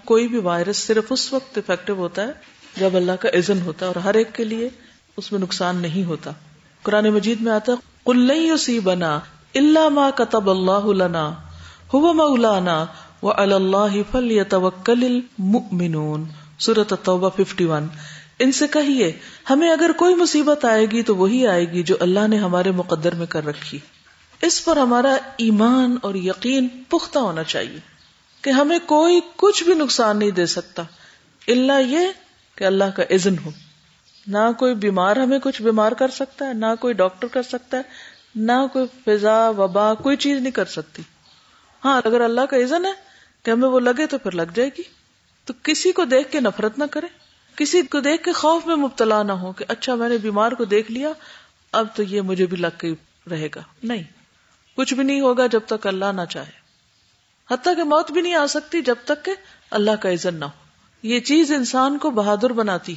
کوئی 0.05 0.27
بھی 0.27 0.39
وائرس 0.39 0.77
صرف 0.77 1.03
اس 1.09 1.33
وقت 1.33 1.57
افیکٹو 1.57 1.93
ہوتا 1.93 2.21
ہے 2.21 2.31
جب 2.77 2.95
اللہ 2.95 3.11
کا 3.19 3.29
عزن 3.29 3.61
ہوتا 3.61 3.85
ہے 3.85 3.91
اور 3.91 4.01
ہر 4.03 4.13
ایک 4.13 4.33
کے 4.33 4.43
لیے 4.43 4.69
اس 5.17 5.31
میں 5.31 5.39
نقصان 5.39 5.75
نہیں 5.75 6.03
ہوتا۔ 6.03 6.31
قرآن 6.83 7.09
مجید 7.09 7.41
میں 7.41 7.51
آتا 7.51 7.71
کل 8.05 8.57
سی 8.57 8.79
بنا 8.79 9.19
اللہ 9.55 9.89
ما 9.89 10.09
کتب 10.15 10.49
اللہ 10.49 10.85
لنا 10.93 11.33
ہوا 11.93 12.11
مولانا 12.11 12.85
و 13.23 13.41
اللہ 13.41 14.11
فل 14.11 14.43
توکل 14.49 15.03
المؤمنون۔ 15.03 16.25
سورت 16.59 16.93
توبہ 17.03 17.29
51 17.29 17.87
ان 18.39 18.51
سے 18.51 18.67
کہیے، 18.67 19.11
ہمیں 19.49 19.71
اگر 19.71 19.91
کوئی 19.97 20.15
مصیبت 20.15 20.65
آئے 20.65 20.85
گی 20.85 21.03
تو 21.03 21.15
وہی 21.15 21.47
آئے 21.47 21.71
گی 21.71 21.83
جو 21.83 21.95
اللہ 21.99 22.27
نے 22.27 22.37
ہمارے 22.37 22.71
مقدر 22.71 23.15
میں 23.15 23.25
کر 23.25 23.45
رکھی۔ 23.45 23.79
اس 24.41 24.65
پر 24.65 24.77
ہمارا 24.77 25.17
ایمان 25.37 25.97
اور 26.01 26.15
یقین 26.15 26.67
پختہ 26.89 27.19
ہونا 27.19 27.43
چاہیے 27.43 27.79
کہ 28.41 28.49
ہمیں 28.49 28.79
کوئی 28.85 29.19
کچھ 29.35 29.63
بھی 29.63 29.73
نقصان 29.73 30.19
نہیں 30.19 30.31
دے 30.31 30.45
سکتا۔ 30.45 30.83
اللہ 31.47 31.81
یہ 31.87 31.99
کہ 32.55 32.63
اللہ 32.63 32.83
کا 32.95 33.03
عزن 33.03 33.35
ہو۔ 33.45 33.49
نہ 34.27 34.51
کوئی 34.57 34.75
بیمار 34.75 35.15
ہمیں 35.15 35.39
کچھ 35.39 35.61
بیمار 35.61 35.91
کر 35.91 36.07
سکتا 36.07 36.45
ہے، 36.45 36.53
نہ 36.53 36.65
کوئی 36.79 36.93
ڈاکٹر 36.93 37.27
کر 37.27 37.43
سکتا 37.43 37.77
ہے، 37.77 37.81
نہ 38.35 38.51
کوئی 38.73 38.85
فضا، 39.05 39.49
وبا، 39.49 39.93
کوئی 39.93 40.17
چیز 40.17 40.39
نہیں 40.39 40.51
کر 40.51 40.65
سکتی۔ 40.65 41.01
ہاں 41.85 42.01
اگر 42.05 42.21
اللہ 42.21 42.41
کا 42.41 42.57
عزن 42.57 42.85
ہے 42.85 43.08
کہ 43.43 43.51
ہمیں 43.51 43.69
وہ 43.69 43.79
لگے 43.79 44.07
تو 44.07 44.17
پھر 44.17 44.31
لگ 44.31 44.51
جائے 44.55 44.69
گی۔ 44.77 44.83
تو 45.45 45.53
کسی 45.63 45.91
کو 45.91 46.05
دیکھ 46.05 46.31
کے 46.31 46.39
نفرت 46.39 46.77
نہ 46.77 46.83
کرے۔ 46.91 47.07
کسی 47.55 47.81
کو 47.81 47.99
دیکھ 47.99 48.23
کے 48.23 48.31
خوف 48.31 48.65
میں 48.65 48.75
مبتلا 48.75 49.23
نہ 49.23 49.31
ہو 49.31 49.51
کہ 49.51 49.65
اچھا 49.67 49.95
میں 49.95 50.09
نے 50.09 50.17
بیمار 50.17 50.51
کو 50.51 50.65
دیکھ 50.65 50.91
لیا، 50.91 51.09
اب 51.71 51.87
تو 51.95 52.03
یہ 52.03 52.21
مجھے 52.21 52.45
بھی 52.45 52.57
لگ 52.57 52.77
کے 52.77 52.93
رہے 53.31 53.47
گا۔ 53.55 53.61
نہیں، 53.83 54.03
کچھ 54.75 54.93
بھی 54.93 55.03
نہیں 55.03 55.21
ہوگا 55.21 55.47
جب 55.47 55.59
تک 55.65 55.87
اللہ 55.87 56.05
نہ 56.05 56.21
چاہے۔ 56.29 56.59
حتیٰ 57.51 57.75
کہ 57.75 57.83
موت 57.83 58.11
بھی 58.11 58.21
نہیں 58.21 58.33
آ 58.33 58.47
سکتی 58.47 58.81
جب 58.81 58.95
تک 59.05 59.25
کہ 59.25 59.31
اللہ 59.71 59.91
کا 59.91 60.11
عزت 60.11 60.25
نہ 60.25 60.45
ہو۔ 60.45 60.69
یہ 61.03 61.19
چیز 61.19 61.51
انسان 61.51 61.97
کو 61.97 62.09
بہادر 62.09 62.53
بناتی 62.53 62.95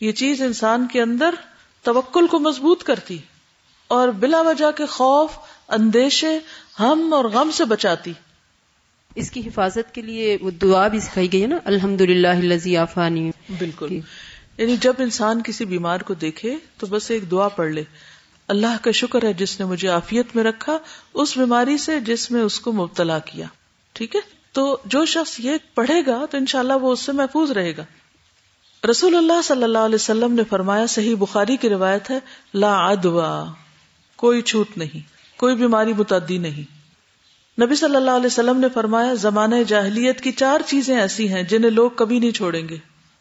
یہ 0.00 0.12
چیز 0.12 0.42
انسان 0.42 0.86
کے 0.86 1.02
اندر 1.02 1.34
توکل 1.82 2.26
کو 2.26 2.38
مضبوط 2.38 2.82
کرتی 2.82 3.18
اور 3.88 4.08
بلا 4.08 4.40
وجہ 4.40 4.70
کے 4.70 4.86
خوف، 4.86 5.32
اندیشے، 5.68 6.38
ہم 6.80 7.14
اور 7.14 7.24
غم 7.24 7.50
سے 7.50 7.64
بچاتی 7.64 8.12
اس 9.14 9.30
کی 9.30 9.40
حفاظت 9.46 9.94
کے 9.94 10.02
لیے 10.02 10.38
وہ 10.40 10.50
دعا 10.50 10.88
بھی 10.88 11.00
سکھائی 11.00 11.32
گئی 11.32 11.42
ہے 11.42 11.46
نا 11.46 11.58
الحمد 11.64 12.00
للہ 12.00 12.78
آفانی 12.78 13.30
بالکل۔ 13.58 14.00
یعنی 14.58 14.76
جب 14.76 14.92
انسان 14.98 15.42
کسی 15.44 15.64
بیمار 15.64 16.00
کو 16.00 16.14
دیکھے 16.14 16.56
تو 16.76 16.86
بس 16.86 17.10
ایک 17.10 17.30
دعا 17.30 17.48
پڑھ 17.48 17.70
لے۔ 17.70 17.84
اللہ 18.48 18.76
کا 18.82 18.90
شکر 18.90 19.24
ہے 19.24 19.32
جس 19.32 19.60
نے 19.60 19.66
مجھے 19.66 19.88
آفیت 19.88 20.36
میں 20.36 20.44
رکھا 20.44 20.78
اس 21.14 21.36
بیماری 21.36 21.78
سے 21.78 22.00
جس 22.00 22.30
میں 22.30 22.42
اس 22.42 22.60
کو 22.60 22.72
مبتلا 22.72 23.18
کیا۔ 23.18 23.46
ٹھیک 23.92 24.16
ہے؟ 24.16 24.20
تو 24.52 24.78
جو 24.84 25.04
شخص 25.04 25.40
یہ 25.40 25.50
پڑھے 25.74 26.02
گا 26.06 26.24
تو 26.30 26.36
انشاءاللہ 26.36 26.72
وہ 26.72 26.92
اس 26.92 27.00
سے 27.00 27.12
محفوظ 27.12 27.50
رہے 27.50 27.76
گا۔ 27.76 27.84
رسول 28.90 29.16
اللہ 29.16 29.42
صلی 29.44 29.62
اللہ 29.62 29.78
علیہ 29.78 29.94
وسلم 29.94 30.32
نے 30.32 30.42
فرمایا 30.44 30.86
صحیح 30.86 31.16
بخاری 31.18 31.56
کی 31.56 31.68
روایت 31.68 32.10
ہے 32.10 32.18
لا 32.54 32.86
ادوا 32.86 33.44
کوئی 34.16 34.42
چھوٹ 34.42 34.78
نہیں 34.78 35.00
کوئی 35.38 35.54
بیماری 35.54 35.92
متعدی 35.92 36.38
نہیں۔ 36.38 36.79
نبی 37.62 37.74
صلی 37.74 37.96
اللہ 37.96 38.10
علیہ 38.10 38.26
وسلم 38.26 38.60
نے 38.60 38.68
فرمایا، 38.68 39.14
زمانہ 39.14 39.54
جاہلیت 39.68 40.20
کی 40.20 40.32
چار 40.32 40.60
چیزیں 40.66 41.00
ایسی 41.00 41.32
ہیں 41.32 41.42
جنہیں 41.42 41.70
لوگ 41.70 41.90
کبھی 41.90 42.18
نہیں 42.18 42.30
چھوڑیں 42.30 42.68
گے۔ 42.68 42.76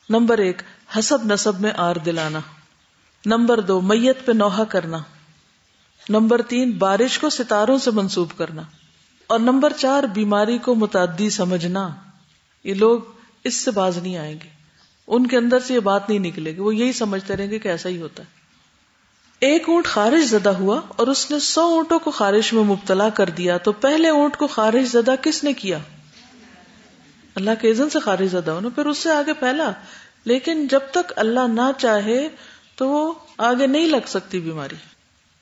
نمبر 0.10 0.38
ایک 0.38 0.62
حسب 1.00 1.18
نصب 1.26 1.60
میں 1.60 1.72
آر 1.78 1.96
دلانا۔ 1.96 2.40
نمبر 3.26 3.60
دو، 3.60 3.82
میت 3.82 4.26
پہ 4.26 4.32
نوحہ 4.32 4.64
کرنا۔ 4.64 4.98
نمبر 6.10 6.42
تین، 6.42 6.72
بارش 6.72 7.20
کو 7.20 7.30
ستاروں 7.30 7.78
سے 7.78 7.92
منسوب 7.92 8.28
کرنا۔ 8.38 8.62
اور 9.28 9.40
نمبر 9.40 9.74
چار، 9.74 10.04
بیماری 10.04 10.58
کو 10.58 10.76
متعدی 10.76 11.30
سمجھنا۔ 11.30 11.90
یہ 12.64 12.74
لوگ 12.74 13.00
اس 13.44 13.56
سے 13.56 13.72
باز 13.72 13.98
نہیں 13.98 14.18
آئیں 14.18 14.36
گے۔ 14.44 14.50
ان 15.08 15.28
کے 15.28 15.38
اندر 15.38 15.60
سے 15.60 15.74
یہ 15.74 15.80
بات 15.80 16.10
نہیں 16.10 16.20
نکلے 16.20 16.56
گی۔ 16.56 16.60
وہ 16.60 16.76
یہی 16.76 16.94
سمجھتے 16.94 17.36
رہیں 17.36 17.52
گے 17.52 17.60
کہ 17.60 17.68
ایسا 17.68 17.90
ہی 17.90 18.02
ہوتا 18.02 18.24
ہے۔ 18.24 18.39
ایک 19.40 19.70
اونٹ 19.70 19.88
خارج 19.88 20.22
زدہ 20.22 20.50
ہوا 20.50 20.82
اور 20.88 21.08
اس 21.08 21.32
نے 21.32 21.40
سو 21.40 21.62
اونٹوں 21.62 22.00
کو 22.00 22.12
خارش 22.12 22.54
میں 22.54 22.64
مبتلا 22.64 23.10
کر 23.10 23.30
دیا 23.30 23.58
تو 23.58 23.72
پہلے 23.72 24.10
اونٹ 24.10 24.38
کو 24.38 24.48
خارج 24.48 24.86
زدہ 24.86 25.16
کس 25.22 25.44
نے 25.44 25.54
کیا؟ 25.54 25.78
اللہ 27.36 27.52
کے 27.62 27.72
عزن 27.72 27.90
سے 27.90 28.00
خارج 28.00 28.28
زدہ 28.32 28.52
ہونا، 28.52 28.70
پھر 28.70 28.86
اس 28.86 28.98
سے 28.98 29.12
آگے 29.12 29.34
پھیلا۔ 29.34 29.72
لیکن 30.26 30.68
جب 30.68 30.80
تک 30.92 31.14
اللہ 31.16 31.48
نہ 31.48 31.72
چاہے 31.78 32.28
تو 32.76 32.90
وہ 32.90 33.14
آگے 33.38 33.68
نہیں 33.68 33.88
لگ 33.88 34.08
سکتی 34.08 34.40
بیماری۔ 34.40 34.76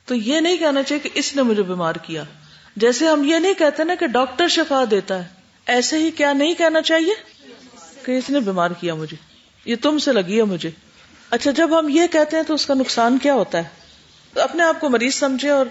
تو 0.06 0.16
یہ 0.16 0.40
نہیں 0.40 0.58
کہنا 0.58 0.84
چاہیے 0.84 1.10
کہ 1.10 1.20
اس 1.20 1.36
نے 1.36 1.42
مجھے 1.42 1.64
بیمار 1.64 1.96
کیا۔ 1.96 2.24
جیسے 2.76 3.08
ہم 3.08 3.24
یہ 3.24 3.36
نہیں 3.36 3.54
کہتے 3.54 3.84
نا 3.84 3.96
کہ 3.96 4.08
ڈاکٹر 4.08 4.48
شفا 4.48 4.84
دیتا 4.92 5.24
ہے، 5.24 5.28
ایسے 5.66 5.98
ہی 5.98 6.12
کیا 6.12 6.34
نہیں 6.34 6.54
کہنا 6.54 6.82
چاہیے؟ 6.82 7.14
کہ 8.06 8.18
اس 8.18 8.30
نے 8.30 8.40
بیمار 8.40 8.72
کیا 8.72 8.96
مجھے، 8.96 9.18
یہ 9.66 9.76
تم 9.82 9.98
سے 9.98 10.14
لگی 10.14 10.38
ہے 10.38 10.44
مجھے۔ 10.44 10.72
اچھا 11.30 11.52
جب 11.52 11.80
ہم 11.80 11.90
یہ 11.90 12.02
کہتے 12.12 12.36
ہیں 12.36 12.44
تو 12.44 12.54
اس 12.54 12.66
کا 12.66 12.74
نقصان 12.74 13.18
کیا 13.18 13.34
ہوتا 13.34 13.58
ہے؟ 13.58 13.77
اپنے 14.39 14.63
آپ 14.63 14.80
کو 14.80 14.89
مریض 14.89 15.15
سمجھے 15.15 15.50
اور 15.50 15.65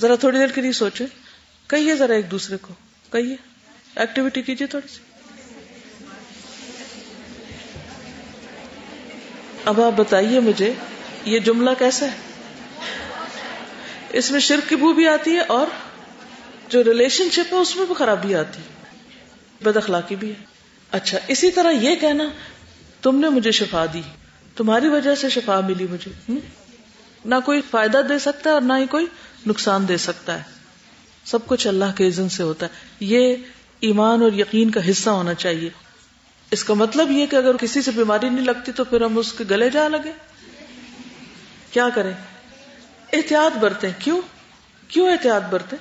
ذرا 0.00 0.14
تھوڑی 0.14 0.38
دیر 0.38 0.48
کے 0.48 0.60
لیے 0.60 0.72
سوچے۔ 0.72 1.04
کہیے 1.66 1.96
ذرا 1.96 2.14
ایک 2.14 2.30
دوسرے 2.30 2.56
کو۔ 2.56 2.74
کہیے۔ 3.12 3.36
ایکٹیویٹی 3.96 4.42
کیجیے 4.42 4.66
تھوڑی 4.66 4.88
سی۔ 4.88 4.98
اب 9.64 9.80
آپ 9.80 9.92
بتائیے 9.96 10.40
مجھے، 10.40 10.72
یہ 11.24 11.38
جملہ 11.38 11.70
کیسا 11.78 12.06
ہے؟ 12.06 12.16
اس 14.10 14.30
میں 14.30 14.40
شرک 14.40 14.68
کی 14.68 14.76
بو 14.76 14.92
بھی 14.92 15.08
آتی 15.08 15.34
ہے 15.34 15.40
اور 15.40 15.66
جو 16.68 16.84
ریلیشن 16.84 17.30
شپ 17.30 17.54
ہے 17.54 17.58
اس 17.58 17.76
میں 17.76 17.86
بھی 17.86 17.94
خرابی 17.94 18.34
آتی 18.34 18.62
ہے۔ 18.62 18.96
بد 19.64 19.76
اخلاقی 19.76 20.16
بھی 20.16 20.30
ہے۔ 20.30 20.44
اچھا 20.92 21.18
اسی 21.28 21.50
طرح 21.50 21.70
یہ 21.70 21.96
کہنا، 21.96 22.24
تم 23.02 23.20
نے 23.20 23.28
مجھے 23.28 23.50
شفا 23.50 23.84
دی۔ 23.92 24.02
تمہاری 24.56 24.88
وجہ 24.88 25.14
سے 25.14 25.28
شفا 25.28 25.60
ملی 25.60 25.86
مجھے۔ 25.90 26.32
نہ 27.24 27.34
کوئی 27.44 27.60
فائدہ 27.70 28.00
دے 28.08 28.18
سکتا 28.18 28.50
ہے 28.50 28.54
اور 28.54 28.62
نہ 28.62 28.72
ہی 28.72 28.86
کوئی 28.86 29.06
نقصان 29.46 29.88
دے 29.88 29.96
سکتا 29.96 30.38
ہے۔ 30.38 30.42
سب 31.24 31.46
کچھ 31.46 31.66
اللہ 31.66 31.84
کے 31.96 32.08
عزن 32.08 32.28
سے 32.28 32.42
ہوتا 32.42 32.66
ہے۔ 32.66 32.70
یہ 33.00 33.36
ایمان 33.80 34.22
اور 34.22 34.32
یقین 34.32 34.70
کا 34.70 34.90
حصہ 34.90 35.10
ہونا 35.10 35.34
چاہیے۔ 35.34 35.70
اس 36.50 36.64
کا 36.64 36.74
مطلب 36.74 37.10
یہ 37.10 37.26
کہ 37.26 37.36
اگر 37.36 37.56
کسی 37.56 37.82
سے 37.82 37.90
بیماری 37.90 38.28
نہیں 38.28 38.44
لگتی 38.44 38.72
تو 38.72 38.84
پھر 38.84 39.00
ہم 39.00 39.18
اس 39.18 39.32
کے 39.32 39.44
گلے 39.50 39.70
جا 39.70 39.88
لگے۔ 39.88 40.12
کیا 41.70 41.88
کریں؟ 41.94 42.12
احتیاط 43.12 43.58
برتے 43.58 43.88
کیوں؟ 43.98 44.20
کیوں 44.88 45.10
احتیاط 45.10 45.42
برتے 45.50 45.76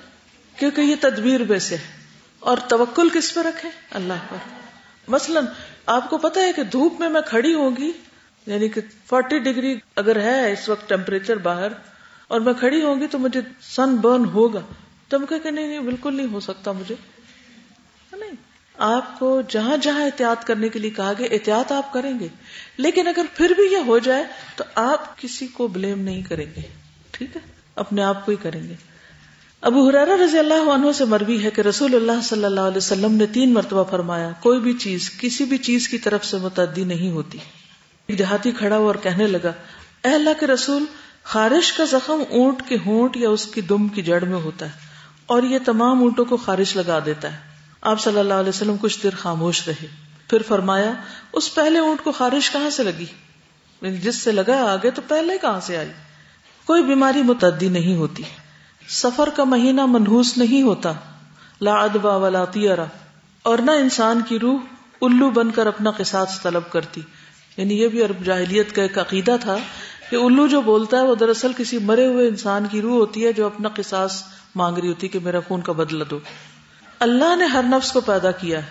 کیونکہ 0.60 0.82
یہ 0.82 0.96
تدبیر 1.02 1.44
میں 1.44 1.60
سے 1.60 1.76
ہے۔ 1.76 2.04
اور 2.40 2.58
توکل 2.58 3.10
کس 3.10 3.34
پہ 3.34 3.40
رکھے 3.40 3.70
اللہ 3.92 4.14
پر۔ 4.30 4.38
مثلا 5.08 5.40
آپ 5.86 6.10
کو 6.10 6.18
پتا 6.18 6.42
ہے 6.42 6.54
کہ 6.54 6.64
دھوپ 6.64 7.00
میں 7.00 7.10
میں 7.10 7.22
کھڑی 7.22 7.54
ہوگی 7.54 7.92
یعنی 8.48 8.70
کہ 8.70 8.82
فورٹی 9.06 9.40
ڈگری 9.40 9.76
اگر 9.96 10.20
ہے 10.20 10.52
اس 10.52 10.70
وقت 10.70 10.90
ٹیمپریچر 10.90 11.38
باہر 11.38 11.68
اور 12.28 12.42
میں 12.42 12.54
کھڑی 12.54 12.82
ہوگی 12.82 13.08
تو 13.08 13.20
مجھے 13.20 13.42
سن 13.62 13.96
برن 13.96 14.26
ہوگا 14.26 14.62
تو 15.08 15.20
کہ 15.20 15.52
نہیں 15.52 15.80
بالکل 15.80 16.16
نہیں 16.16 16.28
ہو 16.32 16.40
سکتا 16.40 16.72
مجھے۔ 16.72 16.96
نہیں، 18.18 18.32
آپ 18.78 19.20
کو 19.20 19.42
جہاں 19.50 19.78
جہاں 19.78 20.02
احتیاط 20.02 20.44
کرنے 20.44 20.70
کے 20.70 20.80
لیے 20.80 20.92
کہا 20.92 21.14
گیا، 21.20 21.28
احتیاط 21.32 21.72
آپ 21.72 21.94
کریں 21.94 22.20
گے۔ 22.20 22.28
لیکن 22.78 23.08
اگر 23.08 23.26
پھر 23.34 23.50
بھی 23.50 23.64
یہ 23.72 23.78
ہو 23.78 24.00
جائے 24.00 24.24
تو 24.56 24.64
آپ 24.76 25.22
کسی 25.22 25.48
کو 25.48 25.68
بلیم 25.68 26.00
نہیں 26.00 26.22
کریں 26.22 26.46
گے۔ 26.46 26.62
ٹھیک 27.12 27.36
ہے؟ 27.36 27.42
اپنے 27.76 28.04
آپ 28.04 28.26
کو 28.26 28.32
ہی 28.32 28.38
کریں 28.42 28.64
گے۔ 28.64 28.74
ابو 29.62 29.90
حرارا 29.90 30.16
رضی 30.26 30.40
اللہ 30.40 30.70
عنہ 30.70 30.92
سے 30.92 31.06
مربی 31.06 31.44
ہے 31.44 31.50
کہ 31.50 31.62
رسول 31.62 31.96
اللہ 31.96 32.22
صلی 32.24 32.46
اللہ 32.46 32.62
علیہ 32.62 32.78
وسلم 32.78 33.12
نے 33.12 33.26
تین 33.26 33.54
مرتبہ 33.54 33.84
فرمایا، 33.84 34.32
کوئی 34.40 34.60
بھی 34.60 34.74
چیز، 34.74 35.12
کسی 35.20 35.46
بھی 35.46 35.58
چیز 35.58 35.90
کی 35.90 35.98
طرف 35.98 36.26
سے 36.26 36.38
متعدی 36.38 36.84
نہیں 36.84 37.12
ہوتی۔ 37.12 37.38
ایک 38.08 38.20
دیہاتی 38.20 38.52
کھڑا 38.52 38.78
ہوا 38.78 38.88
اور 38.88 38.96
کہنے 38.96 39.28
لگا، 39.28 39.52
اے 40.04 40.14
اللہ 40.14 40.30
کے 40.40 40.48
رسول، 40.48 40.86
خارش 41.24 41.74
کا 41.74 41.86
زخم 41.86 42.24
اونٹ 42.30 42.70
کے 42.70 42.78
ہونٹ 42.86 43.18
یا 43.18 43.30
اس 43.30 43.46
کی 43.46 43.62
دم 43.62 43.88
کی 43.88 44.02
جڑ 44.02 44.24
میں 44.24 44.38
ہوتا 44.38 44.66
ہے 44.66 44.72
اور 45.26 45.44
یہ 45.44 45.60
تمام 45.66 46.00
اونٹوں 46.00 46.26
کو 46.26 46.38
خارش 46.38 46.76
لگا 46.76 47.00
دیتا 47.06 47.34
ہے۔ 47.34 47.38
آپ 47.82 48.02
صلی 48.02 48.20
اللہ 48.20 48.34
علیہ 48.34 48.50
وسلم 48.50 48.76
کچھ 48.82 49.04
دیر 49.04 49.10
خاموش 49.18 49.68
رہے۔ 49.68 49.88
پھر 50.30 50.42
فرمایا، 50.48 50.92
اس 51.34 51.56
پہلے 51.56 51.80
اونٹ 51.80 52.04
کو 52.04 52.12
خارش 52.12 52.52
کہاں 52.52 52.70
سے 52.70 52.84
لگی؟ 52.84 53.06
یعنی 53.82 53.98
جس 53.98 54.16
سے 54.16 54.32
لگا 54.32 54.72
آگے 54.72 54.92
تو 54.92 55.02
پہلے 55.08 55.38
کہاں 55.38 55.60
سے 55.60 55.78
آئی؟ 55.78 55.92
کوئی 56.66 56.84
بیماری 56.84 57.24
متعدی 57.24 57.70
نہیں 57.70 57.96
ہوتی۔ 57.96 58.24
سفر 58.90 59.30
کا 59.36 59.44
مہینہ 59.44 59.86
منحوس 59.86 60.38
نہیں 60.38 60.62
ہوتا۔ 60.62 60.94
لا 61.62 61.74
ادبا 61.74 62.16
ولا 62.16 62.46
تیارا 62.46 62.86
اور 63.44 63.58
نہ 63.58 63.72
انسان 63.72 64.22
کی 64.28 64.40
روح 64.40 64.60
الو 65.02 65.30
بن 65.30 65.52
کر 65.52 65.68
اپنا 65.68 65.92
قصاص 65.92 66.42
طلب 66.42 66.64
کرتی۔ 66.70 67.02
یعنی 67.58 67.82
یہ 67.82 67.88
بھی 67.88 68.04
عرب 68.04 68.26
جاہلیت 68.26 68.76
کا 68.76 68.82
ایک 68.82 69.00
عقیدہ 69.00 69.36
تھا 69.42 69.58
کہ 70.10 70.16
الو 70.16 70.48
جو 70.48 70.62
بولتا 70.62 70.98
ہے 70.98 71.02
وہ 71.02 71.16
دراصل 71.16 71.52
کسی 71.58 71.78
مرے 71.78 72.06
ہوئے 72.06 72.28
انسان 72.28 72.66
کی 72.72 72.82
روح 72.82 72.96
ہوتی 72.96 73.26
ہے 73.26 73.34
جو 73.34 73.46
اپنا 73.46 73.70
قصاص 73.70 74.24
مانگ 74.56 74.78
رہی 74.78 74.88
ہوتی 74.88 75.08
کہ 75.08 75.20
میرا 75.20 75.40
خون 75.48 75.62
کا 75.62 75.72
بدلا 75.72 76.06
دو۔ 76.12 76.20
اللہ 77.00 77.36
نے 77.36 77.46
ہر 77.46 77.64
نفس 77.64 77.92
کو 77.92 78.02
پیدا 78.02 78.32
کیا 78.32 78.66
ہے۔ 78.66 78.70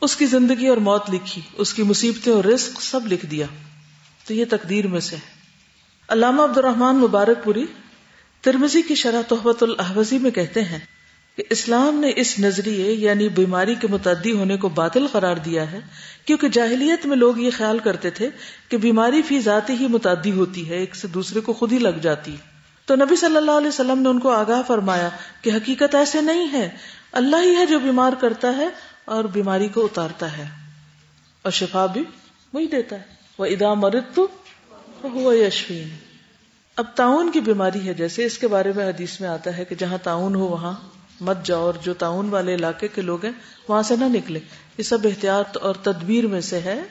اس 0.00 0.16
کی 0.16 0.26
زندگی 0.26 0.66
اور 0.66 0.76
موت 0.76 1.10
لکھی۔ 1.10 1.42
اس 1.54 1.74
کی 1.74 1.82
مصیبتیں 1.82 2.32
اور 2.32 2.44
رزق 2.44 2.82
سب 2.82 3.06
لکھ 3.06 3.26
دیا۔ 3.26 3.46
تو 4.26 4.34
یہ 4.34 4.44
تقدیر 4.50 4.86
میں 4.86 5.00
سے 5.00 5.16
علامہ 6.08 6.42
عبد 6.42 6.58
الرحمان 6.58 6.96
مبارک 6.96 7.44
پوری 7.44 7.66
ترمزی 8.40 8.82
کی 8.82 8.94
شرح 8.94 9.22
تحبت 9.28 9.62
الحوزی 9.62 10.18
میں 10.18 10.30
کہتے 10.30 10.62
ہیں 10.62 10.78
کہ 11.36 11.42
اسلام 11.50 11.94
نے 11.94 12.12
اس 12.16 12.38
نظریے 12.38 12.92
یعنی 12.92 13.28
بیماری 13.28 13.74
کے 13.74 13.88
متعدی 13.88 14.32
ہونے 14.32 14.56
کو 14.56 14.68
باطل 14.68 15.06
قرار 15.12 15.36
دیا 15.36 15.72
ہے، 15.72 15.80
کیونکہ 16.24 16.48
جاہلیت 16.48 17.06
میں 17.06 17.16
لوگ 17.16 17.38
یہ 17.38 17.50
خیال 17.56 17.78
کرتے 17.78 18.10
تھے 18.10 18.28
کہ 18.68 18.76
بیماری 18.76 19.22
فی 19.22 19.40
ذاتی 19.40 19.72
ہی 19.72 19.86
متعدی 19.86 20.30
ہوتی 20.30 20.70
ہے، 20.70 20.74
ایک 20.76 20.96
سے 20.96 21.08
دوسرے 21.08 21.40
کو 21.40 21.52
خود 21.52 21.72
ہی 21.72 21.78
لگ 21.78 21.98
جاتی۔ 22.02 22.36
تو 22.84 22.96
نبی 22.96 23.16
صلی 23.16 23.36
اللہ 23.36 23.50
علیہ 23.50 23.68
وسلم 23.68 23.98
نے 23.98 24.08
ان 24.08 24.20
کو 24.20 24.30
آگاہ 24.30 24.62
فرمایا 24.66 25.08
کہ 25.42 25.50
حقیقت 25.50 25.94
ایسے 25.94 26.20
نہیں 26.20 26.52
ہے، 26.52 26.70
اللہ 27.12 27.36
ہی 27.36 27.56
ہے 27.56 27.66
جو 27.66 27.78
بیمار 27.78 28.12
کرتا 28.20 28.56
ہے 28.56 28.68
اور 29.04 29.24
بیماری 29.24 29.68
کو 29.68 29.84
اتارتا 29.84 30.36
ہے۔ 30.36 30.44
اور 31.42 31.52
شفا 31.52 31.86
بھی 31.86 32.04
وہی 32.52 32.66
دیتا 32.66 32.96
ہے۔ 32.96 33.02
وہ 33.38 33.46
ادا 33.46 33.74
مرد 33.74 34.02
تو 34.14 34.26
ہوا 35.04 35.36
یشوین 35.36 35.88
اب 36.76 36.84
تعاون 36.94 37.30
کی 37.32 37.40
بیماری 37.40 37.88
ہے، 37.88 37.94
جیسے 37.94 38.24
اس 38.24 38.38
کے 38.38 38.48
بارے 38.48 38.72
میں 38.76 38.88
حدیث 38.88 39.20
میں 39.20 39.28
آتا 39.28 39.56
ہے 39.56 39.64
کہ 39.64 39.74
جہاں 39.74 39.98
تعاون 40.02 40.34
ہو 40.34 40.46
وہاں 40.46 40.72
مت 41.20 41.44
جاؤ 41.44 41.60
اور 41.60 41.74
جو 41.82 41.94
تعاون 41.94 42.28
والے 42.28 42.54
علاقے 42.54 42.88
کے 42.88 43.02
لوگ 43.02 43.24
ہیں، 43.24 43.32
وہاں 43.68 43.82
سے 43.82 43.96
نہ 43.96 44.04
نکلے۔ 44.04 44.40
یہ 44.78 44.82
سب 44.82 44.98
احتیاط 45.04 45.56
اور 45.56 45.74
تدبیر 45.74 46.26
میں 46.26 46.40
سے 46.40 46.60
ہے۔ 46.60 46.82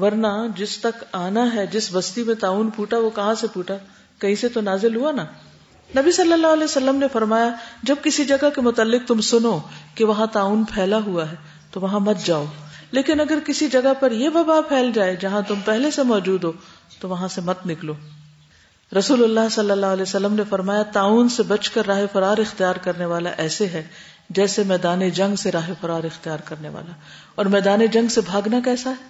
ورنہ 0.00 0.26
جس 0.56 0.78
تک 0.78 1.04
آنا 1.12 1.54
ہے، 1.54 1.66
جس 1.66 1.88
بستی 1.92 2.22
میں 2.22 2.34
تعاون 2.34 2.70
پھوٹا، 2.70 2.98
وہ 2.98 3.10
کہاں 3.10 3.34
سے 3.34 3.46
پھوٹا؟ 3.46 3.74
کہیں 4.18 4.34
سے 4.34 4.48
تو 4.48 4.60
نازل 4.60 4.96
ہوا 4.96 5.12
نا؟ 5.12 5.24
نبی 5.96 6.12
صلی 6.12 6.32
اللہ 6.32 6.46
علیہ 6.46 6.64
وسلم 6.64 6.96
نے 6.96 7.06
فرمایا، 7.12 7.48
جب 7.82 7.94
کسی 8.02 8.24
جگہ 8.24 8.50
کے 8.54 8.60
متعلق 8.60 9.08
تم 9.08 9.20
سنو 9.20 9.58
کہ 9.94 10.04
وہاں 10.04 10.26
تعاون 10.26 10.64
پھیلا 10.64 10.98
ہوا 11.06 11.30
ہے، 11.30 11.36
تو 11.70 11.80
وہاں 11.80 12.00
مت 12.00 12.16
جاؤ۔ 12.24 12.44
لیکن 12.90 13.20
اگر 13.20 13.38
کسی 13.46 13.68
جگہ 13.68 13.94
پر 14.00 14.12
یہ 14.12 14.28
وبا 14.34 14.60
پھیل 14.60 14.92
جائے 14.92 15.16
جہاں 15.16 15.40
تم 15.48 15.54
پہلے 15.64 15.90
سے 15.90 16.02
موجود 16.02 16.44
ہو، 16.44 16.52
تو 17.00 17.08
وہاں 17.08 17.28
سے 17.28 17.40
مت 17.40 17.66
نکلو۔ 17.66 17.92
رسول 18.98 19.24
اللہ 19.24 19.48
صلی 19.50 19.70
اللہ 19.70 19.86
علیہ 19.86 20.02
وسلم 20.02 20.34
نے 20.34 20.42
فرمایا، 20.48 20.82
تعاون 20.82 21.28
سے 21.28 21.42
بچ 21.42 21.70
کر 21.70 21.86
راہ 21.86 22.00
فرار 22.12 22.38
اختیار 22.38 22.74
کرنے 22.74 23.04
والا 23.04 23.30
ایسے 23.30 23.66
ہے 23.66 23.88
جیسے 24.30 24.62
میدان 24.62 25.08
جنگ 25.08 25.36
سے 25.36 25.52
راہ 25.52 25.70
فرار 25.80 26.04
اختیار 26.04 26.38
کرنے 26.38 26.68
والا۔ 26.68 26.92
اور 27.34 27.46
میدان 27.46 27.86
جنگ 27.86 28.08
سے 28.08 28.20
بھاگنا 28.20 28.60
کیسا 28.64 28.90
ہے؟ 28.90 29.08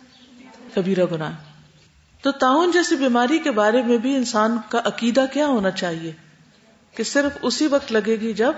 کبیرہ 0.75 1.05
گناہ۔ 1.13 1.33
تو 2.23 2.33
تعاون 2.33 2.71
جیسی 2.71 2.97
بیماری 2.97 3.39
کے 3.39 3.51
بارے 3.51 3.83
میں 3.83 3.99
بھی 3.99 4.17
انسان 4.17 4.59
کا 4.69 4.81
عقیدہ 4.85 5.25
کیا 5.33 5.47
ہونا 5.47 5.71
چاہیے؟ 5.71 6.13
کہ 6.97 7.03
صرف 7.03 7.39
اسی 7.43 7.67
وقت 7.67 7.93
لگے 7.93 8.17
گی 8.17 8.33
جب 8.33 8.53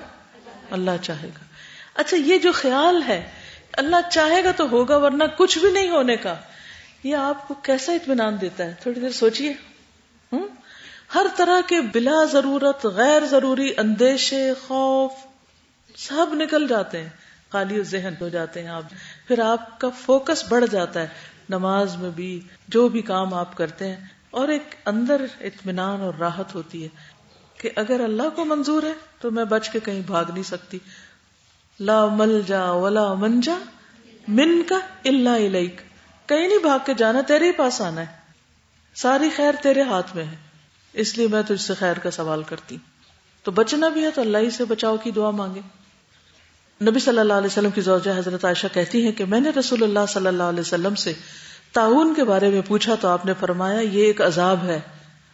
اللہ 0.70 0.90
چاہے 1.02 1.28
گا۔ 1.28 1.44
اچھا 1.94 2.16
یہ 2.16 2.38
جو 2.38 2.52
خیال 2.52 3.02
ہے، 3.08 3.30
اللہ 3.72 3.96
چاہے 4.10 4.44
گا 4.44 4.50
تو 4.56 4.70
ہوگا، 4.70 4.96
ورنہ 4.96 5.24
کچھ 5.36 5.58
بھی 5.58 5.72
نہیں 5.72 5.90
ہونے 5.90 6.16
کا۔ 6.16 6.34
یہ 7.04 7.16
آپ 7.16 7.48
کو 7.48 7.54
کیسا 7.54 7.92
اطمینان 7.92 8.36
دیتا 8.40 8.64
ہے؟ 8.64 8.74
تھوڑی 8.80 9.00
دیر 9.00 9.10
سوچیے 9.10 9.52
ہوں 10.32 10.48
ہر 11.10 11.26
طرح 11.36 11.60
کے 11.66 11.80
بلا 11.80 12.24
ضرورت، 12.32 12.86
غیر 12.86 13.26
ضروری 13.26 13.72
اندیشے، 13.76 14.52
خوف، 14.66 15.12
سب 15.96 16.26
نکل 16.32 16.66
جاتے 16.68 17.02
ہیں۔ 17.02 17.08
خالی 17.50 17.82
ذہن 17.82 18.14
ہو 18.20 18.28
جاتے 18.28 18.62
ہیں 18.62 18.68
آپ۔ 18.68 18.82
پھر 19.28 19.38
آپ 19.38 19.80
کا 19.80 19.88
فوکس 19.88 20.44
بڑھ 20.48 20.64
جاتا 20.70 21.00
ہے۔ 21.00 21.06
نماز 21.48 21.96
میں 21.96 22.10
بھی 22.10 22.40
جو 22.68 22.88
بھی 22.88 23.02
کام 23.02 23.34
آپ 23.34 23.56
کرتے 23.56 23.88
ہیں، 23.88 23.96
اور 24.30 24.48
ایک 24.48 24.74
اندر 24.86 25.24
اطمینان 25.40 26.00
اور 26.00 26.14
راحت 26.20 26.54
ہوتی 26.54 26.82
ہے 26.82 26.88
کہ 27.58 27.70
اگر 27.76 28.00
اللہ 28.04 28.28
کو 28.34 28.44
منظور 28.44 28.82
ہے 28.82 28.92
تو 29.20 29.30
میں 29.30 29.44
بچ 29.44 29.70
کے 29.70 29.80
کہیں 29.80 30.00
بھاگ 30.06 30.24
نہیں 30.32 30.42
سکتی۔ 30.42 30.78
لا 31.80 32.06
مل 32.06 32.40
جا 32.46 32.70
ولا 32.70 33.14
من 33.14 33.40
جا 33.40 33.58
من 34.28 34.62
کا 34.62 34.78
اللہ 35.04 35.36
علیک 35.36 35.80
کہیں 36.26 36.48
نہیں 36.48 36.58
بھاگ 36.58 36.78
کے 36.86 36.94
جانا، 36.94 37.20
تیرے 37.20 37.46
ہی 37.46 37.52
پاس 37.52 37.80
آنا 37.80 38.00
ہے۔ 38.00 38.06
ساری 38.94 39.30
خیر 39.36 39.54
تیرے 39.62 39.82
ہاتھ 39.82 40.16
میں 40.16 40.24
ہے۔ 40.24 40.43
اس 40.94 41.18
لیے 41.18 41.28
میں 41.28 41.42
تجھ 41.42 41.60
سے 41.60 41.74
خیر 41.74 41.98
کا 41.98 42.10
سوال 42.10 42.42
کرتی 42.42 42.76
تو 43.42 43.50
بچنا 43.50 43.88
بھی 43.88 44.04
ہے 44.04 44.10
تو 44.10 44.20
اللہ 44.20 44.38
ہی 44.38 44.50
سے 44.50 44.64
بچاؤ 44.64 44.96
کی 44.96 45.10
دعا 45.10 45.30
مانگے۔ 45.30 45.60
نبی 46.82 47.00
صلی 47.00 47.18
اللہ 47.18 47.32
علیہ 47.32 47.46
وسلم 47.46 47.70
کی 47.70 47.80
زوجہ 47.80 48.18
حضرت 48.18 48.44
عائشہ 48.44 48.66
کہتی 48.72 49.04
ہیں 49.04 49.12
کہ 49.12 49.24
میں 49.24 49.40
نے 49.40 49.50
رسول 49.50 49.82
اللہ 49.82 50.06
صلی 50.08 50.26
اللہ 50.26 50.42
علیہ 50.42 50.60
وسلم 50.60 50.94
سے 50.94 51.12
تعاون 51.72 52.14
کے 52.14 52.24
بارے 52.24 52.48
میں 52.48 52.60
پوچھا 52.60 52.94
تو 52.94 53.08
آپ 53.08 53.26
نے 53.26 53.32
فرمایا، 53.40 53.80
یہ 53.80 54.04
ایک 54.04 54.22
عذاب 54.22 54.64
ہے۔ 54.64 54.80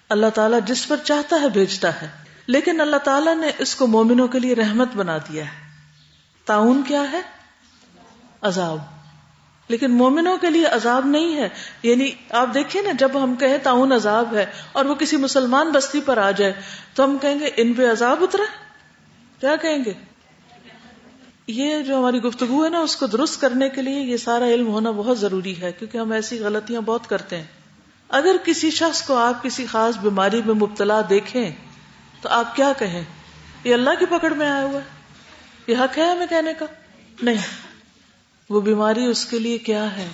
اللہ 0.09 0.27
تعالیٰ 0.35 0.59
جس 0.67 0.89
پر 0.89 0.97
چاہتا 1.05 1.41
ہے 1.41 1.49
بھیجتا 1.49 2.03
ہے۔ 2.03 2.09
لیکن 2.47 2.81
اللہ 2.81 2.97
تعالیٰ 2.97 3.37
نے 3.37 3.51
اس 3.59 3.75
کو 3.75 3.87
مومنوں 3.87 4.29
کے 4.29 4.39
لیے 4.39 4.55
رحمت 4.55 4.89
بنا 4.97 5.19
دیا 5.19 5.45
ہے۔ 5.45 5.71
تعاون 6.45 6.83
کیا 6.89 7.13
ہے؟ 7.13 7.21
عذاب۔ 8.43 9.00
لیکن 9.71 9.91
مومنوں 9.91 10.37
کے 10.37 10.51
لیے 10.51 10.66
عذاب 10.66 11.07
نہیں 11.07 11.37
ہے۔ 11.37 11.49
یعنی 11.83 12.11
آپ 12.31 12.49
دیکھیں 12.55 12.83
نا، 12.83 12.91
جب 12.99 13.11
ہم 13.23 13.35
کہیں 13.35 13.59
تعاون 13.59 13.93
عذاب 13.93 14.37
ہے 14.37 14.47
اور 14.73 14.85
وہ 14.85 14.95
کسی 14.95 15.16
مسلمان 15.16 15.71
بستی 15.71 16.01
پر 16.01 16.18
آ 16.18 16.31
جائے، 16.31 16.53
تو 16.95 17.05
ہم 17.05 17.18
کہیں 17.18 17.41
گے، 17.41 17.51
ان 17.57 17.75
پہ 17.75 17.91
عذاب 17.91 18.16
اترا؟ 18.21 18.43
کیا 19.41 19.57
کہیں 19.57 19.85
گے؟ 19.85 19.93
یہ 21.47 21.83
جو 21.83 21.99
ہماری 21.99 22.18
گفتگو 22.18 22.64
ہے 22.64 22.71
نا، 22.71 22.79
اس 22.79 22.97
کو 22.97 23.07
درست 23.07 23.41
کرنے 23.41 23.68
کے 23.68 23.83
لیے 23.83 24.01
یہ 24.01 24.16
سارا 24.16 24.49
علم 24.49 24.66
ہونا 24.66 24.91
بہت 24.91 25.18
ضروری 25.18 25.61
ہے، 25.61 25.73
کیونکہ 25.73 25.99
ہم 25.99 26.12
ایسی 26.12 26.39
غلطیاں 26.39 26.81
بہت 26.81 27.09
کرتے 27.09 27.37
ہیں۔ 27.37 27.45
اگر 28.09 28.37
کسی 28.45 28.71
شخص 28.71 29.03
کو 29.03 29.16
آپ 29.16 29.43
کسی 29.43 29.66
خاص 29.66 29.97
بیماری 29.97 30.43
میں 30.47 30.55
مبتلا 30.55 31.01
دیکھیں، 31.11 31.51
تو 32.21 32.29
آپ 32.29 32.57
کیا 32.57 32.73
کہیں؟ 32.79 33.05
یہ 33.64 33.75
اللہ 33.75 33.91
کی 33.99 34.07
پکڑ 34.07 34.35
میں 34.35 34.51
آیا 34.51 34.64
ہوا 34.64 34.81
ہے؟ 34.81 35.01
یہ 35.66 35.77
حق 35.77 35.99
ہے 35.99 36.05
ہمیں 36.05 36.27
کہنے 36.27 36.53
کا؟ 36.59 36.66
نہیں۔ 37.23 37.70
وہ 38.51 38.61
بیماری 38.61 39.05
اس 39.05 39.27
کے 39.27 39.39
لیے 39.39 39.59
کیا 39.59 39.97
ہے؟ 39.97 40.09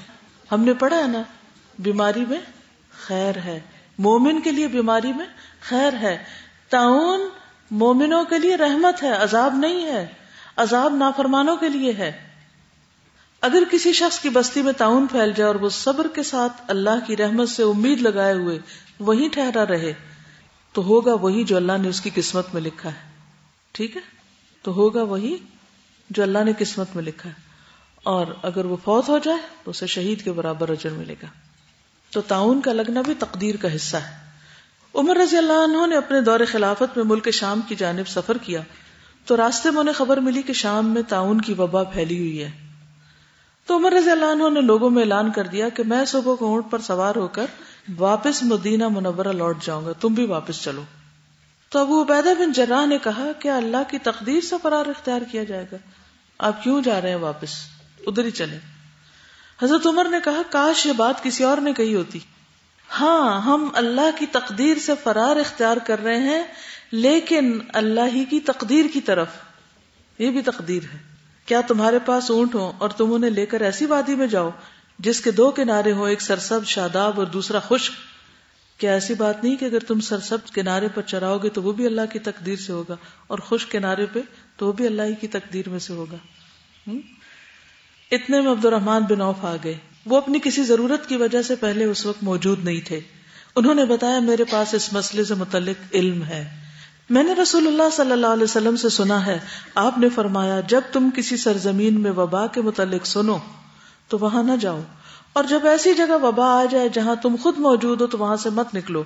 ہم 0.53 0.64
نے 0.64 0.74
پڑھا 0.74 0.97
ہے 0.97 1.07
نا، 1.07 1.22
بیماری 1.78 2.24
میں 2.28 2.41
خیر 2.99 3.37
ہے۔ 3.37 3.61
مومن 3.99 4.41
کے 4.41 4.53
لیے 4.53 4.68
بیماری 4.68 5.12
میں 5.12 5.26
خیر 5.61 5.93
ہے۔ 5.93 6.24
تعاون 6.68 7.20
مومنوں 7.70 8.24
کے 8.24 8.39
لیے 8.39 8.57
رحمت 8.57 9.03
ہے، 9.03 9.11
عذاب 9.11 9.55
نہیں 9.55 9.87
ہے۔ 9.87 10.07
عذاب 10.57 10.97
نافرمانوں 10.97 11.57
کے 11.57 11.68
لیے 11.68 11.93
ہے۔ 11.93 12.12
اگر 13.41 13.62
کسی 13.70 13.93
شخص 13.93 14.18
کی 14.20 14.28
بستی 14.28 14.62
میں 14.62 14.72
تعاون 14.72 15.07
پھیل 15.07 15.32
جائے 15.37 15.47
اور 15.47 15.55
وہ 15.55 15.68
صبر 15.68 16.07
کے 16.14 16.22
ساتھ 16.22 16.62
اللہ 16.68 17.07
کی 17.07 17.16
رحمت 17.16 17.49
سے 17.49 17.62
امید 17.62 18.01
لگائے 18.01 18.34
ہوئے 18.34 18.59
وہی 19.01 19.28
ٹھہرا 19.28 19.66
رہے، 19.66 19.93
تو 20.72 20.84
ہوگا 20.84 21.14
وہی 21.14 21.45
جو 21.45 21.57
اللہ 21.57 21.78
نے 21.80 21.89
اس 21.89 22.01
کی 22.01 22.11
قسمت 22.14 22.55
میں 22.55 22.62
لکھا 22.62 22.89
ہے۔ 22.89 23.11
ٹھیک 23.72 23.97
ہے؟ 23.97 24.03
تو 24.62 24.74
ہوگا 24.74 25.03
وہی 25.03 25.37
جو 26.11 26.22
اللہ 26.22 26.39
نے 26.45 26.53
قسمت 26.59 26.89
میں 26.95 27.05
لکھا 27.05 27.30
ہے۔ 27.30 27.45
اور 28.07 28.26
اگر 28.42 28.64
وہ 28.64 28.76
فوت 28.84 29.09
ہو 29.09 29.18
جائے 29.18 29.38
تو 29.64 29.70
اسے 29.70 29.86
شہید 29.86 30.24
کے 30.24 30.32
برابر 30.32 30.68
اجر 30.68 30.90
ملے 30.90 31.14
گا۔ 31.22 31.26
تو 32.11 32.20
تعاون 32.20 32.61
کا 32.61 32.72
لگنا 32.72 33.00
بھی 33.00 33.14
تقدیر 33.14 33.54
کا 33.57 33.74
حصہ 33.74 33.96
ہے۔ 33.96 34.16
عمر 34.94 35.16
رضی 35.16 35.36
اللہ 35.36 35.52
عنہ 35.52 35.86
نے 35.86 35.96
اپنے 35.96 36.20
دور 36.20 36.40
خلافت 36.48 36.96
میں 36.96 37.04
ملک 37.04 37.30
شام 37.30 37.61
کی 37.68 37.74
جانب 37.74 38.09
سفر 38.09 38.38
کیا۔ 38.38 38.61
تو 39.26 39.36
راستے 39.36 39.70
میں 39.70 39.80
انہیں 39.80 39.94
خبر 39.94 40.16
ملی 40.16 40.42
کہ 40.42 40.52
شام 40.52 40.86
میں 40.86 41.02
تعاون 41.02 41.40
کی 41.40 41.54
وبا 41.59 41.84
پھیلی 41.84 42.18
ہوئی 42.18 42.44
ہے۔ 42.44 42.50
تو 43.66 43.76
عمر 43.76 43.92
رضی 43.92 44.11
اللہ 44.11 44.24
عنہ 44.24 44.50
نے 44.50 44.61
لوگوں 44.61 44.90
میں 44.90 45.02
اعلان 45.02 45.30
کر 45.30 45.46
دیا 45.46 45.68
کہ 45.68 45.82
میں 45.82 46.04
صبح 46.04 46.34
کو 46.34 46.46
اونٹ 46.46 46.64
پر 46.70 46.78
سوار 46.78 47.16
ہو 47.16 47.28
کر 47.28 47.46
واپس 47.98 48.42
مدینہ 48.42 48.88
منورہ 48.88 49.28
لوٹ 49.28 49.62
جاؤں 49.62 49.86
گا۔ 49.86 49.92
تم 50.00 50.14
بھی 50.14 50.26
واپس 50.26 50.62
چلو۔ 50.62 50.82
تو 51.68 51.78
ابو 51.78 52.02
عبیدہ 52.02 52.28
بن 52.38 52.52
جراح 52.52 52.86
نے 52.86 52.98
کہا 52.98 53.26
کہ 53.38 53.48
اللہ 53.48 53.90
کی 53.90 53.98
تقدیر 53.98 54.40
سے 54.40 54.57
فرار 54.62 54.88
اختیار 54.88 55.22
کیا 55.30 55.44
جائے 55.44 55.64
گا۔ 55.72 55.76
آپ 56.38 56.62
کیوں 56.62 56.82
جا 56.82 57.00
رہے 57.00 57.09
ہیں 57.09 57.16
واپس؟ 57.16 57.75
ادھر 58.07 58.24
ہی 58.24 58.30
چلے۔ 58.30 58.59
حضرت 59.62 59.86
عمر 59.86 60.09
نے 60.11 60.16
کہا، 60.24 60.42
کاش 60.50 60.86
یہ 60.86 60.92
بات 60.92 61.22
کسی 61.22 61.44
اور 61.44 61.59
نے 61.59 61.72
کہی 61.72 61.94
ہوتی۔ 61.94 62.18
ہاں 63.00 63.40
ہم 63.40 63.68
اللہ 63.74 64.18
کی 64.18 64.26
تقدیر 64.26 64.78
سے 64.78 64.92
فرار 65.02 65.36
اختیار 65.36 65.76
کر 65.76 66.02
رہے 66.02 66.18
ہیں، 66.18 66.42
لیکن 66.92 67.59
اللہ 67.68 68.14
ہی 68.14 68.24
کی 68.24 68.40
تقدیر 68.40 68.84
کی 68.92 69.00
طرف۔ 69.00 69.28
یہ 70.18 70.30
بھی 70.30 70.42
تقدیر 70.42 70.82
ہے۔ 70.82 70.98
کیا 71.46 71.61
تمہارے 71.61 71.98
پاس 71.98 72.30
اونٹ 72.30 72.54
ہو 72.54 72.72
اور 72.78 72.90
تم 72.90 73.14
انہیں 73.14 73.30
لے 73.30 73.46
کر 73.46 73.61
ایسی 73.61 73.86
وادی 73.86 74.14
میں 74.14 74.26
جاؤ 74.26 74.50
جس 74.98 75.20
کے 75.20 75.30
دو 75.30 75.50
کنارے 75.50 75.92
ہو 75.92 76.04
ایک 76.04 76.22
سرسب 76.22 76.64
شاداب 76.64 77.18
اور 77.18 77.26
دوسرا 77.26 77.59
خشک؟ 77.59 77.92
کیا 78.80 78.92
ایسی 78.92 79.14
بات 79.14 79.44
نہیں 79.44 79.57
کہ 79.57 79.64
اگر 79.64 79.78
تم 79.78 80.00
سرسب 80.00 80.38
کنارے 80.54 80.88
پر 80.94 81.02
چراؤ 81.02 81.38
گے 81.38 81.48
تو 81.48 81.62
وہ 81.62 81.72
بھی 81.72 81.86
اللہ 81.86 82.00
کی 82.12 82.18
تقدیر 82.18 82.57
سے 82.57 82.72
ہوگا 82.72 82.96
اور 83.26 83.38
خشک 83.38 83.72
کنارے 83.72 84.07
پہ 84.12 84.20
تو 84.57 84.66
وہ 84.66 84.72
بھی 84.72 84.86
اللہ 84.86 85.02
ہی 85.02 85.14
کی 85.14 85.26
تقدیر 85.26 85.68
میں 85.68 85.78
سے 85.78 85.92
ہوگا۔ 85.92 86.16
اتنے 88.11 88.40
میں 88.40 88.52
عبد 88.52 88.64
الرحمان 88.64 89.02
بن 89.02 89.20
اوف 89.20 89.44
آ 89.44 89.57
گئے۔ 89.64 89.78
وہ 90.07 90.16
اپنی 90.16 90.38
کسی 90.44 90.62
ضرورت 90.62 91.09
کی 91.09 91.16
وجہ 91.16 91.42
سے 91.42 91.54
پہلے 91.54 91.84
اس 91.84 92.07
وقت 92.07 92.22
موجود 92.22 92.64
نہیں 92.64 92.80
تھے۔ 92.80 93.00
انہوں 93.57 93.74
نے 93.74 93.84
بتایا، 93.84 94.18
میرے 94.18 94.44
پاس 94.44 94.74
اس 94.74 94.92
مسئلے 94.92 95.24
سے 95.24 95.34
متعلق 95.34 95.94
علم 95.94 96.22
ہے۔ 96.22 96.48
میں 97.11 97.22
نے 97.22 97.32
رسول 97.32 97.66
اللہ 97.66 97.90
صلی 97.92 98.12
اللہ 98.12 98.26
علیہ 98.26 98.44
وسلم 98.44 98.76
سے 98.76 98.88
سنا 98.88 99.26
ہے، 99.26 99.38
آپ 99.74 99.98
نے 99.98 100.09
فرمایا، 100.09 100.61
جب 100.61 100.80
تم 100.92 101.09
کسی 101.16 101.36
سرزمین 101.36 102.00
میں 102.00 102.11
وبا 102.11 102.46
کے 102.46 102.62
متعلق 102.62 103.07
سنو، 103.07 103.36
تو 104.09 104.18
وہاں 104.18 104.42
نہ 104.42 104.52
جاؤ۔ 104.61 104.80
اور 105.32 105.44
جب 105.44 105.66
ایسی 105.66 105.94
جگہ 105.94 106.24
وبا 106.24 106.46
آ 106.46 106.64
جائے 106.70 106.88
جہاں 106.88 107.14
تم 107.14 107.36
خود 107.42 107.59
موجود 107.59 108.00
ہو، 108.00 108.07
تو 108.07 108.18
وہاں 108.18 108.36
سے 108.36 108.50
مت 108.50 108.74
نکلو۔ 108.74 109.04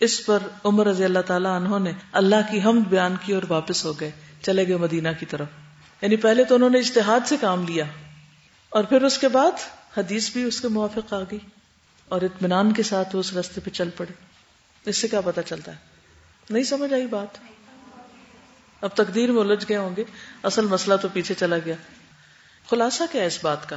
اس 0.00 0.26
پر 0.26 0.38
عمر 0.64 0.86
رضی 0.86 1.04
اللہ 1.04 1.18
تعالیٰ 1.18 1.56
انہوں 1.56 1.78
نے 1.78 1.92
اللہ 2.12 2.36
کی 2.50 2.60
حمد 2.62 2.88
بیان 2.88 3.14
کی 3.24 3.32
اور 3.32 3.42
واپس 3.48 3.84
ہو 3.84 3.92
گئے۔ 4.00 4.10
چلے 4.42 4.68
گئے 4.68 4.76
مدینہ 4.76 5.08
کی 5.20 5.26
طرف۔ 5.26 5.48
یعنی 6.02 6.16
پہلے 6.16 6.44
تو 6.44 6.54
انہوں 6.54 6.70
نے 6.70 6.78
اشتہاد 6.78 7.20
سے 7.26 7.36
کام 7.40 7.64
لیا۔ 7.68 7.84
اور 8.70 8.84
پھر 8.84 9.02
اس 9.02 9.18
کے 9.18 9.28
بعد 9.28 9.50
حدیث 9.96 10.32
بھی 10.32 10.44
اس 10.44 10.60
کے 10.60 10.68
موافق 10.68 11.12
آ 11.12 11.22
گئی 11.22 11.38
اور 12.08 12.22
اطمینان 12.22 12.72
کے 12.72 12.82
ساتھ 12.82 13.16
وہ 13.16 13.20
اس 13.20 13.32
رستے 13.32 13.60
پہ 13.60 13.70
چل 13.70 13.90
پڑے 13.90 14.12
اس 14.84 14.96
سے 14.96 15.08
کیا 15.08 15.20
پتا 15.20 15.42
چلتا 15.42 15.72
ہے؟ 15.72 15.76
نہیں 16.50 16.62
سمجھ 16.62 16.92
آئی 16.92 17.06
بات۔ 17.06 17.38
اب 18.80 18.90
تقدیر 18.94 19.32
میں 19.32 19.40
الجھ 19.40 19.64
گئے 19.68 19.76
ہوں 19.76 19.96
گے۔ 19.96 20.04
اصل 20.42 20.66
مسئلہ 20.66 20.94
تو 20.96 21.08
پیچھے 21.12 21.34
چلا 21.34 21.56
گیا۔ 21.64 21.74
خلاصہ 22.70 23.02
کیا 23.12 23.22
ہے 23.22 23.26
اس 23.26 23.44
بات 23.44 23.68
کا؟ 23.68 23.76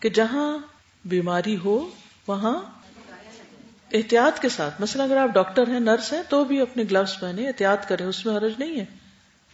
کہ 0.00 0.08
جہاں 0.08 0.58
بیماری 1.04 1.56
ہو، 1.64 1.90
وہاں 2.26 2.60
احتیاط 3.92 4.40
کے 4.40 4.48
ساتھ۔ 4.48 4.80
مثلا 4.80 5.04
اگر 5.04 5.16
آپ 5.16 5.28
ڈاکٹر 5.28 5.68
ہیں، 5.68 5.80
نرس 5.80 6.12
ہیں، 6.12 6.22
تو 6.28 6.44
بھی 6.44 6.60
اپنے 6.60 6.82
گلوز 6.90 7.20
پہنے 7.20 7.46
احتیاط 7.46 7.88
کریں، 7.88 8.06
اس 8.06 8.26
میں 8.26 8.36
حرج 8.36 8.52
نہیں 8.58 8.80
ہے۔ 8.80 8.84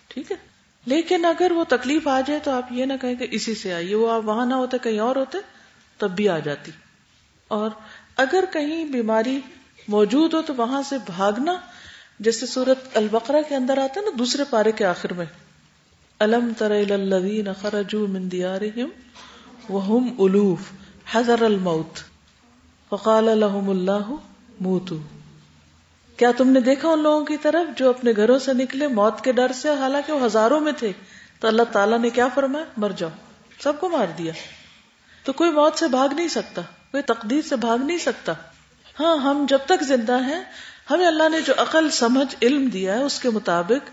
ٹھیک 0.08 0.32
ہے؟ 0.32 0.47
لیکن 0.86 1.24
اگر 1.24 1.52
وہ 1.52 1.64
تکلیف 1.68 2.08
آ 2.08 2.20
جائے 2.26 2.40
تو 2.44 2.50
آپ 2.50 2.72
یہ 2.72 2.84
نہ 2.84 2.92
کہیں 3.00 3.14
کہ 3.14 3.26
اسی 3.30 3.54
سے 3.54 3.74
آئیے، 3.74 3.94
وہ 3.94 4.10
آپ 4.10 4.22
وہاں 4.24 4.46
نہ 4.46 4.54
ہوتے، 4.54 4.76
کہیں 4.82 4.98
اور 4.98 5.16
ہوتے، 5.16 5.38
تب 5.98 6.10
بھی 6.10 6.28
آ 6.28 6.38
جاتی۔ 6.38 6.70
اور 7.48 7.70
اگر 8.16 8.44
کہیں 8.52 8.84
بیماری 8.84 9.40
موجود 9.88 10.34
ہو 10.34 10.42
تو 10.42 10.54
وہاں 10.56 10.82
سے 10.82 10.96
بھاگنا، 11.06 11.56
جیسے 12.20 12.46
سورت 12.46 12.96
البقرہ 12.96 13.42
کے 13.48 13.56
اندر 13.56 13.78
آتا 13.78 14.00
ہے 14.00 14.04
نا، 14.04 14.10
دوسرے 14.18 14.44
پارے 14.50 14.72
کے 14.72 14.84
آخر 14.84 15.12
میں۔ 15.12 15.26
الم 16.18 16.52
تر 16.58 16.70
الذین 16.70 17.48
خرجوا 17.60 18.06
من 18.08 18.30
دیارہم 18.30 18.88
وهم 19.72 20.14
الوف، 20.18 20.60
حذر 21.12 21.42
الموت۔ 21.42 21.98
فقال 22.90 23.24
لهم 23.24 23.68
اللہ 23.68 24.14
موتو 24.60 24.98
کیا 26.18 26.30
تم 26.36 26.50
نے 26.50 26.60
دیکھا 26.60 26.88
ان 26.88 27.02
لوگوں 27.02 27.24
کی 27.24 27.36
طرف 27.36 27.78
جو 27.78 27.90
اپنے 27.90 28.12
گھروں 28.16 28.38
سے 28.38 28.52
نکلے 28.52 28.86
موت 28.86 29.20
کے 29.20 29.32
ڈر 29.32 29.52
سے 29.52 29.68
حالانکہ 29.68 30.12
وہ 30.12 30.26
ہزاروں 30.26 30.60
میں 30.60 30.72
تھے؟ 30.72 30.92
تو 31.40 31.48
اللہ 31.48 31.62
تعالیٰ 31.72 31.98
نے 31.98 32.10
کیا 32.10 32.28
فرمایا؟ 32.28 32.64
مر 32.76 32.90
جاؤ۔ 32.96 33.10
سب 33.60 33.80
کو 33.80 33.88
مار 33.88 34.06
دیا۔ 34.18 34.32
تو 35.24 35.32
کوئی 35.32 35.50
موت 35.50 35.78
سے 35.78 35.88
بھاگ 35.88 36.08
نہیں 36.14 36.28
سکتا، 36.28 36.62
کوئی 36.90 37.02
تقدیر 37.02 37.42
سے 37.48 37.56
بھاگ 37.56 37.78
نہیں 37.78 37.98
سکتا۔ 37.98 38.32
ہاں 39.00 39.16
ہم 39.16 39.46
جب 39.48 39.58
تک 39.66 39.82
زندہ 39.82 40.18
ہیں، 40.24 40.44
ہمیں 40.90 41.06
اللہ 41.06 41.28
نے 41.28 41.40
جو 41.40 41.52
عقل، 41.56 41.90
سمجھ، 41.90 42.36
علم 42.42 42.68
دیا 42.68 42.94
ہے، 42.94 43.02
اس 43.02 43.20
کے 43.20 43.30
مطابق 43.30 43.90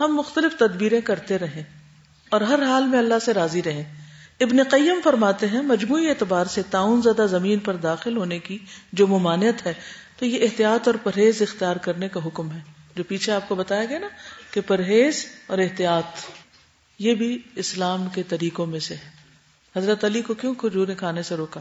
ہم 0.00 0.16
مختلف 0.16 0.58
تدبیریں 0.58 1.00
کرتے 1.00 1.38
رہیں 1.38 1.62
اور 2.30 2.40
ہر 2.40 2.62
حال 2.62 2.86
میں 2.86 2.98
اللہ 2.98 3.18
سے 3.24 3.34
راضی 3.34 3.62
رہیں۔ 3.62 3.84
ابن 4.40 4.62
قیم 4.62 5.00
فرماتے 5.04 5.48
ہیں، 5.48 5.62
مجموعی 5.62 6.08
اعتبار 6.08 6.44
سے 6.44 6.62
تعاون 6.70 7.02
زدہ 7.02 7.26
زمین 7.30 7.58
پر 7.58 7.76
داخل 7.76 8.16
ہونے 8.16 8.38
کی 8.38 8.58
جو 8.92 9.06
ممانعت 9.06 9.66
ہے 9.66 9.72
تو 10.16 10.26
یہ 10.26 10.42
احتیاط 10.42 10.88
اور 10.88 10.94
پرہیز 11.02 11.42
اختیار 11.42 11.76
کرنے 11.76 12.08
کا 12.08 12.20
حکم 12.26 12.52
ہے۔ 12.52 12.60
جو 12.96 13.04
پیچھے 13.04 13.32
آپ 13.32 13.48
کو 13.48 13.54
بتایا 13.54 13.84
گیا 13.84 13.98
نا 13.98 14.08
کہ 14.50 14.60
پرہیز 14.60 15.26
اور 15.46 15.58
احتیاط، 15.58 16.04
یہ 16.98 17.14
بھی 17.14 17.42
اسلام 17.54 18.08
کے 18.08 18.22
طریقوں 18.22 18.66
میں 18.66 18.80
سے 18.80 18.94
ہے۔ 18.94 19.10
حضرت 19.76 20.04
علی 20.04 20.22
کو 20.22 20.34
کیوں 20.34 20.54
کھجور 20.54 20.88
کھانے 20.98 21.22
سے 21.22 21.34
روکا؟ 21.34 21.60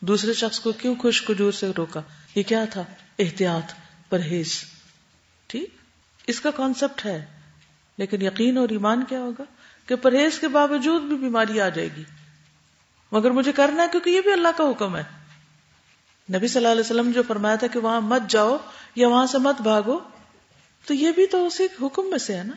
دوسرے 0.00 0.32
شخص 0.32 0.60
کو 0.60 0.72
کیوں 0.72 0.94
خوش 0.94 1.22
کھجور 1.22 1.52
سے 1.52 1.70
روکا؟ 1.76 2.00
یہ 2.34 2.42
کیا 2.42 2.64
تھا؟ 2.64 2.84
احتیاط، 3.18 3.72
پرہیز۔ 4.08 4.64
ٹھیک؟ 5.46 5.70
اس 6.26 6.40
کا 6.40 6.50
کانسیپٹ 6.50 7.06
ہے۔ 7.06 7.24
لیکن 7.98 8.22
یقین 8.22 8.58
اور 8.58 8.68
ایمان 8.68 9.04
کیا 9.08 9.20
ہوگا؟ 9.20 9.44
کہ 9.86 9.96
پرہیز 9.96 10.38
کے 10.38 10.48
باوجود 10.48 11.02
بھی 11.02 11.16
بیماری 11.16 11.60
آ 11.60 11.68
جائے 11.68 11.88
گی۔ 11.96 12.04
مگر 13.12 13.30
مجھے 13.30 13.52
کرنا 13.52 13.82
ہے 13.82 13.88
کیونکہ 13.92 14.10
یہ 14.10 14.20
بھی 14.20 14.32
اللہ 14.32 14.48
کا 14.56 14.64
حکم 14.64 14.96
ہے۔ 14.96 15.25
نبی 16.34 16.48
صلی 16.48 16.56
اللہ 16.56 16.68
علیہ 16.68 16.80
وسلم 16.80 17.10
جو 17.10 17.22
فرمایا 17.28 17.54
تھا 17.54 17.66
کہ 17.66 17.78
وہاں 17.78 18.00
مت 18.00 18.22
جاؤ 18.28 18.56
یا 18.94 19.08
وہاں 19.08 19.26
سے 19.26 19.38
مت 19.38 19.62
بھاگو، 19.62 19.98
تو 20.86 20.94
یہ 20.94 21.10
بھی 21.10 21.26
تو 21.26 21.46
اسی 21.46 21.66
حکم 21.82 22.10
میں 22.10 22.18
سے 22.18 22.36
ہے 22.36 22.42
نا؟ 22.44 22.52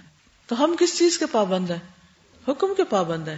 تو 0.48 0.64
ہم 0.64 0.76
کس 0.80 1.00
چیز 1.00 1.18
کے 1.18 1.26
پابند 1.26 1.72
ہیں؟ 1.72 1.78
حکم 2.48 2.74
کے 2.78 2.84
پابند 2.84 3.28
ہیں۔ 3.28 3.38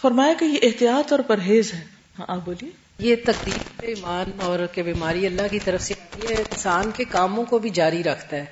فرمایا 0.00 0.32
کہ 0.38 0.44
یہ 0.44 0.58
احتیاط 0.62 1.12
اور 1.12 1.20
پرہیز 1.20 1.74
ہے۔ 1.74 1.84
ہاں 2.18 2.26
آپ 2.28 2.38
بولیے۔ 2.44 2.70
یہ 2.98 3.16
تقدیر 3.26 3.58
ایمان 3.78 4.30
اور 4.42 4.58
کہ 4.72 4.82
بیماری 4.82 5.26
اللہ 5.26 5.42
کی 5.50 5.58
طرف 5.58 5.82
سے 5.82 5.94
یہ 6.22 6.34
انسان 6.34 6.90
کے 6.90 7.04
کاموں 7.04 7.44
کو 7.44 7.58
بھی 7.58 7.70
جاری 7.70 8.02
رکھتا 8.02 8.36
ہے۔ 8.36 8.44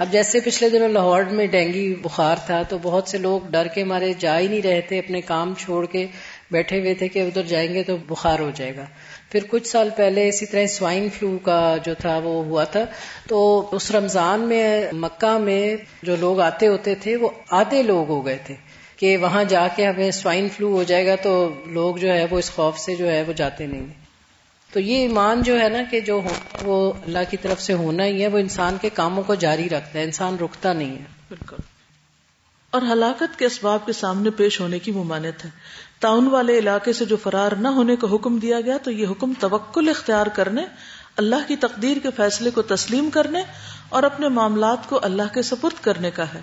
اب 0.00 0.12
جیسے 0.12 0.40
پچھلے 0.40 0.70
دنوں 0.70 0.88
لاہور 0.88 1.22
میں 1.22 1.46
ڈینگی 1.46 1.94
بخار 1.94 2.36
تھا 2.46 2.62
تو 2.62 2.78
بہت 2.82 3.08
سے 3.08 3.18
لوگ 3.18 3.40
ڈر 3.50 3.66
کے 3.74 3.84
مارے، 3.84 4.12
جا 4.18 4.38
ہی 4.38 4.48
نہیں 4.48 4.62
رہے 4.62 4.80
تھے 4.80 4.98
اپنے 4.98 5.20
کام 5.20 5.54
چھوڑ 5.54 5.86
کے۔ 5.86 6.06
بیٹھے 6.54 6.80
ہوئے 6.80 6.94
تھے 6.94 7.08
کہ 7.08 7.18
ادھر 7.18 7.42
جائیں 7.42 7.74
گے 7.74 7.82
تو 7.82 7.96
بخار 7.96 8.38
ہو 8.38 8.50
جائے 8.54 8.76
گا۔ 8.76 8.84
پھر 9.30 9.40
کچھ 9.48 9.66
سال 9.66 9.88
پہلے 9.96 10.28
اسی 10.28 10.46
طرح 10.46 10.66
سوائن 10.66 11.08
فلو 11.08 11.38
کا 11.38 11.76
جو 11.84 11.94
تھا 11.94 12.18
وہ 12.18 12.44
ہوا 12.44 12.64
تھا۔ 12.64 12.84
تو 13.28 13.68
اس 13.72 13.90
رمضان 13.90 14.40
میں، 14.40 14.92
مکہ 14.92 15.38
میں 15.38 15.76
جو 16.02 16.16
لوگ 16.16 16.40
آتے 16.40 16.66
ہوتے 16.66 16.94
تھے، 16.94 17.16
وہ 17.16 17.28
آدھے 17.50 17.82
لوگ 17.82 18.08
ہو 18.08 18.26
گئے 18.26 18.38
تھے 18.46 18.54
کہ 18.96 19.16
وہاں 19.16 19.44
جا 19.44 19.68
کے 19.76 19.86
ہمیں 19.86 20.10
سوائن 20.10 20.48
فلو 20.48 20.72
ہو 20.72 20.82
جائے 20.82 21.06
گا 21.06 21.14
تو 21.16 21.54
لوگ 21.66 21.96
جو 21.96 22.12
ہے 22.12 22.26
وہ 22.30 22.38
اس 22.38 22.50
خوف 22.50 22.78
سے 22.78 22.94
جو 22.94 23.10
ہے 23.10 23.22
وہ 23.22 23.32
جاتے 23.32 23.66
نہیں۔ 23.66 23.86
تو 24.72 24.80
یہ 24.80 24.96
ایمان 24.96 25.42
جو 25.42 25.60
ہے 25.60 25.68
نا 25.68 25.82
کہ 25.90 26.00
جو 26.00 26.20
وہ 26.62 26.92
اللہ 27.06 27.18
کی 27.30 27.36
طرف 27.36 27.60
سے 27.60 27.72
ہونا 27.72 28.04
ہی 28.04 28.22
ہے، 28.22 28.28
وہ 28.28 28.38
انسان 28.38 28.76
کے 28.80 28.88
کاموں 28.94 29.22
کو 29.22 29.34
جاری 29.34 29.68
رکھتا 29.68 29.98
ہے، 29.98 30.04
انسان 30.04 30.36
رکتا 30.40 30.72
نہیں 30.72 30.92
ہے۔ 30.92 31.04
بالکل۔ 31.28 31.56
اور 32.70 32.82
ہلاکت 32.82 33.38
کے 33.38 33.46
اسباب 33.46 33.86
کے 33.86 33.92
سامنے 33.92 34.30
پیش 34.30 34.60
ہونے 34.60 34.78
کی 34.78 34.92
ممانت 34.92 35.44
ہے۔ 35.44 35.50
تعاون 36.04 36.26
والے 36.26 36.58
علاقے 36.58 36.92
سے 36.92 37.04
جو 37.04 37.16
فرار 37.16 37.52
نہ 37.52 37.68
ہونے 37.68 37.96
کا 37.96 38.06
حکم 38.14 38.38
دیا 38.38 38.60
گیا 38.60 38.76
تو 38.82 38.90
یہ 38.90 39.06
حکم 39.10 39.32
توکل 39.40 39.88
اختیار 39.88 40.26
کرنے، 40.26 40.64
اللہ 41.16 41.48
کی 41.48 41.56
تقدیر 41.56 41.96
کے 42.02 42.08
فیصلے 42.16 42.50
کو 42.50 42.62
تسلیم 42.62 43.10
کرنے 43.10 43.42
اور 43.88 44.02
اپنے 44.02 44.28
معاملات 44.28 44.88
کو 44.88 45.00
اللہ 45.02 45.34
کے 45.34 45.42
سپرد 45.42 45.84
کرنے 45.84 46.10
کا 46.10 46.34
ہے۔ 46.34 46.40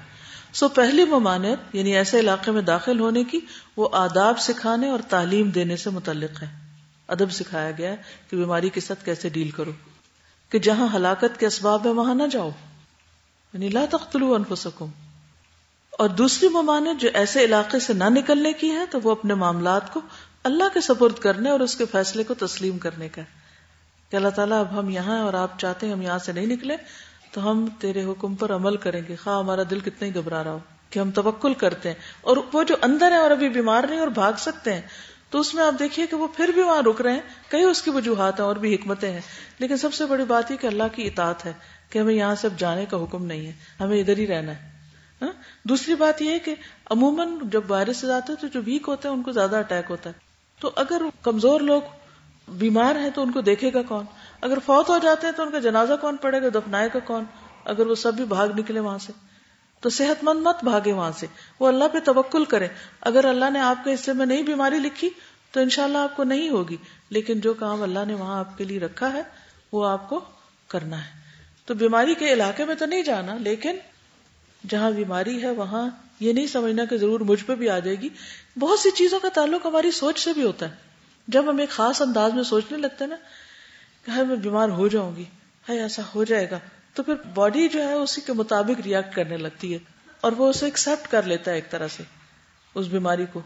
سو 0.54 0.68
پہلی 0.68 1.06
ممانعت 1.06 1.76
یعنی 1.76 1.96
ایسے 1.96 2.20
علاقے 2.20 2.52
میں 2.52 2.62
داخل 2.62 3.00
ہونے 3.00 3.24
کی، 3.24 3.40
وہ 3.78 3.90
آداب 3.92 4.40
سکھانے 4.40 4.90
اور 4.90 5.00
تعلیم 5.10 5.50
دینے 5.50 5.76
سے 5.76 5.90
متعلق 5.90 6.44
ہے۔ 6.44 6.48
ادب 7.08 7.32
سکھایا 7.32 7.72
گیا 7.72 7.92
ہے 7.92 7.98
کہ 8.30 8.38
بیماری 8.38 8.70
کے 8.70 8.82
ساتھ 8.82 9.06
کیسے 9.06 9.30
ڈیل 9.30 9.50
کرو، 9.50 9.72
کہ 10.50 10.60
جہاں 10.60 10.88
ہلاکت 10.96 11.40
کے 11.40 11.46
اسباب 11.46 11.86
ہے 11.86 11.92
وہاں 11.92 12.16
نہ 12.16 12.24
جاؤ۔ 12.32 12.50
یعنی 13.54 13.70
لا 13.70 13.86
تختلو 13.90 14.34
انفسکم۔ 14.34 14.86
اور 16.02 16.10
دوسری 16.10 16.50
ممانعت 16.50 17.02
جو 17.02 17.10
ایسے 17.14 17.46
علاقے 17.46 17.80
سے 17.80 17.94
نہ 17.94 18.04
نکلنے 18.04 18.54
کی 18.54 18.72
ہے 18.72 18.86
تو 18.92 19.00
وہ 19.04 19.12
اپنے 19.12 19.34
معاملات 19.34 19.94
کو 19.94 20.02
اللہ 20.44 20.64
کے 20.74 20.82
سپرد 20.82 21.20
کرنے 21.20 21.50
اور 21.50 21.60
اس 21.60 21.76
کے 21.76 21.86
فیصلے 21.92 22.24
کو 22.24 22.34
تسلیم 22.34 22.78
کرنے 22.78 23.10
کا 23.10 23.22
کہ 24.10 24.16
اللہ 24.16 24.30
تعالیٰ، 24.30 24.60
اب 24.60 24.80
ہم 24.80 24.90
یہاں 24.90 25.20
اور 25.20 25.34
آپ 25.34 25.60
چاہتے 25.60 25.86
ہیں 25.86 25.94
ہم 25.94 26.02
یہاں 26.02 26.20
سے 26.20 26.32
نہیں 26.32 26.46
نکلے 26.46 26.76
تو 27.32 27.52
ہم 27.52 27.68
تیرے 27.80 28.04
حکم 28.04 28.36
پر 28.36 28.56
عمل 28.56 28.78
کریں 28.78 29.02
گے۔ 29.10 29.16
خواہ 29.16 29.40
ہمارا 29.40 29.62
دل 29.70 29.80
کتنا 29.80 30.06
ہی 30.06 30.16
گھبرا 30.16 30.44
رہا 30.44 30.52
ہو 30.52 30.60
کہ 30.90 31.00
ہم 31.00 31.12
توکل 31.12 31.54
کرتے 31.54 31.90
ہیں۔ 31.90 31.96
اور 32.22 32.38
وہ 32.54 32.64
جو 32.64 32.76
اندر 32.82 33.12
ہے 33.12 33.18
اور 33.18 33.32
ابھی 33.32 33.50
بیمار 33.50 33.84
نہیں 33.90 34.00
اور 34.00 34.08
بھاگ 34.08 34.34
سکتے 34.38 34.74
ہیں، 34.74 34.82
تو 35.30 35.40
اس 35.40 35.54
میں 35.54 35.64
آپ 35.64 35.74
دیکھیے 35.80 36.08
کہ 36.08 36.16
وہ 36.16 36.28
پھر 36.36 36.48
بھی 36.48 36.62
وہاں 36.62 36.82
رک 36.82 37.02
رہے 37.02 37.14
ہیں۔ 37.14 37.22
کئی 37.50 37.64
اس 37.64 37.82
کی 37.82 37.90
وجوہات 37.90 38.40
ہیں 38.40 38.48
اور 38.48 38.56
بھی 38.56 38.76
حکمتیں 38.76 39.12
ہیں۔ 39.12 39.22
لیکن 39.60 39.78
سب 39.78 39.94
سے 39.94 40.06
بڑی 40.06 40.24
بات 40.24 40.52
یہ 40.52 40.58
کہ 40.58 40.68
اللہ 40.68 40.84
کی 40.92 41.08
اطاعت 41.08 41.46
ہے 41.46 41.54
کہ 41.90 42.00
ہمیں 42.00 42.14
یہاں 42.14 42.36
سے 42.36 42.48
اب 42.48 42.60
جانے 42.60 42.86
کا 42.86 43.04
حکم 43.04 43.26
نہیں 43.26 43.46
ہے، 43.46 43.52
ہمیں 43.80 44.00
ادھر 44.00 44.18
ہی 44.18 44.28
رہنا 44.28 44.52
ہے۔ 44.52 44.71
ہاں؟ 45.22 45.32
دوسری 45.64 45.96
بات 45.96 46.22
یہ 46.22 46.32
ہے 46.32 46.40
کہ 46.40 46.56
عموماً 46.90 47.38
جب 47.44 47.62
وائرس 47.68 47.98
سے 47.98 48.08
جاتے 48.08 48.34
ہیں 48.34 48.40
تو 48.42 48.48
جو 48.48 48.62
ویک 48.66 48.84
ہوتے 48.88 49.08
ہیں 49.08 49.16
ان 49.16 49.24
کو 49.24 49.32
زیادہ 49.32 49.56
اٹیک 49.56 49.86
ہوتا 49.90 50.10
ہے۔ 50.10 50.32
تو 50.60 50.72
اگر 50.76 51.02
کمزور 51.22 51.62
لوگ 51.62 51.82
بیمار 52.48 52.96
ہیں 52.96 53.10
تو 53.10 53.22
ان 53.22 53.32
کو 53.32 53.42
دیکھے 53.42 53.74
گا 53.74 53.82
کون؟ 53.82 54.06
اگر 54.42 54.58
فوت 54.66 54.90
ہو 54.90 54.98
جاتے 54.98 55.28
ہیں 55.28 55.34
تو 55.34 55.44
ان 55.44 55.52
کا 55.52 55.60
جنازہ 55.60 55.94
کون 56.02 56.18
پڑے 56.18 56.42
گا؟ 56.42 56.48
دفنائے 56.50 56.90
گا 56.94 57.00
کون؟ 57.00 57.24
اگر 57.66 57.88
وہ 57.88 57.96
سب 57.96 58.14
بھی 58.14 58.26
بھاگ 58.26 58.48
نکلے 58.48 58.80
وہاں 58.80 58.98
سے۔ 58.98 59.14
تو 59.80 59.90
صحت 59.90 60.24
مند 60.24 60.40
مت 60.40 60.64
بھاگے 60.64 60.94
وہاں 60.94 61.12
سے۔ 61.12 61.28
وہ 61.60 61.68
اللہ 61.68 61.84
پہ 61.94 62.00
توکل 62.00 62.46
کرے 62.46 62.68
اگر 63.02 63.26
اللہ 63.26 63.50
نے 63.50 63.60
آپ 63.60 63.84
کے 63.84 63.94
حصے 63.94 64.14
میں 64.14 64.26
نہیں 64.26 64.44
بیماری 64.44 64.80
لکھی 64.80 65.10
تو 65.52 65.60
انشاءاللہ 65.60 65.98
اللہ 65.98 66.12
آپ 66.12 66.18
کو 66.18 66.24
نہیں 66.24 66.50
ہوگی۔ 66.50 66.78
لیکن 67.10 67.40
جو 67.40 67.54
کام 67.54 67.82
اللہ 67.82 68.06
نے 68.08 68.14
وہاں 68.14 68.40
آپ 68.40 68.58
کے 68.58 68.64
لیے 68.64 68.80
رکھا 68.80 69.14
ہے 69.14 69.24
وہ 69.72 69.88
آپ 69.88 70.10
کو 70.10 70.20
کرنا 70.68 71.06
ہے۔ 71.06 71.12
تو 71.66 71.74
بیماری 71.74 72.16
کے 72.16 72.34
علاقے 72.34 72.66
میں 72.66 72.76
تو 72.76 72.86
نہیں 72.86 73.02
جانا، 73.02 73.36
لیکن 73.36 73.78
جہاں 74.70 74.92
بیماری 74.92 75.42
ہے 75.42 75.52
وہاں 75.52 75.90
یہ 76.20 76.34
نہیں 76.34 76.48
سمجھنا 76.48 76.86
کہ 76.86 76.98
ضرور 76.98 77.20
مجھ 77.20 77.46
پہ 77.46 77.56
بھی 77.56 77.70
آ 77.70 77.80
جائے 77.80 78.02
گی۔ 78.02 78.10
بہت 78.60 78.80
سی 78.80 78.90
چیزوں 78.92 79.20
کا 79.20 79.28
تعلق 79.34 79.66
ہماری 79.66 79.92
سوچ 79.92 80.20
سے 80.20 80.34
بھی 80.34 80.44
ہوتا 80.44 80.70
ہے۔ 80.70 80.76
جب 81.28 81.50
ہم 81.50 81.58
ایک 81.58 81.70
خاص 81.70 82.02
انداز 82.02 82.34
میں 82.34 82.44
سوچنے 82.44 82.78
لگتے 82.78 83.04
ہیں 83.04 83.10
نا 83.10 83.16
کہ 84.06 84.12
ہاں، 84.12 84.26
میں 84.26 84.36
بیمار 84.36 84.70
ہو 84.70 84.88
جاؤں 84.88 85.16
گی 85.16 85.26
ہے 85.70 85.80
ایسا 85.80 86.02
ہو 86.16 86.24
جائے 86.24 86.52
گا، 86.52 86.60
تو 86.94 87.04
پھر 87.04 87.14
باڈی 87.34 87.68
جو 87.68 87.88
ہے 87.88 87.94
اسی 87.94 88.22
کے 88.22 88.34
مطابق 88.34 88.82
ریئیکٹ 88.82 89.16
کرنے 89.16 89.38
لگتی 89.38 89.74
ہے 89.74 89.78
اور 90.22 90.32
وہ 90.32 90.50
اسے 90.50 90.66
ایکسپٹ 90.66 91.12
کر 91.12 91.24
لیتا 91.24 91.52
ہے 91.52 91.56
ایک 91.56 91.72
طرح 91.72 91.88
سے 91.88 92.04
اس 92.76 92.88
بیماری 92.88 93.26
کو۔ 93.34 93.42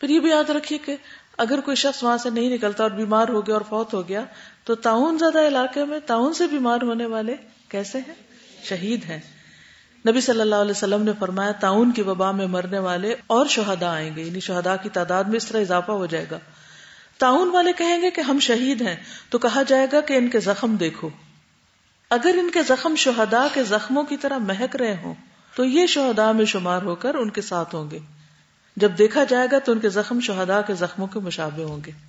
پھر 0.00 0.08
یہ 0.08 0.20
بھی 0.20 0.30
یاد 0.30 0.50
رکھیے 0.50 0.78
کہ 0.78 0.96
اگر 1.38 1.60
کوئی 1.60 1.74
شخص 1.74 2.02
وہاں 2.02 2.18
سے 2.18 2.30
نہیں 2.30 2.50
نکلتا 2.50 2.82
اور 2.82 2.90
بیمار 2.90 3.28
ہو 3.28 3.46
گیا 3.46 3.54
اور 3.54 3.62
فوت 3.68 3.94
ہو 3.94 4.08
گیا، 4.08 4.24
تو 4.64 4.74
تعاون 4.74 5.18
زیادہ 5.18 5.48
علاقے 5.48 5.84
میں 5.84 6.00
تعاون 6.06 6.34
سے 6.34 6.46
بیمار 6.46 6.78
ہونے 6.82 7.06
والے 7.06 7.36
کیسے 7.68 7.98
ہیں؟ 7.98 8.14
شہید 8.64 9.04
ہیں۔ 9.04 9.37
نبی 10.08 10.20
صلی 10.20 10.40
اللہ 10.40 10.54
علیہ 10.54 10.70
وسلم 10.70 11.02
نے 11.02 11.10
فرمایا، 11.18 11.52
تعاون 11.52 11.92
کی 11.92 12.02
وبا 12.02 12.30
میں 12.30 12.46
مرنے 12.46 12.78
والے 12.78 13.14
اور 13.26 13.46
شہدا 13.46 13.92
آئیں 13.92 14.16
گے 14.16 14.22
یعنی 14.22 14.40
شہدا 14.40 14.76
کی 14.76 14.88
تعداد 14.88 15.24
میں 15.24 15.36
اس 15.36 15.46
طرح 15.46 15.60
اضافہ 15.60 15.92
ہو 15.92 16.06
جائے 16.06 16.26
گا۔ 16.30 16.38
تعاون 17.18 17.50
والے 17.50 17.72
کہیں 17.72 18.02
گے 18.02 18.10
کہ 18.10 18.20
ہم 18.20 18.38
شہید 18.38 18.82
ہیں، 18.82 18.96
تو 19.30 19.38
کہا 19.38 19.62
جائے 19.62 19.86
گا 19.92 20.00
کہ 20.00 20.14
ان 20.14 20.30
کے 20.30 20.40
زخم 20.40 20.76
دیکھو۔ 20.76 21.08
اگر 22.10 22.36
ان 22.38 22.50
کے 22.50 22.62
زخم 22.62 22.94
شہدا 22.94 23.46
کے 23.54 23.62
زخموں 23.62 24.02
کی 24.02 24.16
طرح 24.16 24.38
مہک 24.38 24.76
رہے 24.76 24.96
ہوں، 25.02 25.14
تو 25.54 25.64
یہ 25.64 25.86
شہدا 25.86 26.32
میں 26.32 26.44
شمار 26.44 26.82
ہو 26.82 26.94
کر 26.94 27.14
ان 27.14 27.30
کے 27.30 27.40
ساتھ 27.40 27.74
ہوں 27.74 27.90
گے۔ 27.90 27.98
جب 28.76 28.92
دیکھا 28.98 29.24
جائے 29.24 29.48
گا 29.52 29.58
تو 29.58 29.72
ان 29.72 29.78
کے 29.78 29.88
زخم 29.88 30.20
شہدا 30.20 30.60
کے 30.60 30.74
زخموں 30.74 31.06
کے 31.06 31.20
مشابے 31.20 31.62
ہوں 31.62 31.80
گے۔ 31.86 32.07